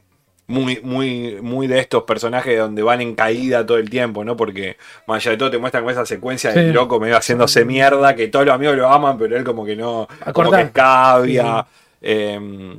[0.47, 4.37] muy, muy, muy de estos personajes donde van en caída todo el tiempo, ¿no?
[4.37, 6.59] Porque más allá de todo te muestran con esa secuencia sí.
[6.59, 9.75] del loco medio haciéndose mierda, que todos los amigos lo aman, pero él como que
[9.75, 10.33] no, Acordar.
[10.33, 11.67] como que escabia.
[11.69, 12.07] Sí.
[12.07, 12.77] Eh,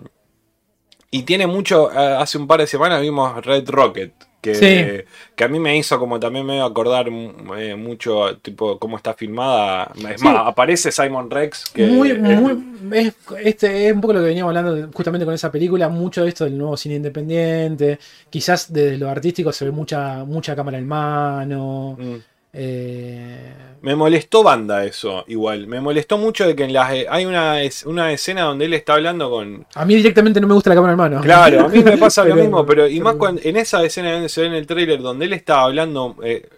[1.11, 5.05] y tiene mucho, eh, hace un par de semanas vimos Red Rocket, que, sí.
[5.35, 9.93] que a mí me hizo como también me acordar eh, mucho tipo cómo está filmada.
[10.09, 10.25] Es sí.
[10.25, 11.71] más, aparece Simon Rex.
[11.71, 15.51] Que muy, muy, es, este es un poco lo que veníamos hablando justamente con esa
[15.51, 17.99] película, mucho de esto del nuevo cine independiente.
[18.31, 21.97] Quizás desde lo artístico se ve mucha, mucha cámara en mano.
[21.99, 22.36] Mm.
[22.53, 23.55] Eh...
[23.83, 25.69] Me molestó banda eso, igual.
[25.69, 29.31] Me molestó mucho de que en las hay una, una escena donde él está hablando
[29.31, 29.65] con.
[29.75, 31.21] A mí directamente no me gusta la cámara en mano.
[31.21, 33.05] Claro, a mí me pasa pero, lo mismo, pero y pero...
[33.05, 36.17] más cuando, en esa escena donde se ve en el tráiler donde él está hablando,
[36.25, 36.49] eh,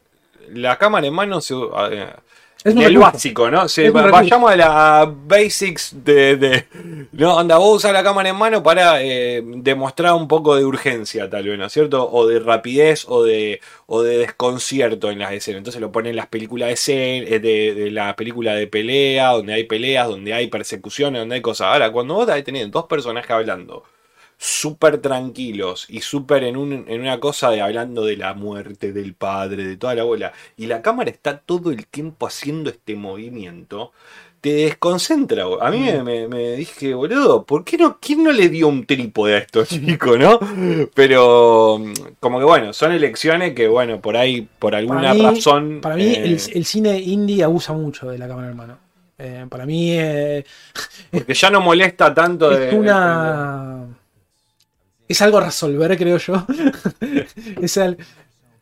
[0.55, 1.55] la cámara en mano se.
[1.55, 2.06] Eh,
[2.69, 3.01] es el recurso.
[3.01, 3.69] básico, ¿no?
[3.69, 6.65] Se, vayamos a la basics de, de,
[7.12, 11.28] No, anda, vos usas la cámara en mano para eh, demostrar un poco de urgencia,
[11.28, 12.11] tal vez, ¿no es cierto?
[12.11, 15.59] O de rapidez o de, o de desconcierto en las escenas.
[15.59, 19.53] Entonces lo ponen en las películas de, escena, de, de, la película de pelea, donde
[19.55, 21.69] hay peleas, donde hay persecuciones, donde hay cosas.
[21.69, 23.85] Ahora, cuando vos tenés dos personajes hablando
[24.39, 29.15] súper tranquilos y súper en, un, en una cosa de hablando de la muerte del
[29.15, 33.93] padre, de toda la bola, y la cámara está todo el tiempo haciendo este movimiento,
[34.40, 35.44] te desconcentra.
[35.60, 37.98] A mí me, me, me, dije, boludo, ¿por qué no?
[38.01, 40.39] ¿Quién no le dio un trípode a estos chicos, no?
[40.94, 41.82] Pero,
[42.20, 45.81] como que bueno, son elecciones que, bueno, por ahí, por alguna para mí, razón.
[45.82, 46.24] Para mí, eh...
[46.24, 48.89] el, el, cine indie abusa mucho de la cámara hermano.
[49.20, 50.44] Eh, para mí eh,
[51.10, 52.69] Porque ya no molesta tanto de.
[52.69, 53.85] es una.
[55.09, 56.47] Es algo a resolver, creo yo.
[57.62, 57.97] es al-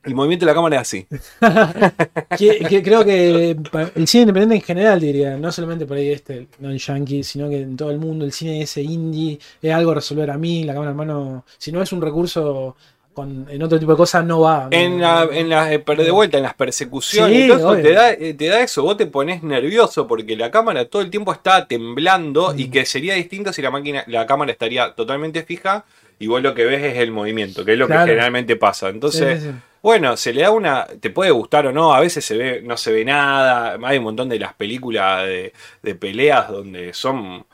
[0.05, 1.07] El movimiento de la cámara es así.
[2.39, 3.57] que, que creo que
[3.95, 7.49] el cine independiente en general, diría, no solamente por ahí este, no en Yankee, sino
[7.49, 10.63] que en todo el mundo, el cine ese indie es algo a resolver a mí,
[10.65, 12.77] la cámara en mano, si no es un recurso
[13.13, 14.69] con, en otro tipo de cosas, no va.
[14.71, 18.13] En, la, en las, eh, pero de vuelta, en las persecuciones, Sí, todo te da,
[18.13, 21.67] eh, te da eso, vos te pones nervioso porque la cámara todo el tiempo está
[21.67, 22.61] temblando Mm.
[22.61, 25.85] y que sería distinto si la máquina, la cámara estaría totalmente fija
[26.19, 28.05] y vos lo que ves es el movimiento, que es lo Claro.
[28.05, 28.89] que generalmente pasa.
[28.89, 29.59] Entonces, Sí, sí, sí.
[29.83, 32.77] bueno, se le da una, te puede gustar o no, a veces se ve, no
[32.77, 35.53] se ve nada, hay un montón de las películas de,
[35.83, 37.45] de peleas donde son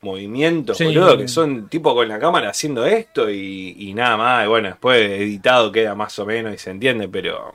[0.00, 0.84] movimientos, Sí.
[0.84, 4.68] boludo, que son tipo con la cámara haciendo esto y, y nada más, y bueno,
[4.68, 7.54] después editado queda más o menos y se entiende, pero...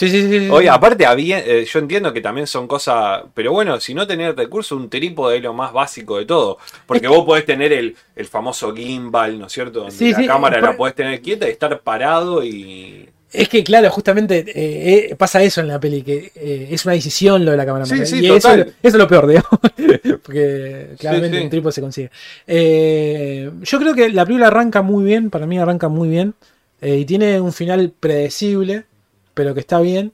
[0.00, 0.48] Sí, sí, sí.
[0.50, 4.34] Oye, aparte, había, eh, yo entiendo que también son cosas, pero bueno, si no tener
[4.34, 6.56] recursos, un trípode es lo más básico de todo,
[6.86, 9.80] porque vos podés tener el, el famoso gimbal, ¿no es cierto?
[9.80, 13.10] Donde Sí, la sí, cámara por- la podés tener quieta y estar parado y...
[13.30, 16.94] Es que, claro, justamente eh, eh, pasa eso en la peli, que eh, es una
[16.94, 17.84] decisión lo de la cámara.
[17.84, 18.60] Sí, sí, y eso, total.
[18.60, 19.50] eso es lo peor, digamos.
[20.24, 21.44] Porque claramente sí.
[21.44, 22.10] un trípode se consigue.
[22.46, 26.34] Eh, yo creo que la película arranca muy bien, para mí arranca muy bien.
[26.82, 28.84] y tiene un final predecible,
[29.34, 30.12] pero que está bien.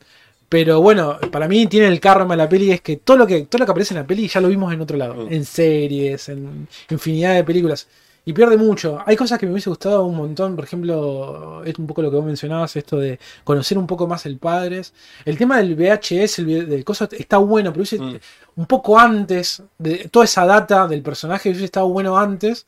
[0.48, 3.58] Pero bueno, para mí tiene el karma la peli, es que todo lo que, todo
[3.60, 5.26] lo que aparece en la peli ya lo vimos en otro lado.
[5.26, 5.32] Mm.
[5.32, 7.88] En series, en infinidad de películas.
[8.24, 8.98] Y pierde mucho.
[9.06, 10.56] Hay cosas que me hubiese gustado un montón.
[10.56, 14.26] Por ejemplo, es un poco lo que vos mencionabas, esto de conocer un poco más
[14.26, 14.92] el padres.
[15.24, 18.18] El tema del VHS, el, del coso, está bueno, pero hubiese Mm.
[18.56, 22.66] un poco antes, de toda esa data del personaje hubiese estado bueno antes.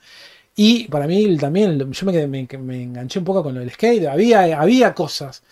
[0.56, 3.70] Y para mí también, yo me, quedé- me, me enganché un poco con lo del
[3.70, 4.06] skate.
[4.06, 5.42] Había, había cosas.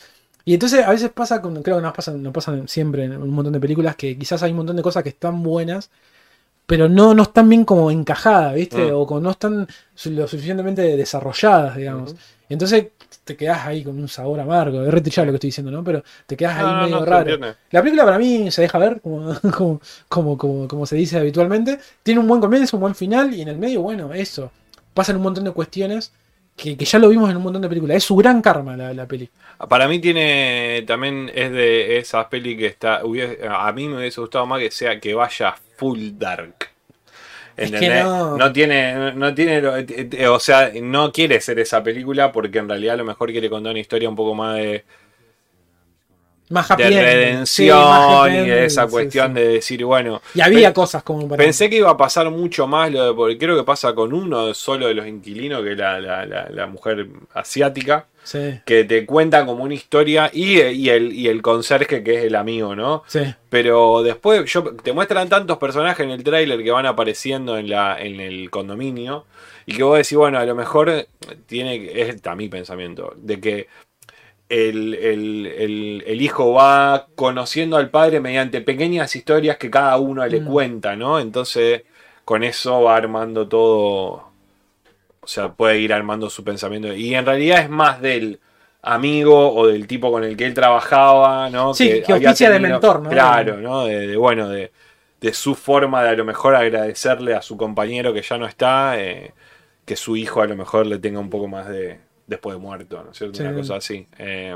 [0.47, 3.31] Y entonces a veces pasa, con, creo que nos pasa, nos pasa siempre en un
[3.31, 5.91] montón de películas, que quizás hay un montón de cosas que están buenas,
[6.67, 8.91] pero no, no están bien como encajadas, ¿viste?
[8.93, 8.97] Mm.
[8.97, 9.67] O con- no están
[10.07, 12.17] lo suficientemente desarrolladas, digamos.
[12.49, 12.89] Entonces
[13.25, 14.83] te quedás ahí con un sabor amargo.
[14.85, 15.85] Es retrillado lo que estoy diciendo, ¿no?
[15.85, 17.39] Pero te quedás ahí No, medio no, raro.
[17.71, 21.79] La película para mí se deja ver, como, como, como, como, como se dice habitualmente.
[22.03, 24.51] Tiene un buen comienzo, un buen final, y en el medio, bueno, eso.
[24.95, 26.13] Pasan un montón de cuestiones
[26.57, 27.99] que, que ya lo vimos en un montón de películas.
[27.99, 29.29] Es su gran karma la, la peli.
[29.69, 34.21] Para mí tiene también es de esas peli que está hubiese- a mí me hubiese
[34.21, 36.69] gustado más que sea que vaya full dark.
[37.57, 38.05] Es que ¿Entendés?
[38.05, 38.37] no.
[38.37, 42.69] no tiene no tiene eh, eh, o sea, no quiere ser esa película porque en
[42.69, 44.85] realidad a lo mejor quiere contar una historia un poco más de,
[46.49, 47.47] Más happy de ending.
[47.47, 49.41] Sí, más redención happy y de esa sí, cuestión sí.
[49.41, 51.43] de decir, bueno, Y había cosas como para.
[51.43, 54.55] Pensé que iba a pasar mucho más, lo de, porque creo que pasa con uno
[54.55, 59.07] solo de los inquilinos, que es la, la, la, la mujer asiática, Sí, que te
[59.07, 63.05] cuenta como una historia y, y, el, y el conserje que es el amigo, ¿no?
[63.07, 63.21] sí.
[63.49, 67.97] Pero después yo, te muestran tantos personajes en el tráiler que van apareciendo en, la,
[68.01, 69.27] en el condominio
[69.65, 71.07] y que vos decís, bueno, a lo mejor
[71.47, 73.69] tiene, es a mi pensamiento, de que
[74.49, 80.27] el, el- el- el hijo va conociendo al padre mediante pequeñas historias que cada uno
[80.27, 80.47] le Mm.
[80.47, 81.19] cuenta, ¿no?
[81.21, 81.83] Entonces
[82.25, 84.31] con eso va armando todo,
[85.21, 86.93] o sea, puede ir armando su pensamiento.
[86.95, 88.41] Y en realidad es más del
[88.83, 91.75] amigo o del tipo con el que él trabajaba, ¿no?
[91.75, 93.11] Sí, que oficia de mentor, ¿no?
[93.11, 93.85] Claro, ¿no?
[93.87, 94.71] De, de, bueno, de,
[95.21, 99.01] de su forma de a lo mejor agradecerle a su compañero que ya no está,
[99.01, 99.33] eh,
[99.85, 103.03] que su hijo a lo mejor le tenga un poco más de después de muerto,
[103.05, 103.37] ¿no es cierto?
[103.39, 103.43] Sí.
[103.45, 104.07] Una cosa así.
[104.19, 104.55] Eh,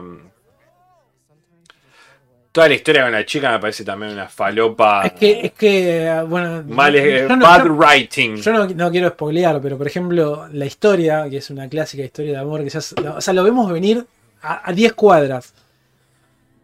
[2.53, 5.03] toda la historia con la chica me parece también una falopa.
[5.07, 6.65] Es que, es que bueno.
[6.67, 8.37] mal, eh, yo no- bad yo- writing.
[8.37, 12.33] Yo no, no quiero spoilear, pero por ejemplo, la historia, que es una clásica historia
[12.33, 12.81] de amor, que ya,
[13.15, 14.05] o sea, lo vemos venir
[14.43, 15.55] a a 10 cuadras.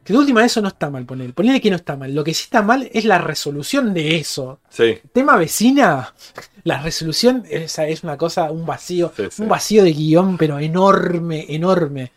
[0.07, 1.35] Que de última eso no está mal poner.
[1.35, 2.15] Ponerle que no está mal.
[2.15, 4.61] Lo que sí está mal es la resolución de eso.
[4.69, 4.99] Sí.
[5.13, 6.15] Tema vecina,
[6.63, 9.43] la resolución es, es una cosa, un vacío, Sí, sí.
[9.43, 12.13] un vacío de guion, pero enorme, enorme.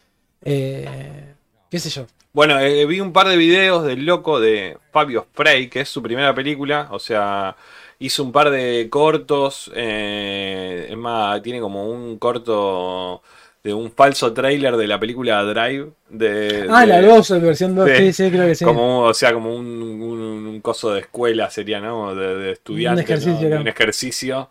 [0.46, 1.34] Eh,
[1.70, 2.06] ¿Qué sé yo?
[2.32, 6.02] Bueno, eh, vi un par de videos del loco de Fabio Frey, que es su
[6.04, 6.88] primera película.
[6.92, 7.56] O sea,
[7.98, 9.72] hizo un par de cortos.
[9.76, 13.24] eh, es más, tiene como un corto
[13.64, 15.90] de un falso trailer de la película Drive.
[16.10, 18.14] De, Ah, de- la 2, versión 2, sí.
[18.14, 18.66] sí, sí, creo que sí.
[18.66, 22.16] Como, o sea, como un, un- un coso de escuela sería, ¿no?
[22.16, 23.62] De, de estudiante, Un ejercicio, ¿no?
[23.62, 24.50] Un ejercicio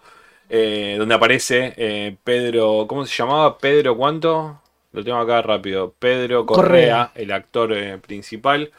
[0.50, 3.58] eh, donde aparece eh, Pedro, ¿cómo se llamaba?
[3.58, 4.60] Pedro, ¿cuánto?
[4.92, 5.94] Lo tengo acá rápido.
[5.98, 7.12] Pedro Correa, Correa.
[7.14, 8.70] el actor eh, principal.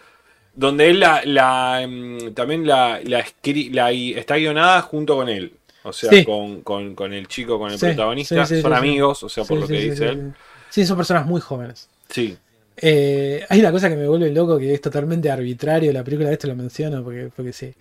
[0.53, 5.53] Donde él la, la, mm, también la, la, está guionada junto con él.
[5.84, 6.26] O sea, Sí.
[6.26, 8.45] con, con- con el chico, con el Sí, protagonista.
[8.45, 10.34] sí, Son amigos, o sea, por lo que dice él.
[10.69, 10.85] sí.
[10.85, 11.88] Son personas muy jóvenes.
[12.10, 12.38] Sí.
[12.81, 15.91] Eh, hay una cosa que me vuelve loco que es totalmente arbitrario.
[15.91, 17.73] La película de esto lo menciono porque, porque sí.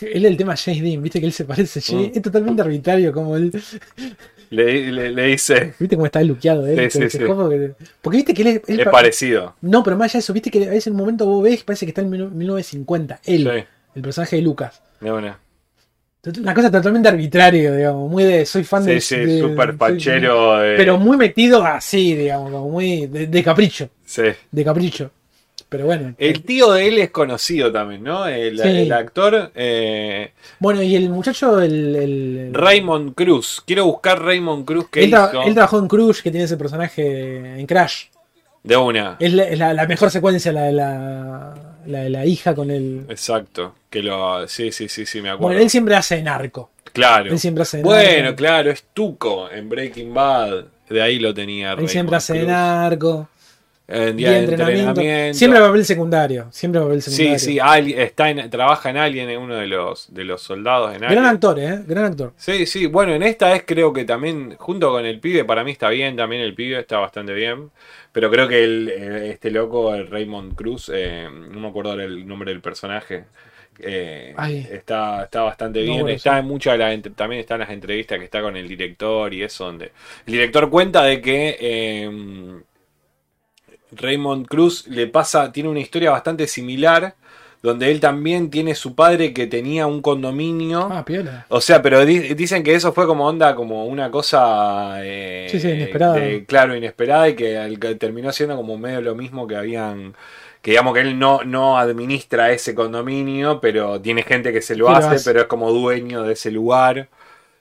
[0.14, 2.16] Él el tema James Dean, viste que él se parece a James- Mm.
[2.16, 3.52] Es totalmente arbitrario como él.
[4.50, 5.74] Le, le- le dice.
[5.78, 6.90] ¿Viste cómo está luqueado él?
[6.90, 7.18] Sí, sí, sí.
[7.18, 8.62] que- Porque viste que él es.
[8.66, 9.54] él Es pa- parecido.
[9.60, 11.62] No, pero más allá de eso, viste que a veces en un momento vos ves
[11.62, 13.20] parece que está en mil- 1950.
[13.26, 13.46] Él,
[13.94, 14.82] el personaje de Lucas.
[15.00, 15.38] de una.
[16.40, 18.10] Una cosa totalmente arbitraria, digamos.
[18.10, 18.44] Muy de.
[18.44, 19.00] Soy fan Sí, de.
[19.00, 20.58] sí, de- súper soy- fachero.
[20.58, 22.50] de- Pero muy metido así, digamos.
[22.50, 23.06] Como muy.
[23.06, 23.88] De, de capricho.
[24.04, 24.24] Sí.
[24.50, 25.10] De capricho.
[25.70, 26.14] Pero bueno.
[26.18, 28.26] El tío de él es conocido también, ¿no?
[28.26, 28.68] El, Sí.
[28.68, 31.96] el actor eh, Bueno, y el muchacho, el.
[31.96, 33.62] el- Raymond Cruz.
[33.64, 35.42] Quiero buscar Raymond Cruz que él, tra- hizo.
[35.42, 38.06] él trabajó en Crush, que tiene ese personaje en Crash.
[38.62, 39.16] De una.
[39.20, 41.54] Es la, es la- la mejor secuencia, la de la,
[41.86, 43.06] la la hija con el.
[43.08, 43.74] Exacto.
[43.88, 44.46] Que lo.
[44.48, 45.48] Sí, sí, sí, sí, me acuerdo.
[45.48, 46.70] Bueno, él siempre hace narco.
[46.92, 47.30] Claro.
[47.32, 48.36] Él siempre hace Bueno, narco.
[48.36, 50.64] claro, es Tuco en Breaking Bad.
[50.88, 51.72] De ahí lo tenía.
[51.72, 52.46] Él siempre hace Cruz.
[52.48, 53.28] narco.
[53.92, 54.88] En día de entrenamiento.
[54.90, 55.38] entrenamiento.
[55.38, 56.46] Siempre papel secundario.
[56.52, 57.38] Siempre papel Sí, secundario.
[57.40, 61.02] sí, Ali- está en- trabaja en Alien, es uno de los, de los soldados en
[61.04, 61.20] Alien.
[61.20, 61.80] Gran actor, ¿eh?
[61.86, 62.32] Gran actor.
[62.36, 65.72] Sí, sí, bueno, en esta es creo que también, junto con el pibe, para mí
[65.72, 67.70] está bien, también el pibe está bastante bien,
[68.12, 72.26] pero creo que el, eh, este loco, el Raymond Cruz, eh, no me acuerdo el
[72.28, 73.24] nombre del personaje,
[73.82, 74.34] eh,
[74.70, 76.38] está, está bastante No, bien, bueno, está sí.
[76.40, 76.78] en muchas
[77.16, 79.86] también están las entrevistas que está con el director y eso, donde
[80.26, 81.56] el director cuenta de que...
[81.60, 82.60] eh,
[83.92, 87.14] Raymond Cruz le pasa, tiene una historia bastante similar,
[87.62, 90.88] donde él también tiene su padre que tenía un condominio.
[90.90, 91.44] Ah, piola.
[91.50, 94.94] O sea, pero di- dicen que eso fue como onda, como una cosa.
[95.04, 96.14] eh, Sí, sí, inesperada.
[96.14, 100.14] de- claro, inesperada y que, que terminó siendo como medio lo mismo que habían.
[100.62, 104.90] Que digamos que él no, no administra ese condominio, pero tiene gente que se lo
[104.90, 105.24] hace, hace.
[105.30, 107.08] pero es como dueño de ese lugar.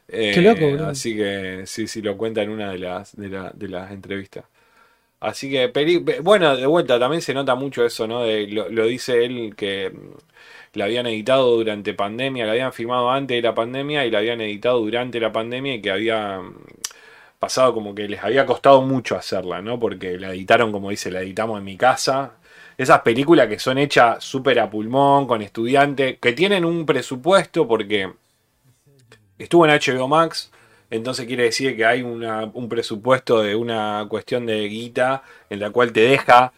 [0.07, 0.87] Eh, Qué loco, bro.
[0.87, 4.45] Así que sí, sí, lo cuenta en una de las, de, la- de las entrevistas.
[5.19, 8.21] Así que, bueno, de vuelta, también se nota mucho eso, ¿no?
[8.23, 13.11] De, lo, lo dice él que mm, la habían editado durante pandemia, la habían filmado
[13.11, 16.55] antes de la pandemia y la habían editado durante la pandemia y que había mm,
[17.39, 19.79] pasado como que les había costado mucho hacerla, ¿no?
[19.79, 22.33] Porque la editaron, como dice, la editamos en mi casa.
[22.77, 28.11] Esas películas que son hechas súper a pulmón, con estudiantes, que tienen un presupuesto porque
[29.37, 30.51] estuvo en HBO Max,
[30.91, 35.69] entonces quiere decir que hay una- un presupuesto de una cuestión de guita en la
[35.69, 36.53] cual te deja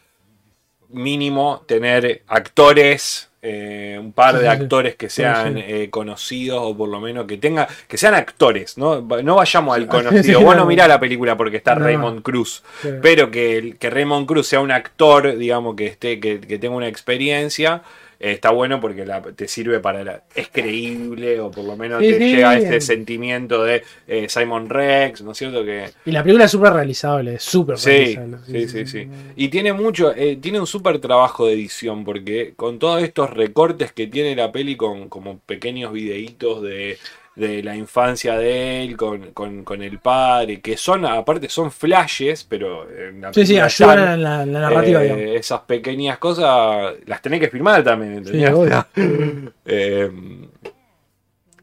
[0.89, 4.61] mínimo tener actores, eh, un par de Sí, sí, sí.
[4.63, 8.77] actores que sean Sí, eh, conocidos o por lo menos que tengan, que sean actores,
[8.77, 9.01] ¿no?
[9.01, 9.87] No vayamos al
[10.35, 10.41] conocido.
[10.41, 11.85] Vos no mirá la película porque está No.
[11.85, 12.61] Raymond Cruz,
[13.01, 16.87] pero que, que Raymond Cruz sea un actor, digamos, que esté, que, que tenga una
[16.89, 17.81] experiencia,
[18.21, 21.99] eh, está bueno porque la- te sirve para la, es creíble o por lo menos
[22.01, 22.31] Sí, te sí.
[22.35, 25.63] llega este sentimiento de eh, Simon Rex, ¿no es cierto?
[25.65, 27.39] Que Y la película es súper realizable.
[27.39, 28.37] Súper sí, realizable.
[28.47, 29.07] sí, sí, sí.
[29.35, 33.91] Y tiene mucho, eh, tiene un súper trabajo de edición porque con todos estos recortes
[33.91, 36.97] que tiene la peli con como pequeños videitos de
[37.41, 42.45] de la infancia de él con, con, con el padre, que son, aparte son flashes,
[42.47, 47.39] pero en la Sí, sí, ayudan en la, narrativa, Eh, esas pequeñas cosas las tenés
[47.41, 48.53] que firmar también, ¿entendés?
[48.53, 48.85] obvio.
[49.65, 50.09] Eh,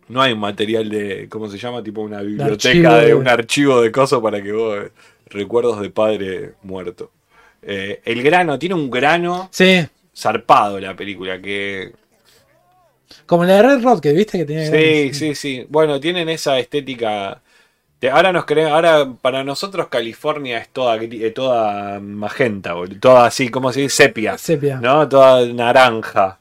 [0.08, 1.82] no hay un material de, ¿cómo se llama?
[1.82, 4.90] Tipo una biblioteca de de- un archivo de cosas para que vos eh,
[5.26, 7.10] recuerdos de padre muerto.
[7.62, 9.86] Eh, el grano, tiene un grano Sí,
[10.16, 11.92] zarpado la película, que
[13.26, 14.38] como la de Red Rocket, ¿viste?
[14.38, 15.66] Que tenía sí, sí, sí.
[15.68, 17.40] Bueno, tienen esa estética.
[18.12, 23.48] ahora nos creen, ahora para nosotros California es toda, eh, toda magenta, boludo, toda así,
[23.48, 24.38] como se dice, sepia.
[24.38, 24.78] Sepia.
[24.80, 25.08] ¿no?
[25.08, 26.38] Toda naranja.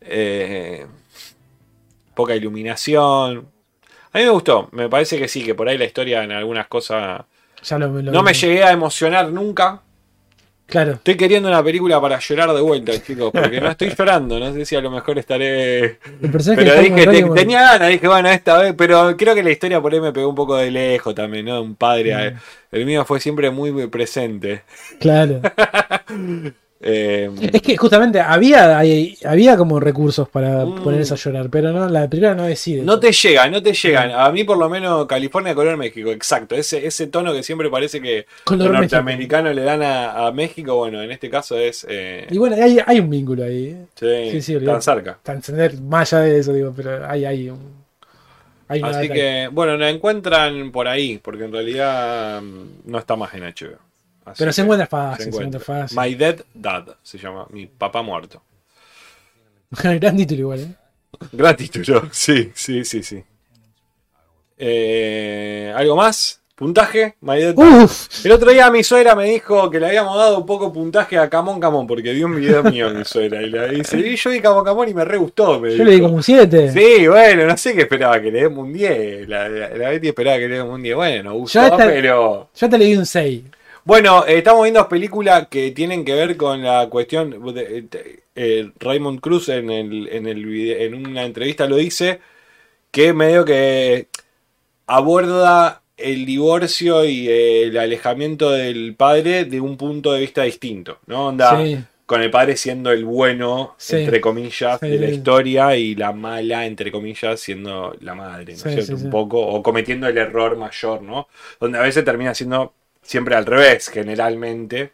[0.00, 0.86] Eh,
[2.14, 3.46] poca iluminación.
[4.12, 6.68] A mí me gustó, me parece que sí, que por ahí la historia en algunas
[6.68, 7.22] cosas...
[7.62, 9.80] Ya lo, lo- No me llegué a emocionar nunca.
[10.66, 10.92] Claro.
[10.92, 14.64] Estoy queriendo una película para llorar de vuelta, chicos, porque no estoy llorando, no sé
[14.64, 15.98] si a lo mejor estaré...
[16.22, 19.50] El personaje Pero dije, te- tenía ganas, dije, bueno, esta vez, pero creo que la
[19.50, 21.60] historia por ahí me pegó un poco de lejos también, ¿no?
[21.62, 22.36] Un padre, Mm.
[22.72, 24.62] el mío fue siempre muy, muy presente.
[24.98, 25.40] Claro.
[26.80, 30.82] Eh, Es que justamente había, hay- había como recursos para Mm.
[30.82, 32.82] ponerse a llorar, pero no, la película no decide.
[32.82, 34.10] No te llegan, no te llegan.
[34.10, 36.54] A mí por lo menos California color México, exacto.
[36.54, 38.96] Ese, ese tono que siempre parece que Color los México.
[38.96, 41.86] norteamericanos le dan a, a México, bueno, en este caso es...
[41.88, 43.68] eh, Y bueno, hay, hay un vínculo ahí.
[43.68, 43.86] ¿eh?
[44.32, 45.18] sí, sí, sí, tan cerca.
[45.24, 47.84] Encender más allá de eso, digo, pero hay, hay un.
[48.68, 53.32] Hay Así que, bueno, la encuentran por ahí, porque en realidad mm, no está más
[53.34, 53.78] en HBO.
[54.24, 55.98] Así Pero se encuentra fácil, se se encuentra fácil.
[56.00, 58.42] My Dead Dad se llama, mi papá muerto.
[59.70, 60.74] Gran título igual, ¿eh?
[61.32, 63.22] Gran título, sí, sí, sí, sí.
[64.56, 66.40] Eh, ¿Algo más?
[66.54, 70.38] Puntaje, My Dead Uf, El otro día mi suegra me dijo que le habíamos dado
[70.38, 73.68] un poco puntaje a Camón Camón porque vi un video mío mi suegra y le
[73.70, 75.58] dice, y yo vi Camón Camón y me re gustó.
[75.58, 75.84] me yo dijo.
[75.84, 76.70] le di como un 7.
[76.72, 79.28] Sí, bueno, no sé qué esperaba que le demos un 10.
[79.28, 80.94] La, la, la Betty esperaba que le demos un 10.
[80.94, 82.50] Bueno, gustó, Yo esta- pero.
[82.54, 83.42] Yo te le di un 6.
[83.84, 87.30] Bueno, eh, estamos viendo películas que tienen que ver con la cuestión.
[87.54, 92.20] de- de- eh, Raymond Cruz en, el, en, el vide- en una entrevista lo dice
[92.90, 94.08] que medio que
[94.86, 100.98] aborda el divorcio y eh, el alejamiento del padre de un punto de vista distinto,
[101.06, 101.28] ¿no?
[101.28, 101.78] Onda, Sí.
[102.06, 103.96] con el padre siendo el bueno, Sí.
[103.96, 104.88] entre comillas, Sí.
[104.88, 109.04] de la historia y la mala, entre comillas, siendo la madre, ¿no es cierto?
[109.04, 111.28] Un poco, o cometiendo el error mayor, ¿no?
[111.60, 112.72] Donde a veces termina siendo
[113.04, 114.92] siempre al revés, generalmente.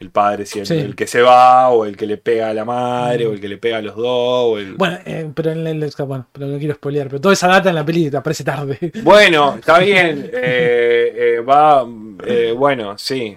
[0.00, 0.80] El padre siendo Sí.
[0.80, 3.48] el que se va, o el que le pega a la madre, o el que
[3.48, 4.06] le pega a los dos,
[4.54, 4.72] o el...
[4.74, 7.74] Bueno, eh, pero en el, bueno, pero no quiero spoilear, pero toda esa data en
[7.74, 8.78] la peli te aparece tarde.
[9.02, 10.30] Bueno, está bien.
[10.32, 11.86] eh, eh, va.
[12.26, 13.36] eh, bueno, sí.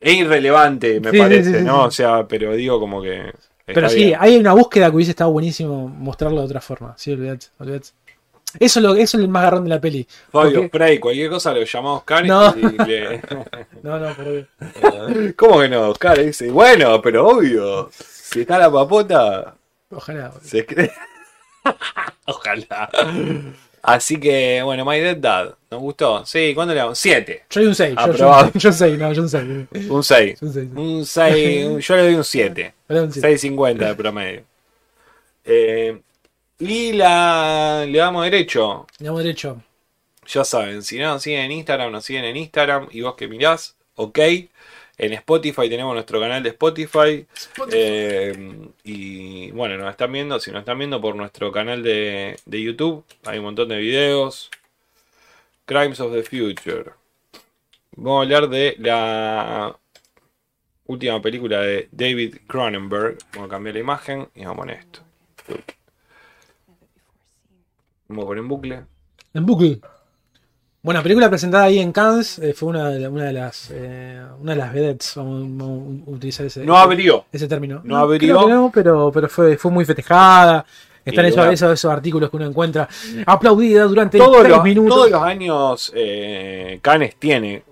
[0.00, 1.84] Es irrelevante, me Sí, parece, sí, ¿no?
[1.84, 3.32] O sea, pero digo como que.
[3.66, 4.16] Pero sí, bien.
[4.20, 6.94] hay una búsqueda que hubiese estado buenísimo mostrarlo de otra forma.
[6.96, 7.90] Sí, olvidate, olvidate.
[8.60, 10.06] Eso, es lo, eso es el más garrón de la peli.
[10.30, 12.54] Fabio, porque- Frey, cualquier cosa lo llamamos Oscar No.
[12.56, 13.22] y le-
[13.82, 14.46] No, no, pero.
[15.36, 15.88] ¿Cómo que no?
[15.90, 17.90] Oscar dice, bueno, pero obvio.
[17.92, 19.54] Si está la papota,
[19.90, 20.32] Ojalá.
[20.42, 20.90] se cree.
[22.26, 22.90] Ojalá.
[23.82, 25.54] Así que, bueno, My Dead Dad.
[25.70, 26.24] ¿Nos gustó?
[26.24, 26.98] Sí, ¿cuándo le damos?
[26.98, 27.44] 7.
[27.50, 27.90] Yo doy un 6.
[27.90, 28.50] Yo, yo, Aprobado.
[28.54, 29.44] yo un 6, no, yo un 6.
[29.90, 30.42] Un 6.
[30.42, 30.68] Un 6.
[30.76, 31.86] Un 6.
[31.86, 32.74] Yo le doy un 7.
[32.86, 33.28] Pero un 7.
[33.48, 34.42] 6.50 de promedio.
[35.44, 36.00] Eh,
[36.64, 38.86] y la, le damos derecho.
[38.96, 39.60] Digamos derecho.
[40.28, 42.86] Ya saben, si no nos siguen en Instagram, nos siguen en Instagram.
[42.92, 44.18] Y vos que mirás, ok.
[44.96, 47.26] En Spotify tenemos nuestro canal de Spotify.
[47.72, 50.38] Eh, y bueno, nos están viendo.
[50.38, 54.48] Si nos están viendo por nuestro canal de, de YouTube, hay un montón de videos.
[55.64, 56.92] Crimes of the Future.
[57.96, 59.76] Vamos a hablar de la
[60.86, 63.18] última película de David Cronenberg.
[63.32, 65.00] Vamos a cambiar la imagen y vamos a poner esto.
[68.12, 68.82] Vamos a poner en bucle.
[69.34, 69.80] En bucle.
[70.82, 72.38] Bueno, película presentada ahí en Cannes.
[72.40, 75.12] eh, fue una de, una de las eh, una de las vedettes.
[75.16, 77.24] Vamos, vamos a utilizar ese, No abrió.
[77.32, 77.80] ese término.
[77.84, 78.18] no abrió.
[78.18, 80.64] creo que no, pero, pero fue, fue muy festejada.
[81.04, 82.88] Están esos, esos, esos artículos que uno encuentra
[83.26, 84.94] aplaudida durante Todos tres los, minutos.
[84.94, 87.64] todos los años eh, Cannes tiene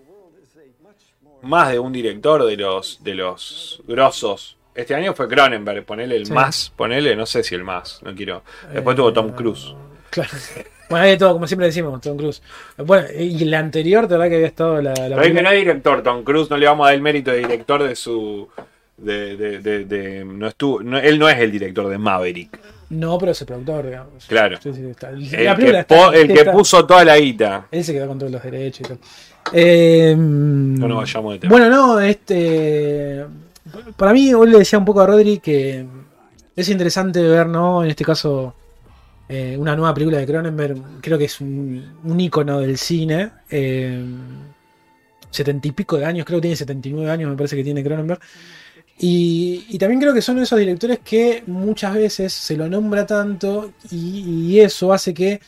[1.42, 4.56] más de un director de los de los grosos.
[4.74, 6.32] Este año fue Cronenberg, ponele el Sí.
[6.32, 8.42] más, ponele, no sé si el más, no quiero.
[8.72, 9.74] Después Eh, tuvo Tom Cruise.
[10.10, 10.30] Claro.
[10.88, 12.42] Bueno, hay de todo, como siempre decimos, Tom Cruise.
[12.78, 15.50] Bueno, y la anterior, de verdad que había estado la, la Pero es que no
[15.50, 18.48] es director, Tom Cruise, no le vamos a dar el mérito de director de su.
[18.96, 22.58] De, de, de, de- no estuvo, no- él no es el director de Maverick.
[22.90, 24.26] No, pero es el productor, digamos.
[24.26, 24.58] Claro.
[24.60, 25.10] Sí, sí, está.
[25.10, 27.68] El, que, po- el puso toda la guita.
[27.70, 28.98] Él se quedó con todos los derechos y todo.
[29.52, 31.50] Eh, No nos vayamos de tema.
[31.52, 33.24] Bueno, no, este.
[33.96, 35.86] Para mí, hoy le decía un poco a Rodri que
[36.56, 37.84] es interesante ver, ¿no?
[37.84, 38.54] En este caso,
[39.30, 41.00] eh, una nueva película de Cronenberg.
[41.00, 43.30] Creo que es un, un ícono del cine.
[43.48, 44.04] eh,
[45.30, 48.20] setenta y pico de años, creo que tiene 79 años, me parece que tiene Cronenberg.
[48.98, 54.58] Y, también creo que son esos directores que muchas veces se lo nombra tanto y,
[54.58, 55.40] eso hace que,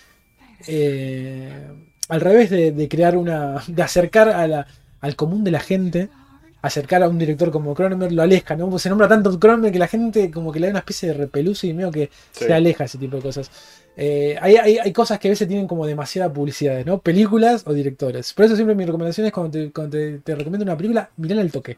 [0.67, 1.67] eh,
[2.09, 4.67] al revés de, crear una, de acercar a
[5.01, 6.09] al común de la gente,
[6.63, 8.71] acercar a un director como Cronenberg lo aleja, ¿no?
[8.71, 11.15] Pues se nombra tanto Cronenberg que la gente como que le da una especie de
[11.15, 12.45] repelús y medio que Sí.
[12.47, 13.51] se aleja ese tipo de cosas.
[13.97, 16.99] Eh, hay, hay- hay cosas que a veces tienen como demasiada publicidad, ¿no?
[16.99, 18.33] Películas o directores.
[18.33, 21.43] Por eso siempre mi recomendación es cuando te, cuando te, te recomiendo una película, mirala
[21.43, 21.77] al toque.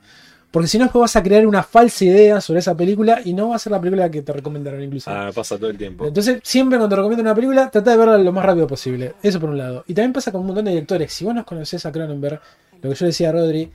[0.50, 3.48] Porque si no, después vas a crear una falsa idea sobre esa película y no
[3.48, 5.10] va a ser la película que te recomendaron incluso.
[5.10, 6.06] Ah, pasa todo el tiempo.
[6.06, 9.14] Entonces, siempre cuando te recomiendo una película, trata de verla lo más rápido posible.
[9.20, 9.82] Eso por un lado.
[9.88, 11.12] Y también pasa con un montón de directores.
[11.12, 12.38] Si vos no conocés a Cronenberg,
[12.82, 13.68] lo que yo decía a Rodri,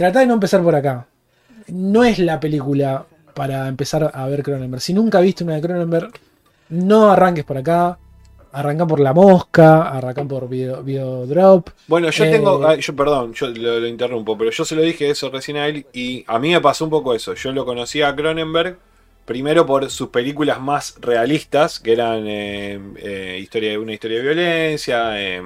[0.00, 1.06] trata de no empezar por acá.
[1.68, 3.04] No es la película
[3.34, 4.80] para empezar a ver Cronenberg.
[4.80, 6.10] Si nunca viste una de Cronenberg,
[6.70, 7.98] no arranques por acá.
[8.52, 10.82] Arranca por La Mosca, arranca por Video.
[11.86, 15.10] Bueno, yo Eh, tengo, yo perdón, yo lo, lo interrumpo, pero yo se lo dije
[15.10, 17.34] eso recién a él y a mí me pasó un poco eso.
[17.34, 18.78] Yo lo conocía a Cronenberg
[19.26, 24.98] primero por sus películas más realistas, que eran eh, eh, historia, una historia de violencia,
[25.22, 25.40] eh,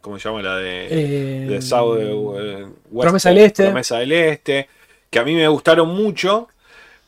[0.00, 3.64] ¿cómo se llama la de, eh, de South, eh, West- Promesa del Este.
[3.64, 4.68] Promesa del Este,
[5.10, 6.48] que a mí me gustaron mucho.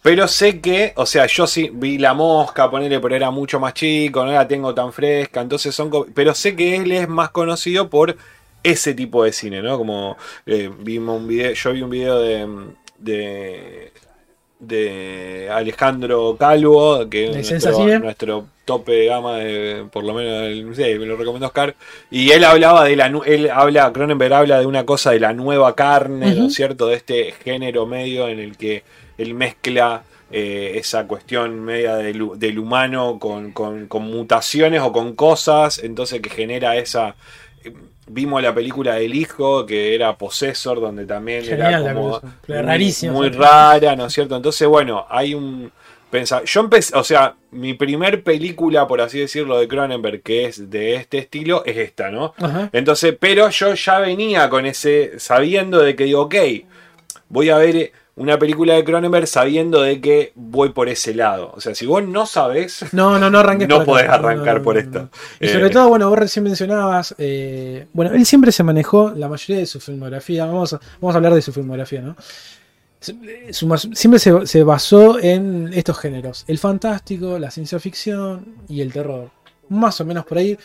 [0.02, 3.73] Pero sé que, o sea, yo sí vi la mosca, ponerle, pero era mucho más
[3.74, 5.90] chico, no la tengo tan fresca, entonces son.
[6.12, 8.16] Pero sé que él es más conocido por
[8.64, 9.78] ese tipo de cine, ¿no?
[9.78, 10.16] Como
[10.47, 12.48] eh, vimos un video, yo vi un video de.
[12.98, 13.93] de
[14.59, 20.69] de Alejandro Calvo, que ¿De es nuestro tope de gama, de, por lo menos, el-
[20.69, 21.75] no sé, me lo recomendó Oscar.
[22.11, 25.75] Y él hablaba de la, él habla, Cronenberg habla de una cosa de la nueva
[25.75, 26.87] carne, ¿no es cierto?
[26.89, 28.85] De este género medio en el que
[29.19, 34.93] él mezcla eh, esa cuestión media del, hu- del humano con, con- con mutaciones o
[34.93, 37.17] con cosas, entonces que genera esa...
[37.65, 37.73] eh,
[38.09, 42.21] Vimos la película del hijo, que era Possessor, donde también era la como
[43.13, 44.37] muy esa rara, ¿no es cierto?
[44.37, 45.73] Entonces, bueno, hay un...
[46.13, 50.69] Pensa, yo empecé, o sea, mi primer película, por así decirlo, de Cronenberg, que es
[50.69, 52.35] de este estilo, es esta, ¿no?
[52.37, 52.69] Ajá.
[52.75, 56.35] Entonces, pero yo ya venía con ese, sabiendo de que digo, ok,
[57.31, 61.51] voy a ver una película de Cronenberg sabiendo de que voy por ese lado.
[61.57, 63.85] O sea, si vos no sabés, No, no, no arranques No acá.
[63.87, 65.09] podés arrancar por esta.
[65.41, 69.29] Y Eh, sobre todo, bueno, vos recién mencionabas, eh, bueno, él siempre se manejó la
[69.31, 72.17] mayoría de su filmografía, vamos a, vamos a hablar de su filmografía, ¿no?
[73.03, 79.31] Siempre se, se basó en estos géneros, el fantástico, la ciencia ficción y el terror.
[79.69, 80.59] Más o menos por ahí.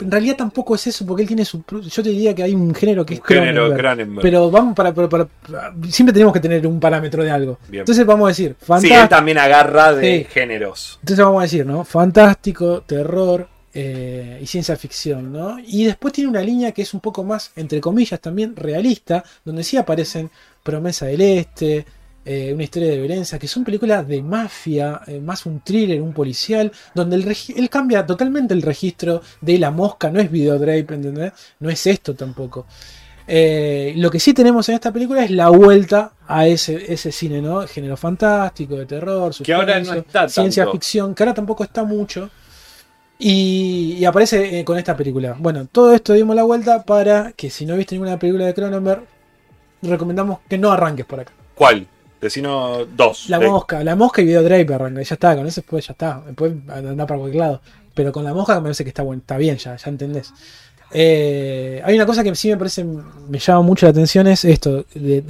[0.00, 1.64] En realidad tampoco es eso, porque él tiene su...
[1.82, 3.96] Yo te diría que hay un género que es género de Cronenberg.
[3.96, 4.22] Cronenberg.
[4.22, 5.28] Pero vamos para, para- para-
[5.88, 7.58] Siempre tenemos que tener un parámetro de algo.
[7.68, 7.80] Bien.
[7.80, 9.02] Entonces vamos a decir, sí, fantástico.
[9.02, 10.26] él también agarra de Sí.
[10.30, 10.98] géneros.
[11.00, 11.84] Entonces vamos a decir, ¿no?
[11.84, 15.56] Fantástico, terror eh, y ciencia ficción, ¿no?
[15.58, 19.64] Y después tiene una línea que es un poco más, entre comillas, también realista, donde
[19.64, 20.30] sí aparecen
[20.62, 21.84] Promesa del Este,
[22.24, 26.12] eh, una historia de violencia, que son películas de mafia, eh, más un thriller, un
[26.12, 31.32] policial, donde el él cambia totalmente el registro de la mosca, no es videodrape, ¿entendés?
[31.58, 32.66] No es esto tampoco.
[33.26, 37.66] Lo que sí tenemos en esta película es la vuelta a ese, ese cine, ¿no?
[37.66, 41.82] Género fantástico, de terror, Que ahora no suspenso, está ciencia ficción, que ahora tampoco está
[41.82, 42.30] mucho.
[43.18, 45.36] Y, y aparece eh, con esta película.
[45.38, 49.04] Bueno, todo esto dimos la vuelta para que si no viste ninguna película de Cronenberg,
[49.82, 51.32] recomendamos que no arranques por acá.
[51.54, 51.86] ¿Cuál?
[52.20, 53.28] Decino dos.
[53.28, 56.22] La De- mosca, la mosca y Videodrive arranca, ya está, con eso después ya está,
[56.26, 57.60] después andar para cualquier lado.
[57.94, 60.32] Pero con la mosca me parece que está bueno, está bien, ya, ya entendés.
[60.90, 64.84] Eh, hay una cosa que sí me parece, me llama mucho la atención, es esto,
[64.94, 65.22] de-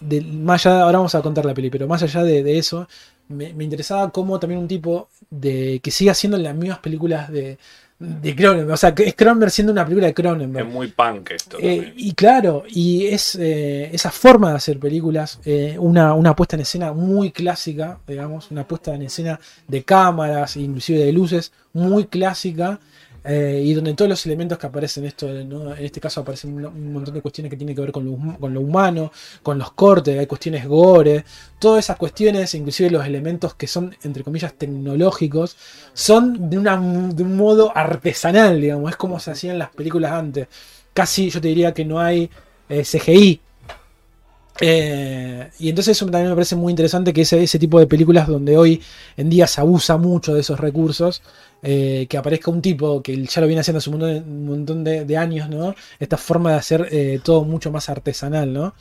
[0.00, 2.88] del, más allá, ahora vamos a contar la peli, pero más allá de, de eso,
[3.28, 7.58] me, me interesaba cómo también un tipo de que siga haciendo las mismas películas de,
[7.98, 10.66] de Cronenberg, o sea, que es Cronenberg siendo una película de Cronenberg.
[10.66, 11.58] Es muy punk esto.
[11.60, 16.56] Eh, y claro, y es eh, esa forma de hacer películas, eh, una, una puesta
[16.56, 22.06] en escena muy clásica, digamos, una puesta en escena de cámaras, inclusive de luces, muy
[22.06, 22.78] clásica,
[23.24, 27.14] eh, y donde todos los elementos que aparecen, esto, en este caso aparecen un, montón
[27.14, 29.12] de cuestiones que tienen que ver con lo, humano,
[29.42, 31.24] con los cortes, hay cuestiones gore,
[31.58, 35.56] todas esas cuestiones, inclusive los elementos que son, entre comillas, tecnológicos,
[35.92, 40.48] son de, una, de un modo artesanal, digamos, es como se hacían las películas antes
[40.98, 42.28] casi yo te diría que no hay
[42.68, 43.40] eh, CGI.
[44.60, 48.56] Eh, y entonces eso también me parece muy interesante que ese tipo de películas donde
[48.56, 48.82] hoy
[49.16, 51.22] en día se abusa mucho de esos recursos,
[51.62, 55.48] eh, que aparezca un tipo que ya lo viene haciendo hace un montón, de- años,
[55.48, 55.74] ¿no?
[55.98, 58.74] Esta forma de hacer eh, todo mucho más artesanal, ¿no?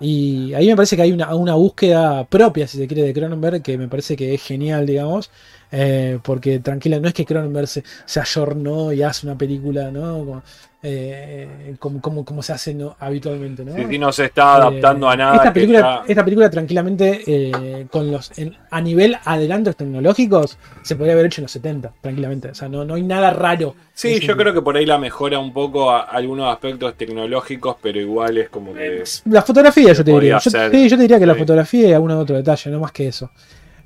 [0.00, 3.62] Y ahí me parece que hay una, una búsqueda propia, si se quiere, de Cronenberg,
[3.62, 5.30] que me parece que es genial, digamos,
[5.72, 10.18] eh, porque tranquila, no es que Cronenberg se, se ayornó y hace una película, ¿no?
[10.18, 10.42] Como,
[10.86, 12.94] eh, como, como, como se hace ¿no?
[13.00, 13.74] habitualmente, ¿no?
[13.74, 15.36] Sí, sí, no se está adaptando Eh, a nada.
[15.36, 21.26] Esta película, esta película tranquilamente, con los en- a nivel adelantos tecnológicos, se podría haber
[21.26, 22.48] hecho en los 70, tranquilamente.
[22.50, 23.74] O sea, no, no hay nada raro.
[23.94, 27.98] Sí, yo creo que por ahí la mejora un poco a algunos aspectos tecnológicos, pero
[27.98, 29.04] igual es como que.
[29.30, 30.38] La fotografía, yo te diría.
[30.38, 33.08] Yo, sí, yo te diría que la fotografía y algún otro detalle, no más que
[33.08, 33.30] eso.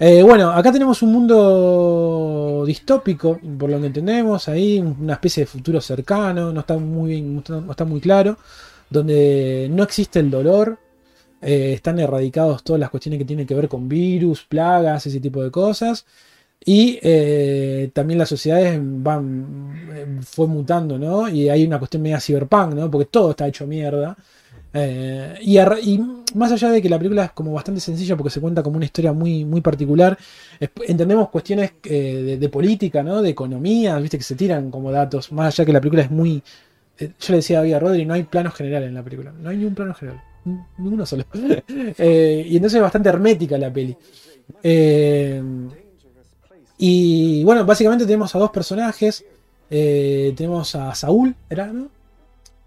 [0.00, 5.46] Eh, bueno, acá tenemos un mundo distópico, por lo que entendemos, ahí una especie de
[5.46, 8.38] futuro cercano, no está muy bien, no está muy claro,
[8.88, 10.78] donde no existe el dolor,
[11.42, 15.42] eh, están erradicados todas las cuestiones que tienen que ver con virus, plagas, ese tipo
[15.42, 16.06] de cosas.
[16.64, 21.28] Y eh, también las sociedades van fue mutando, ¿no?
[21.28, 22.90] Y hay una cuestión media cyberpunk, ¿no?
[22.90, 24.16] Porque todo está hecho mierda.
[24.72, 25.98] Eh, y,
[26.34, 28.84] más allá de que la película es como bastante sencilla porque se cuenta como una
[28.84, 30.16] historia muy, muy particular,
[30.86, 33.22] entendemos cuestiones eh, de, de política, ¿no?
[33.22, 36.42] De economía, viste que se tiran como datos, más allá que la película es muy...
[36.98, 39.56] eh, yo le decía a Rodri, no hay plano general en la película, no hay
[39.56, 40.22] ni un plano general,
[40.76, 41.24] ninguno solo.
[41.98, 43.96] Y entonces es bastante hermética la peli.
[46.80, 49.24] Y bueno, básicamente tenemos a dos personajes.
[49.68, 51.66] Tenemos a Saúl, ¿era?
[51.66, 51.88] ¿no?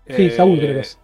[0.07, 0.97] Sí, Saúl creo que es.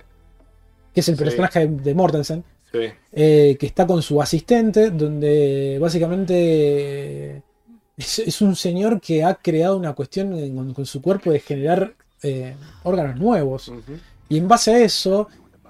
[0.98, 1.24] Que es el sí.
[1.24, 2.44] personaje de- Mortensen.
[2.72, 2.80] Sí.
[3.14, 7.44] eh, que está con su asistente, donde básicamente
[7.96, 11.94] es, es un señor que ha creado una cuestión con, con su cuerpo de generar
[12.24, 13.72] eh, órganos nuevos.
[14.28, 15.28] Y en base a eso,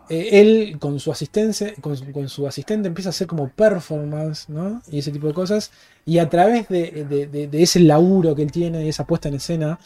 [0.09, 4.47] eh, él con su asistente, con, su- con su asistente empieza a hacer como performance,
[4.49, 4.81] ¿no?
[4.89, 5.71] Y ese tipo de cosas.
[6.05, 9.27] Y a través de, de- de- de ese laburo que él tiene, y esa puesta
[9.27, 9.77] en escena,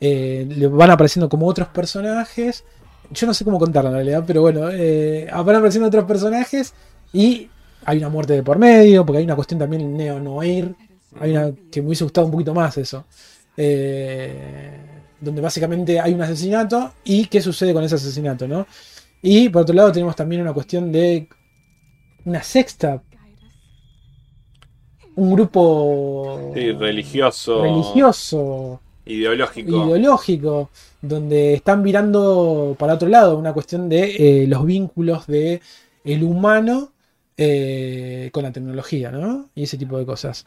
[0.00, 2.64] eh, le van apareciendo como otros personajes.
[3.14, 6.74] Yo no sé cómo contarlo en realidad, pero bueno, eh, van apareciendo otros personajes
[7.12, 7.48] y
[7.84, 10.74] hay una muerte de por medio, porque hay una cuestión también neo-noir.
[11.20, 13.04] Hay una que me hubiese gustado un poquito más eso.
[13.56, 14.80] Eh,
[15.20, 18.66] donde básicamente hay un asesinato y qué sucede con ese asesinato, ¿no?
[19.22, 21.28] Y por otro lado tenemos también una cuestión de
[22.24, 23.00] una sexta.
[25.16, 27.62] Un grupo Sí, religioso.
[27.62, 29.84] religioso, Ideológico.
[29.84, 30.70] ideológico,
[31.02, 35.60] donde están mirando para otro lado, una cuestión de eh, los vínculos de
[36.04, 36.92] el humano
[37.36, 39.48] eh, con la tecnología, ¿no?
[39.54, 40.44] Y ese tipo de cosas.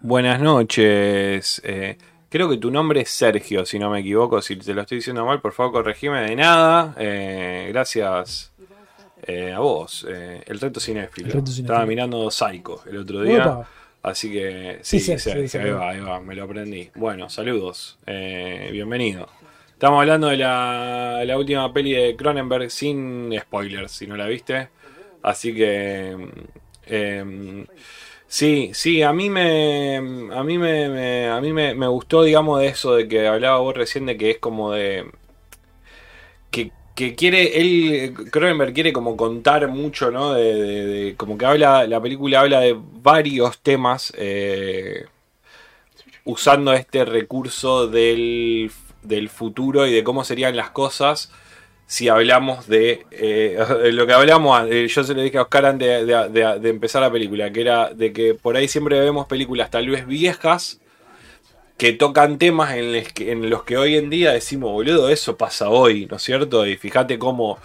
[0.00, 1.60] Buenas noches.
[1.64, 4.40] eh, creo que tu nombre es Sergio, si no me equivoco.
[4.40, 6.94] Si te lo estoy diciendo mal, por favor, corregime de nada.
[6.98, 8.52] Eh, gracias
[9.22, 10.06] eh, a vos.
[10.08, 11.26] el reto cinéfilo.
[11.26, 11.74] El reto cinéfilo.
[11.74, 13.44] Estaba mirando Psycho el otro día.
[13.44, 13.68] Opa.
[14.02, 16.90] Así que sí, Sí, sí, ahí va, ahí va, me lo aprendí.
[16.94, 17.98] Bueno, saludos.
[18.06, 19.28] eh, bienvenido.
[19.72, 24.68] Estamos hablando de la, la última peli de Cronenberg sin spoilers, si no la viste.
[25.22, 26.16] Así que...
[26.86, 27.66] em,
[28.28, 32.60] Sí, sí, a mí me, a mí me, me- a mí me, me gustó, digamos,
[32.60, 35.06] de eso de que hablaba vos recién de que es como de
[36.50, 40.34] que, que quiere, él, Cronenberg quiere como contar mucho, ¿no?
[40.34, 45.04] De, de- de- como que habla, la película habla de varios temas eh,
[46.24, 48.70] usando este recurso del,
[49.02, 51.30] del futuro y de cómo serían las cosas
[51.86, 53.58] si hablamos de eh,
[53.92, 56.68] lo que hablamos, eh, yo se lo dije a Oscar antes de, de- de- de
[56.68, 60.80] empezar la película, que era de que por ahí siempre vemos películas tal vez viejas
[61.78, 66.16] que tocan temas en los que, hoy en día decimos, boludo, eso pasa hoy, ¿no
[66.16, 66.66] es cierto?
[66.66, 67.58] Y fíjate cómo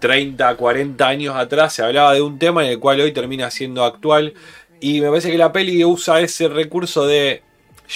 [0.00, 3.84] 30, 40 años atrás se hablaba de un tema en el cual hoy termina siendo
[3.84, 4.34] actual.
[4.80, 7.42] Y me parece que la peli usa ese recurso de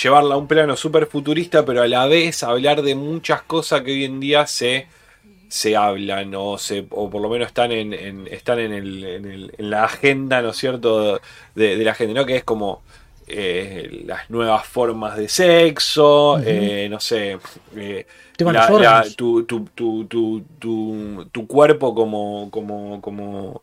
[0.02, 3.92] llevarla a un plano súper futurista, pero a la vez hablar de muchas cosas que
[3.92, 4.86] hoy en día se,
[5.48, 9.24] se hablan o, se, o por lo menos están en, en- están en, el, en,
[9.30, 11.20] el- en la agenda, ¿no es cierto?,
[11.54, 12.26] de, de la gente, ¿no?
[12.26, 12.82] Que es como
[13.26, 16.44] eh, las nuevas formas de sexo, Ujú.
[16.44, 17.38] eh, no sé,
[17.76, 18.06] eh,
[18.44, 19.16] la- la- órganos.
[19.16, 23.62] tu, tu, tu, tu, tu, tu cuerpo como, como, como,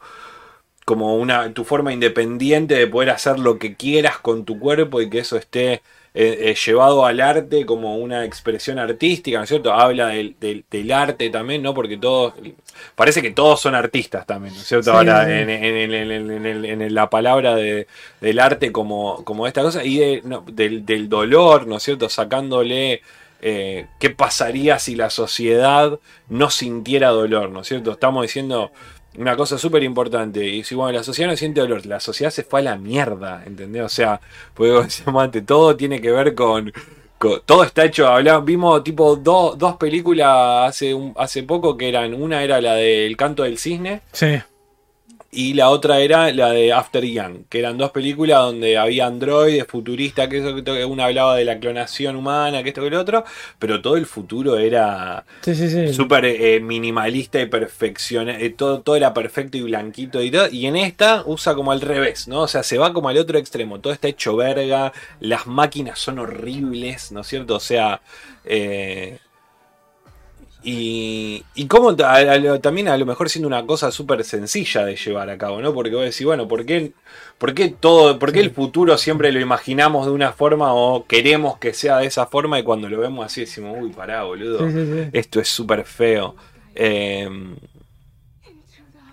[0.91, 5.09] como una, tu forma independiente de poder hacer lo que quieras con tu cuerpo y
[5.09, 5.81] que eso esté eh,
[6.13, 9.71] eh, llevado al arte como una expresión artística, ¿no es cierto?
[9.73, 11.73] Habla del, del- del arte también, ¿no?
[11.73, 12.33] Porque todos,
[12.95, 14.91] parece que todos son artistas también, ¿no es cierto?
[14.91, 15.31] Sí, Ahora, sí.
[15.31, 17.87] en, en- en- en- la palabra de,
[18.19, 22.09] del arte como, como esta cosa y de- no, del, del dolor, ¿no es cierto?
[22.09, 23.01] Sacándole
[23.41, 25.97] eh, qué pasaría si la sociedad
[26.29, 27.91] no sintiera dolor, ¿no es cierto?
[27.91, 28.71] Estamos diciendo
[29.17, 30.45] una cosa súper importante.
[30.47, 33.43] Y si, bueno, la sociedad no siente dolor, la sociedad se fue a la mierda,
[33.45, 33.83] ¿entendés?
[33.83, 34.19] O sea,
[35.19, 36.71] antes, todo tiene que ver con.
[37.17, 41.87] con- todo está hecho, hablamos, vimos tipo do- dos películas hace, un- hace poco que
[41.89, 44.39] eran, una era la del canto del cisne Sí.
[45.33, 49.65] Y la otra era la de After Young, que eran dos películas donde había androides
[49.65, 53.23] futuristas, que eso que una hablaba de la clonación humana, que esto que lo otro,
[53.57, 55.93] pero todo el futuro era Sí, sí, sí.
[55.93, 60.65] súper eh, minimalista y perfecciona, eh, todo, todo era perfecto y blanquito y todo, y
[60.65, 62.41] en esta usa como al revés, ¿no?
[62.41, 64.91] O sea, se va como al otro extremo, todo está hecho verga,
[65.21, 67.55] las máquinas son horribles, ¿no es cierto?
[67.55, 68.01] O sea,
[68.43, 69.17] eh,
[70.63, 71.67] y, y
[72.03, 75.37] a- a lo- también a lo mejor siendo una cosa súper sencilla de llevar a
[75.37, 75.73] cabo, ¿no?
[75.73, 76.91] Porque vos decís, bueno, ¿por qué,
[77.37, 81.57] por qué todo, por qué el futuro siempre lo imaginamos de una forma o queremos
[81.57, 84.73] que sea de esa forma y cuando lo vemos así decimos, uy, pará, boludo, Sí,
[84.73, 85.09] sí, sí.
[85.13, 86.35] esto es súper feo.
[86.75, 87.27] Eh,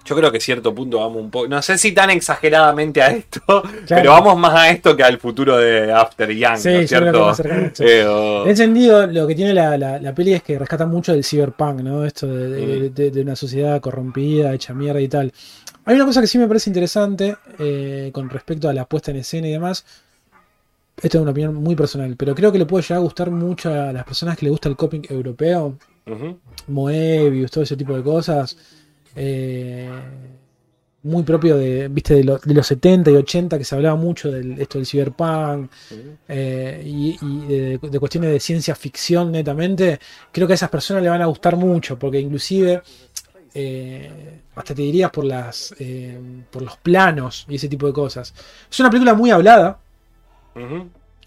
[0.09, 3.09] yo creo que a cierto punto vamos un poco, no sé si tan exageradamente a
[3.11, 3.41] esto,
[3.89, 7.33] pero vamos más a esto que al futuro de After Young, Sí, ¿no es cierto?
[7.81, 10.87] Eh, o- En ese sentido, lo que tiene la, la, la peli es que rescata
[10.87, 12.05] mucho del cyberpunk, ¿no?
[12.05, 12.95] Esto de, de- Mm.
[12.95, 15.33] de- de una sociedad corrompida, hecha mierda y tal.
[15.85, 19.19] Hay una cosa que sí me parece interesante eh, con respecto a la puesta en
[19.19, 19.85] escena y demás.
[21.01, 23.71] Esto es una opinión muy personal, pero creo que le puede llegar a gustar mucho
[23.73, 25.77] a las personas que le gusta el coping europeo,
[26.07, 26.39] Ujú.
[26.67, 28.57] Moebius, todo ese tipo de cosas.
[29.17, 29.89] Eh,
[31.03, 34.31] muy propio de, viste, de, lo- de los 70 y 80 que se hablaba mucho
[34.31, 35.71] de esto del cyberpunk
[36.29, 40.01] eh, y, y de, de cuestiones de ciencia ficción netamente,
[40.33, 42.83] creo que a esas personas le van a gustar mucho, porque inclusive
[43.55, 46.19] eh, hasta te dirías por las eh,
[46.51, 48.35] por los planos y ese tipo de cosas.
[48.71, 49.79] Es una película muy hablada.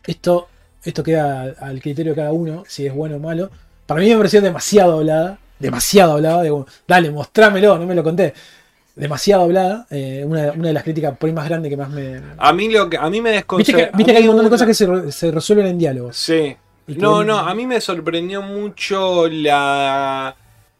[0.06, 0.48] Esto,
[0.84, 3.49] esto queda al criterio de cada uno, si es bueno o malo.
[3.86, 5.38] Para mí me pareció demasiado hablada.
[5.61, 6.43] Demasiado hablada.
[6.43, 8.33] Digo, dale, mostrámelo, no me lo conté.
[8.95, 9.88] Demasiado hablada.
[9.89, 12.19] eh, una, una de las críticas por ahí más grandes que más me.
[12.38, 13.91] A mí, lo que, a mí me Viste desconcertó.
[13.91, 16.17] que, viste que hay un montón de cosas que se, se resuelven en diálogos.
[16.17, 16.55] Sí.
[16.88, 20.35] No, no, a mí me sorprendió mucho la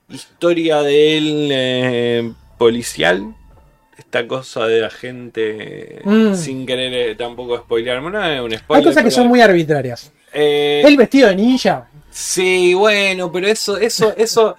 [0.10, 3.34] historia de él eh, policial.
[3.98, 6.34] Esta cosa de la gente Mm.
[6.36, 8.10] sin querer eh, tampoco spoilearme.
[8.10, 8.82] No es un spoiler.
[8.82, 10.12] Hay cosas que pero- son muy arbitrarias.
[10.34, 11.88] Eh, El vestido de ninja.
[12.10, 14.58] Sí, bueno, pero eso, eso, eso.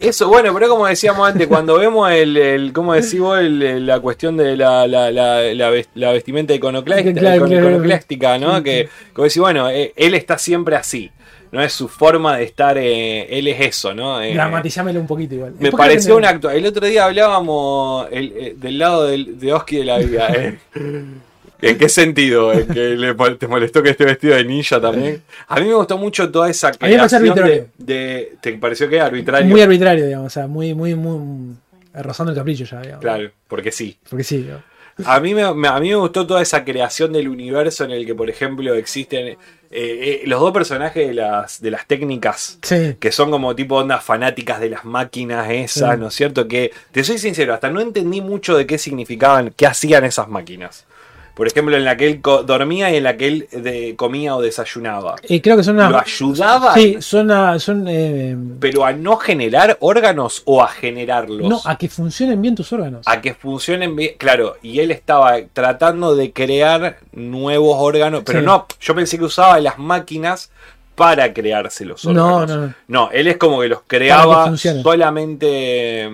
[0.00, 3.38] Eso, bueno, pero como decíamos antes, cuando vemos el, el ¿cómo decís vos?
[3.38, 7.70] El- el- la cuestión de la, la, la, la ves- la vestimenta iconoclástica, Claro, claro,
[7.70, 8.58] iconoclástica, ¿no?
[8.58, 11.10] sí, Que, como decís, bueno, eh, él está siempre así,
[11.52, 11.62] ¿no?
[11.62, 14.20] Es su forma de estar, eh, él es eso, ¿no?
[14.20, 15.54] Eh, Dramatizámelo un poquito igual.
[15.58, 16.50] me pareció un acto.
[16.50, 20.28] El otro día hablábamos el- eh, del lado del, de Oski de la vida.
[20.34, 20.58] eh.
[21.62, 22.52] ¿En qué sentido?
[22.52, 25.22] ¿En que le mol- te molestó que esté vestido de ninja también?
[25.48, 27.34] A mí me gustó mucho toda esa creación
[27.78, 29.48] de, ¿Te pareció que arbitrario?
[29.48, 30.26] Muy arbitrario, digamos.
[30.26, 31.54] O sea, muy, muy, muy.
[31.94, 33.00] rozando el capricho ya, digamos.
[33.00, 33.96] Claro, porque sí.
[34.10, 34.64] Porque sí, digamos.
[35.06, 38.06] A mí me, me- a mí me gustó toda esa creación del universo en el
[38.06, 39.36] que, por ejemplo, existen eh,
[39.70, 42.94] eh, los dos personajes de las, de las técnicas Sí.
[43.00, 46.00] que son como tipo ondas fanáticas de las máquinas esas, Sí.
[46.00, 46.46] ¿no es cierto?
[46.46, 50.84] Que, te soy sincero, hasta no entendí mucho de qué significaban, qué hacían esas máquinas.
[51.34, 54.40] Por ejemplo, en la que él dormía y en la que él de- comía o
[54.40, 55.16] desayunaba.
[55.28, 56.02] Eh, creo que son ¿Lo unas.
[56.06, 56.74] ayudaban?
[56.74, 57.30] Sí, son.
[57.32, 61.48] a- son eh, Pero a no generar órganos o a generarlos.
[61.48, 63.02] no, a que funcionen bien tus órganos.
[63.06, 64.12] a que funcionen bien.
[64.16, 68.22] Claro, y él estaba tratando de crear nuevos órganos.
[68.24, 68.46] Pero Sí.
[68.46, 70.52] no, yo pensé que usaba las máquinas
[70.94, 72.48] para crearse los No, órganos.
[72.56, 72.74] no, no.
[72.86, 74.84] No, él es como que los creaba funcionen.
[74.84, 76.08] solamente.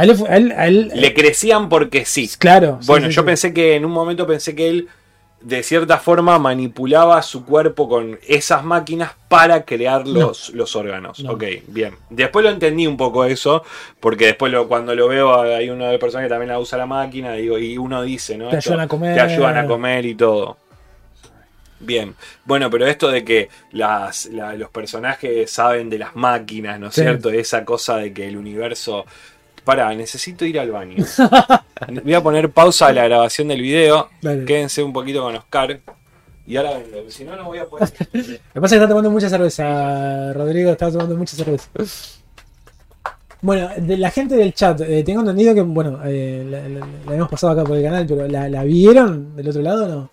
[0.00, 2.28] A él, le fu- a él- a él- Le crecían porque sí.
[2.38, 2.78] Claro.
[2.86, 3.26] Bueno, sí, yo sí.
[3.26, 4.88] pensé que en un momento pensé que él
[5.42, 11.20] de cierta forma manipulaba su cuerpo con esas máquinas para crear los, los órganos.
[11.20, 11.32] No.
[11.32, 11.94] Ok, bien.
[12.10, 13.64] Después lo entendí un poco eso,
[14.00, 16.76] porque después lo, cuando lo veo hay una de las personas que también la usa
[16.76, 18.48] la máquina digo, y uno dice, ¿no?
[18.50, 19.14] Te Esto, ayudan a comer.
[19.14, 20.58] Te ayudan a comer y todo.
[21.82, 22.14] Bien,
[22.44, 26.94] bueno, pero esto de que las, la- los personajes saben de las máquinas, ¿no es
[26.94, 27.30] cierto?
[27.30, 29.06] Esa cosa de que el universo...
[29.64, 31.04] Pará, necesito ir al baño.
[32.04, 34.08] Voy a poner pausa a la grabación del video.
[34.22, 34.44] Dale.
[34.44, 35.80] Quédense un poquito con Oscar.
[36.46, 37.88] Y ahora vengo, si no, no voy a poder.
[38.12, 41.68] Lo que pasa es que está tomando mucha cerveza, Rodrigo, está tomando mucha cerveza.
[43.42, 47.14] Bueno, de la gente del chat, eh, tengo entendido que, bueno, eh, la, la- la
[47.14, 50.10] hemos pasado acá por el canal, pero ¿la, la vieron del otro lado o no?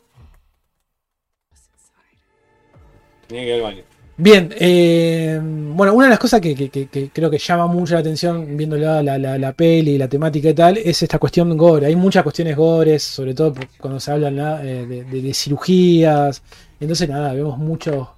[3.27, 3.83] Tenía que ir al baño.
[4.19, 7.93] Bien, eh, bueno, una de las cosas que, que- que- que creo que llama mucho
[7.93, 11.55] la atención viendo la, la, la, la peli, la temática y tal, es esta cuestión
[11.55, 11.85] gore.
[11.85, 14.27] Hay muchas cuestiones gores, sobre todo cuando se habla.
[14.63, 16.41] Eh, de, de- de cirugías.
[16.79, 18.15] Entonces, nada, vemos mucho.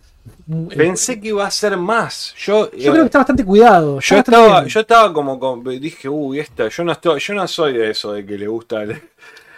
[0.47, 2.33] mu- eh, Pensé que iba a ser más.
[2.37, 3.99] Yo, yo creo que está bastante cuidado.
[3.99, 4.69] yo bastante estaba, bien.
[4.69, 8.13] yo estaba como, como- dije, uy, esta, yo no estoy, yo no soy de eso
[8.13, 8.83] de que le gusta.
[8.83, 9.01] el-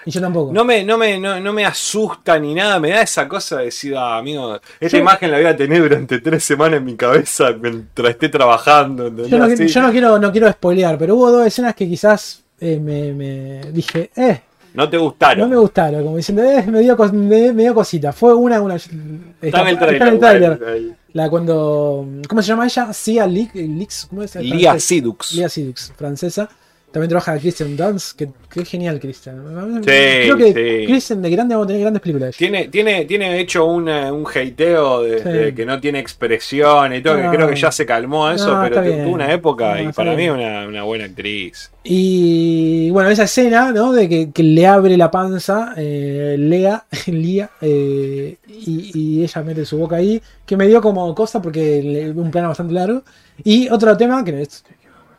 [0.05, 0.51] Y yo tampoco.
[0.51, 3.65] No me, no me, no, no me asusta ni nada, me da esa cosa de
[3.65, 6.95] decir, ah, amigo, esta Yo- imagen la voy a tener durante tres semanas en mi
[6.95, 9.09] cabeza mientras esté trabajando.
[9.27, 9.67] Yo no, Así.
[9.67, 13.61] yo no quiero, no quiero spoilear, pero hubo dos escenas que quizás eh, me, me
[13.71, 14.41] dije, eh,
[14.73, 15.39] No te gustaron.
[15.39, 18.11] no me gustaron, como diciendo, eh, me dio, me, me dio cosita.
[18.13, 18.75] Fue una, una.
[18.75, 20.13] Está en el trailer.
[20.13, 22.07] Está en el bueno, el- La cuando.
[22.27, 22.87] ¿Cómo se llama ella?
[23.27, 24.33] Leaks, Leaks ¿cómo es?
[24.35, 24.79] Lia.
[24.79, 25.33] Sidux.
[25.33, 26.49] Lia Sidux, francesa.
[26.91, 29.37] También trabaja Christian Dunst, que, que es genial Christian.
[29.77, 30.85] Sí, Creo que sí.
[30.91, 32.35] Christian de grande vamos a tener grandes películas.
[32.35, 35.29] Tiene, tiene, tiene hecho una- un hateo de, Sí.
[35.29, 38.63] de que no tiene expresión y todo, que creo que ya se calmó eso, No,
[38.69, 41.71] pero tuvo una época No, y para mí una, una buena actriz.
[41.83, 43.93] Y bueno, esa escena, ¿no?
[43.93, 49.63] De que, que le abre la panza, eh, Lea, Lía, eh, y, y ella mete
[49.65, 53.03] su boca ahí, que me dio como cosa porque le- un plano bastante largo.
[53.45, 54.63] Y otro tema, que es,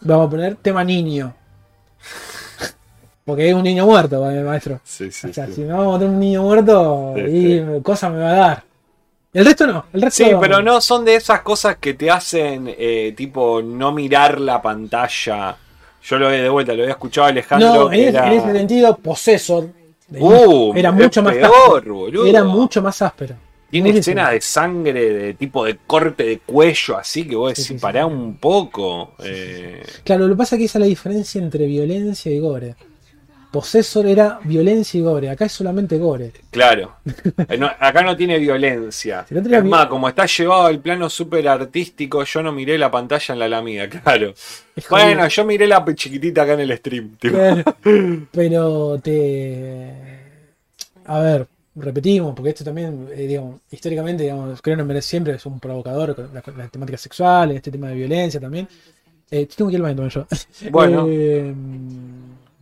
[0.03, 1.35] vamos a poner tema niño.
[3.25, 4.81] Porque es un niño muerto, eh, maestro.
[4.85, 5.55] Sí, sí, o sea, sí.
[5.55, 8.65] si me vamos a tener un niño muerto, Sí, y cosa me va a dar.
[9.33, 12.67] El resto no, el resto Sí, pero no son de esas cosas que te hacen
[12.77, 15.57] eh, tipo no mirar la pantalla.
[16.05, 17.75] Yo lo he de vuelta, lo había escuchado Alejandro.
[17.85, 18.27] No, en, era...
[18.27, 19.69] en ese sentido, Possessor
[20.19, 21.95] Uh, era mucho más peor, áspero.
[21.95, 22.27] boludo.
[22.27, 23.35] Era mucho más áspero.
[23.71, 27.75] Tiene escenas de sangre, de tipo de corte de cuello, así que vos decís, sí,
[27.75, 27.81] sí.
[27.81, 29.13] pará un poco.
[29.21, 32.75] eh, Claro, lo que pasa es que esa es la diferencia entre violencia y gore.
[33.53, 36.33] Possessor era violencia y gore, acá es solamente gore.
[36.51, 36.97] Claro.
[37.49, 39.27] Eh, no, acá no tiene violencia.
[39.29, 42.91] Si no es más, como está llevado al plano súper artístico, yo no miré la
[42.91, 44.33] pantalla en la lamida, claro.
[44.75, 47.17] Es Bueno, yo miré la chiquitita acá en el stream.
[47.17, 47.37] tipo.
[47.37, 47.63] Claro.
[48.33, 49.93] Pero te.
[51.07, 56.15] A ver, repetimos, porque esto también, eh, digamos, históricamente, digamos, Cronenberg siempre es un provocador
[56.15, 58.69] con la- las temáticas sexuales, este tema de violencia también.
[59.31, 60.27] Eh, tengo que ir al baño yo.
[60.71, 61.07] Bueno.
[61.09, 61.55] Eh,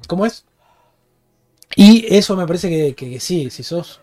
[0.07, 0.45] ¿Cómo es?
[1.77, 4.01] Y eso me parece que, que- que sí, si sos.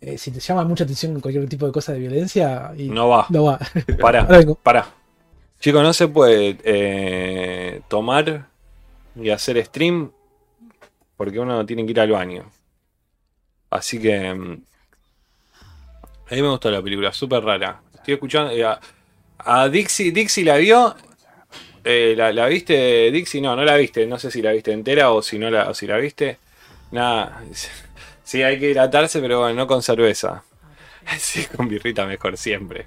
[0.00, 3.26] eh, si te llama mucha atención cualquier tipo de cosa de violencia, y No va.
[3.30, 3.58] no va.
[4.00, 4.26] Pará,
[4.62, 4.92] pará.
[5.60, 8.48] Chicos, no se puede eh, tomar
[9.14, 10.10] y hacer stream
[11.16, 12.50] porque uno tiene que ir al baño.
[13.70, 14.34] Así que.
[14.34, 14.62] mm,
[16.30, 17.80] A mí me gustó la película, súper rara.
[17.94, 18.50] Estoy escuchando.
[18.50, 18.80] eh, a,
[19.38, 20.96] a Dixie, Dixie la vio.
[21.84, 23.40] Eh, la, la viste, Dixie?
[23.40, 24.04] No, no la viste.
[24.06, 26.38] No sé si la viste entera o si no la, o si la viste.
[26.92, 27.42] Nada.
[28.24, 30.44] Sí, hay que hidratarse, pero bueno, no con cerveza.
[31.18, 32.86] Sí, con birrita mejor siempre.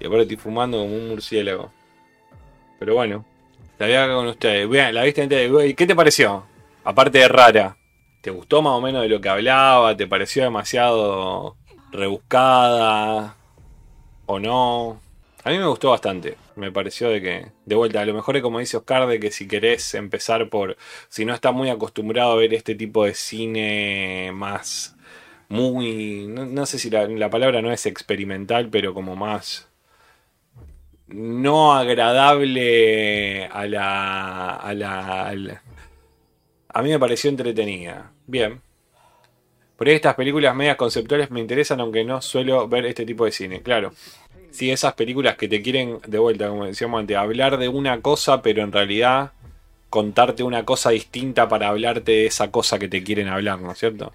[0.00, 1.70] Y aparte estoy fumando como un murciélago.
[2.78, 3.26] Pero bueno,
[3.78, 4.68] la voy acá con ustedes.
[4.68, 5.66] Vean, la viste entera.
[5.66, 6.46] ¿Y qué te pareció?
[6.82, 7.76] Aparte de rara.
[8.22, 9.96] ¿Te gustó más o menos de lo que hablaba?
[9.96, 11.56] ¿Te pareció demasiado
[11.92, 13.36] rebuscada?
[14.26, 15.00] ¿O no?
[15.44, 16.36] A mí me gustó bastante.
[16.56, 19.30] Me pareció de que, de vuelta, a lo mejor es como dice Oscar, de que
[19.30, 20.76] si querés empezar por.
[21.08, 24.96] Si no estás muy acostumbrado a ver este tipo de cine más.
[25.48, 26.26] Muy.
[26.28, 29.68] No, sé si la, la palabra no es experimental, pero como más.
[31.08, 34.56] No agradable a la.
[34.56, 35.26] A la.
[35.28, 35.60] al-
[36.72, 38.12] a mí me pareció entretenida.
[38.26, 38.60] Bien.
[39.76, 43.32] Por ahí estas películas medias conceptuales me interesan, aunque no suelo ver este tipo de
[43.32, 43.92] cine, claro.
[44.50, 48.42] Sí, esas películas que te quieren, de vuelta, como decíamos antes, hablar de una cosa,
[48.42, 49.32] pero en realidad
[49.88, 53.78] contarte una cosa distinta para hablarte de esa cosa que te quieren hablar, ¿no es
[53.78, 54.12] cierto?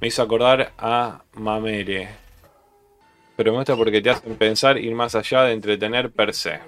[0.00, 2.08] Me hizo acordar a Mamere.
[3.36, 6.58] Pero me gusta porque te hacen pensar ir más allá de entretener per se.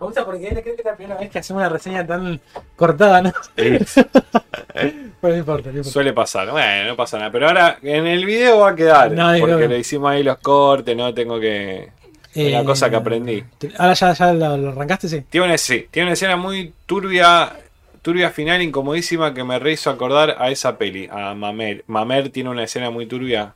[0.00, 2.40] Me gusta porque creo que es la primera vez que hacemos una reseña tan
[2.74, 3.32] cortada, ¿no?
[3.56, 3.74] Pero
[5.22, 5.90] no importa, no importa.
[5.90, 7.30] Suele pasar, bueno, no pasa nada.
[7.30, 10.96] Pero ahora en el video va a quedar, No, porque le hicimos ahí los cortes,
[10.96, 11.90] no tengo que...
[12.34, 13.42] Una Eh, cosa que aprendí.
[13.58, 15.22] te- Ahora ya, ya lo, lo arrancaste, sí.
[15.28, 17.52] Tiene una, sí, tiene una escena muy turbia,
[18.02, 21.82] turbia final, incomodísima, que me re hizo acordar a esa peli, a Mamer.
[21.88, 23.54] Mamer tiene una escena muy turbia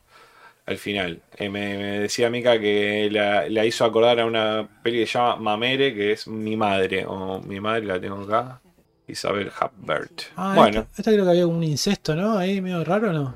[0.67, 1.21] al final.
[1.37, 5.19] Eh, me, me decía Mika que la, la hizo acordar a una peli que se
[5.19, 8.61] llama Mamere, que es Mi Madre, o Mi Madre la tengo acá,
[9.07, 10.23] Isabel Hapbert.
[10.37, 12.39] Ah, bueno, esta, esta creo que había un incesto, ¿no?
[12.39, 13.35] Ahí medio raro, ¿no?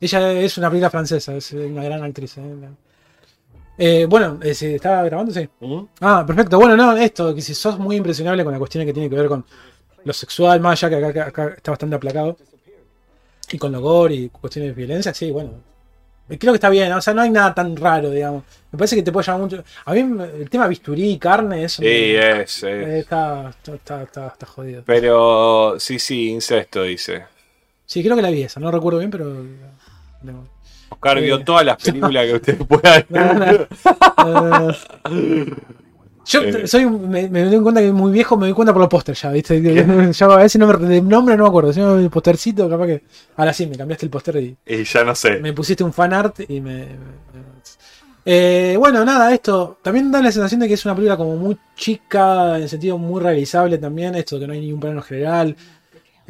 [0.00, 2.38] Ella es una película francesa, es una gran actriz.
[2.38, 2.42] ¿eh?
[3.78, 5.32] Eh, bueno, eh, ¿se estaba grabando?
[5.32, 5.48] Sí.
[5.60, 5.82] ¿Mm?
[6.00, 6.58] Ah, perfecto.
[6.58, 9.28] Bueno, no, esto, que si sos muy impresionable con la cuestión que tiene que ver
[9.28, 9.44] con
[10.04, 12.36] lo sexual, más allá que acá, acá- está bastante aplacado,
[13.50, 15.52] y con lo gore y cuestiones de violencia, sí, bueno.
[16.28, 18.42] Creo que está bien, o sea, no hay nada tan raro, digamos.
[18.70, 19.64] Me parece que te puede llamar mucho.
[19.86, 22.88] A mí el tema bisturí y carne, eso sí, me- es, es.
[22.88, 24.82] está, está, está, está- está jodido.
[24.84, 27.24] Pero sí, sí, incesto, dice.
[27.86, 29.42] Sí, creo que la vi esa, no recuerdo bien, pero.
[30.90, 31.44] Oscar vio Eh.
[31.44, 32.98] todas las películas que usted pueda.
[32.98, 33.66] Eh,
[36.26, 36.66] yo Eh.
[36.66, 39.30] soy me, me doy cuenta que muy viejo, me doy cuenta por los pósters ya,
[39.30, 39.62] ¿viste?
[40.12, 42.86] Ya a veces no me, de nombre no me acuerdo, si no el postercito, capaz
[42.86, 43.02] que.
[43.36, 45.38] Ahora sí, me cambiaste el póster y Y ya no sé.
[45.40, 46.78] me pusiste un fan art y me.
[46.86, 47.18] me-
[48.30, 51.56] Eh, bueno, nada, esto también da la sensación de que es una película como muy
[51.74, 55.56] chica, en sentido muy realizable también, esto que no hay ningún plano general.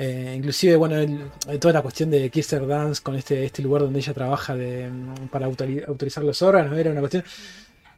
[0.01, 1.19] Eh, inclusive, bueno, el-
[1.59, 4.89] toda la cuestión de Kister Dance con este, este lugar donde ella trabaja de,
[5.31, 7.25] para autori- autorizar los órganos, era una cuestión...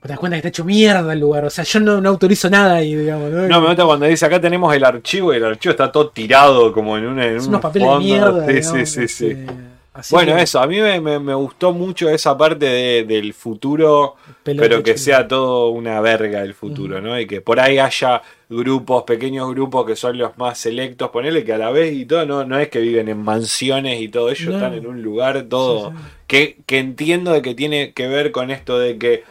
[0.02, 2.48] Te das cuenta que está hecho mierda el lugar, o sea, yo no, no autorizo
[2.48, 3.30] nada ahí, digamos.
[3.30, 3.46] ¿no?
[3.46, 6.72] No, me gusta cuando dice acá tenemos el archivo y el archivo está todo tirado
[6.72, 8.00] como en, una, en un unos papeles fondo.
[8.00, 8.46] de mierda.
[8.46, 9.46] Sí, digamos, sí, sí, sí.
[9.92, 13.34] Así Bueno, que, eso, a mí me, me- me gustó mucho esa parte de- del
[13.34, 17.18] futuro, pero que sea todo una verga el futuro, ¿no?
[17.18, 21.52] Y que por ahí haya grupos, pequeños grupos que son los más selectos, ponerle que
[21.52, 24.48] a la vez y todo, no, no es que viven en mansiones y todo, ellos
[24.48, 24.56] No.
[24.56, 26.02] están en un lugar todo Sí, sí.
[26.26, 29.24] Que, que entiendo de que tiene que ver con esto de que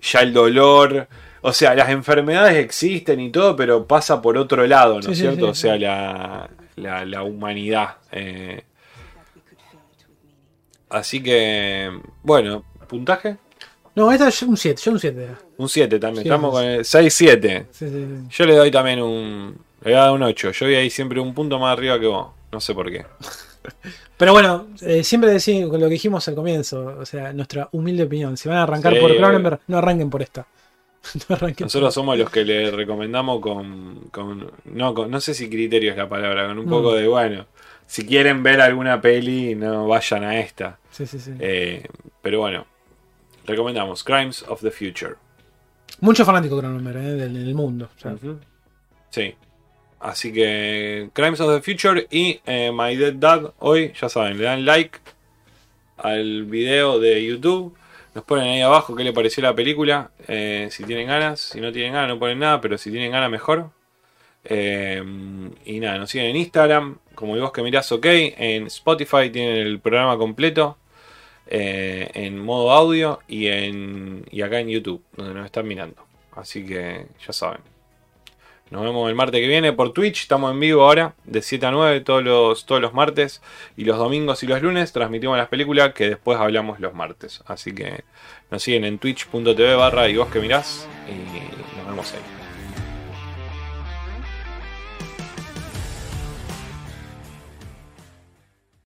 [0.00, 1.08] ya el dolor,
[1.42, 5.14] o sea, las enfermedades existen y todo, pero pasa por otro lado, ¿no es sí,
[5.22, 5.48] cierto?
[5.50, 7.96] o sea, la, la humanidad.
[8.10, 8.62] eh.
[10.92, 11.90] Así que,
[12.22, 13.36] bueno, puntaje,
[13.94, 15.28] No, esta es un 7, yo un 7.
[15.58, 17.66] un 7 también, estamos con el 6-7.
[17.70, 18.06] Sí, sí, sí.
[18.30, 21.20] Yo le doy también un, le voy a dar un 8, yo voy ahí siempre
[21.20, 23.04] un punto más arriba que vos, no sé por qué.
[24.16, 28.04] Pero bueno, eh, siempre decimos con lo que dijimos al comienzo, o sea, nuestra humilde
[28.04, 28.36] opinión.
[28.36, 29.16] Si van a arrancar por.
[29.16, 30.46] Cronenberg, no arranquen por esta.
[31.28, 35.90] no Nosotros somos los que le recomendamos con, con- no, con- no sé si criterio
[35.90, 36.70] es la palabra, con un No.
[36.76, 37.46] poco de, bueno,
[37.86, 40.78] si quieren ver alguna peli, no vayan a esta.
[40.92, 41.32] Sí, sí, sí.
[41.40, 41.84] Eh,
[42.22, 42.66] pero bueno,
[43.44, 45.14] recomendamos Crimes of the Future.
[46.00, 47.88] Mucho fanático Cronenberg, eh, del, del mundo.
[47.96, 48.38] o sea, Ujú.
[49.10, 49.34] Sí.
[50.00, 54.44] Así que Crimes of the Future y eh, My Dead Dad hoy, ya saben, le
[54.44, 54.98] dan like
[55.96, 57.76] al video de YouTube.
[58.14, 60.10] Nos ponen ahí abajo qué le pareció la película.
[60.28, 63.30] eh, si tienen ganas, si no tienen ganas no ponen nada, pero si tienen ganas
[63.30, 63.70] mejor.
[64.44, 65.02] Eh,
[65.64, 68.04] y nada, nos siguen en Instagram, como vos que mirás ok.
[68.06, 70.78] En Spotify tienen el programa completo.
[71.46, 76.04] Eh, en modo audio y, en, y acá en YouTube, donde nos están mirando.
[76.34, 77.60] Así que ya saben.
[78.70, 80.22] Nos vemos el martes que viene por Twitch.
[80.22, 83.42] Estamos en vivo ahora, de 7 a 9, todos los, todos los martes.
[83.76, 87.42] Y los domingos y los lunes transmitimos las películas que después hablamos los martes.
[87.46, 88.04] Así que
[88.50, 90.88] nos siguen en twitch.tv barra y vos que mirás.
[91.06, 92.41] Y nos vemos ahí.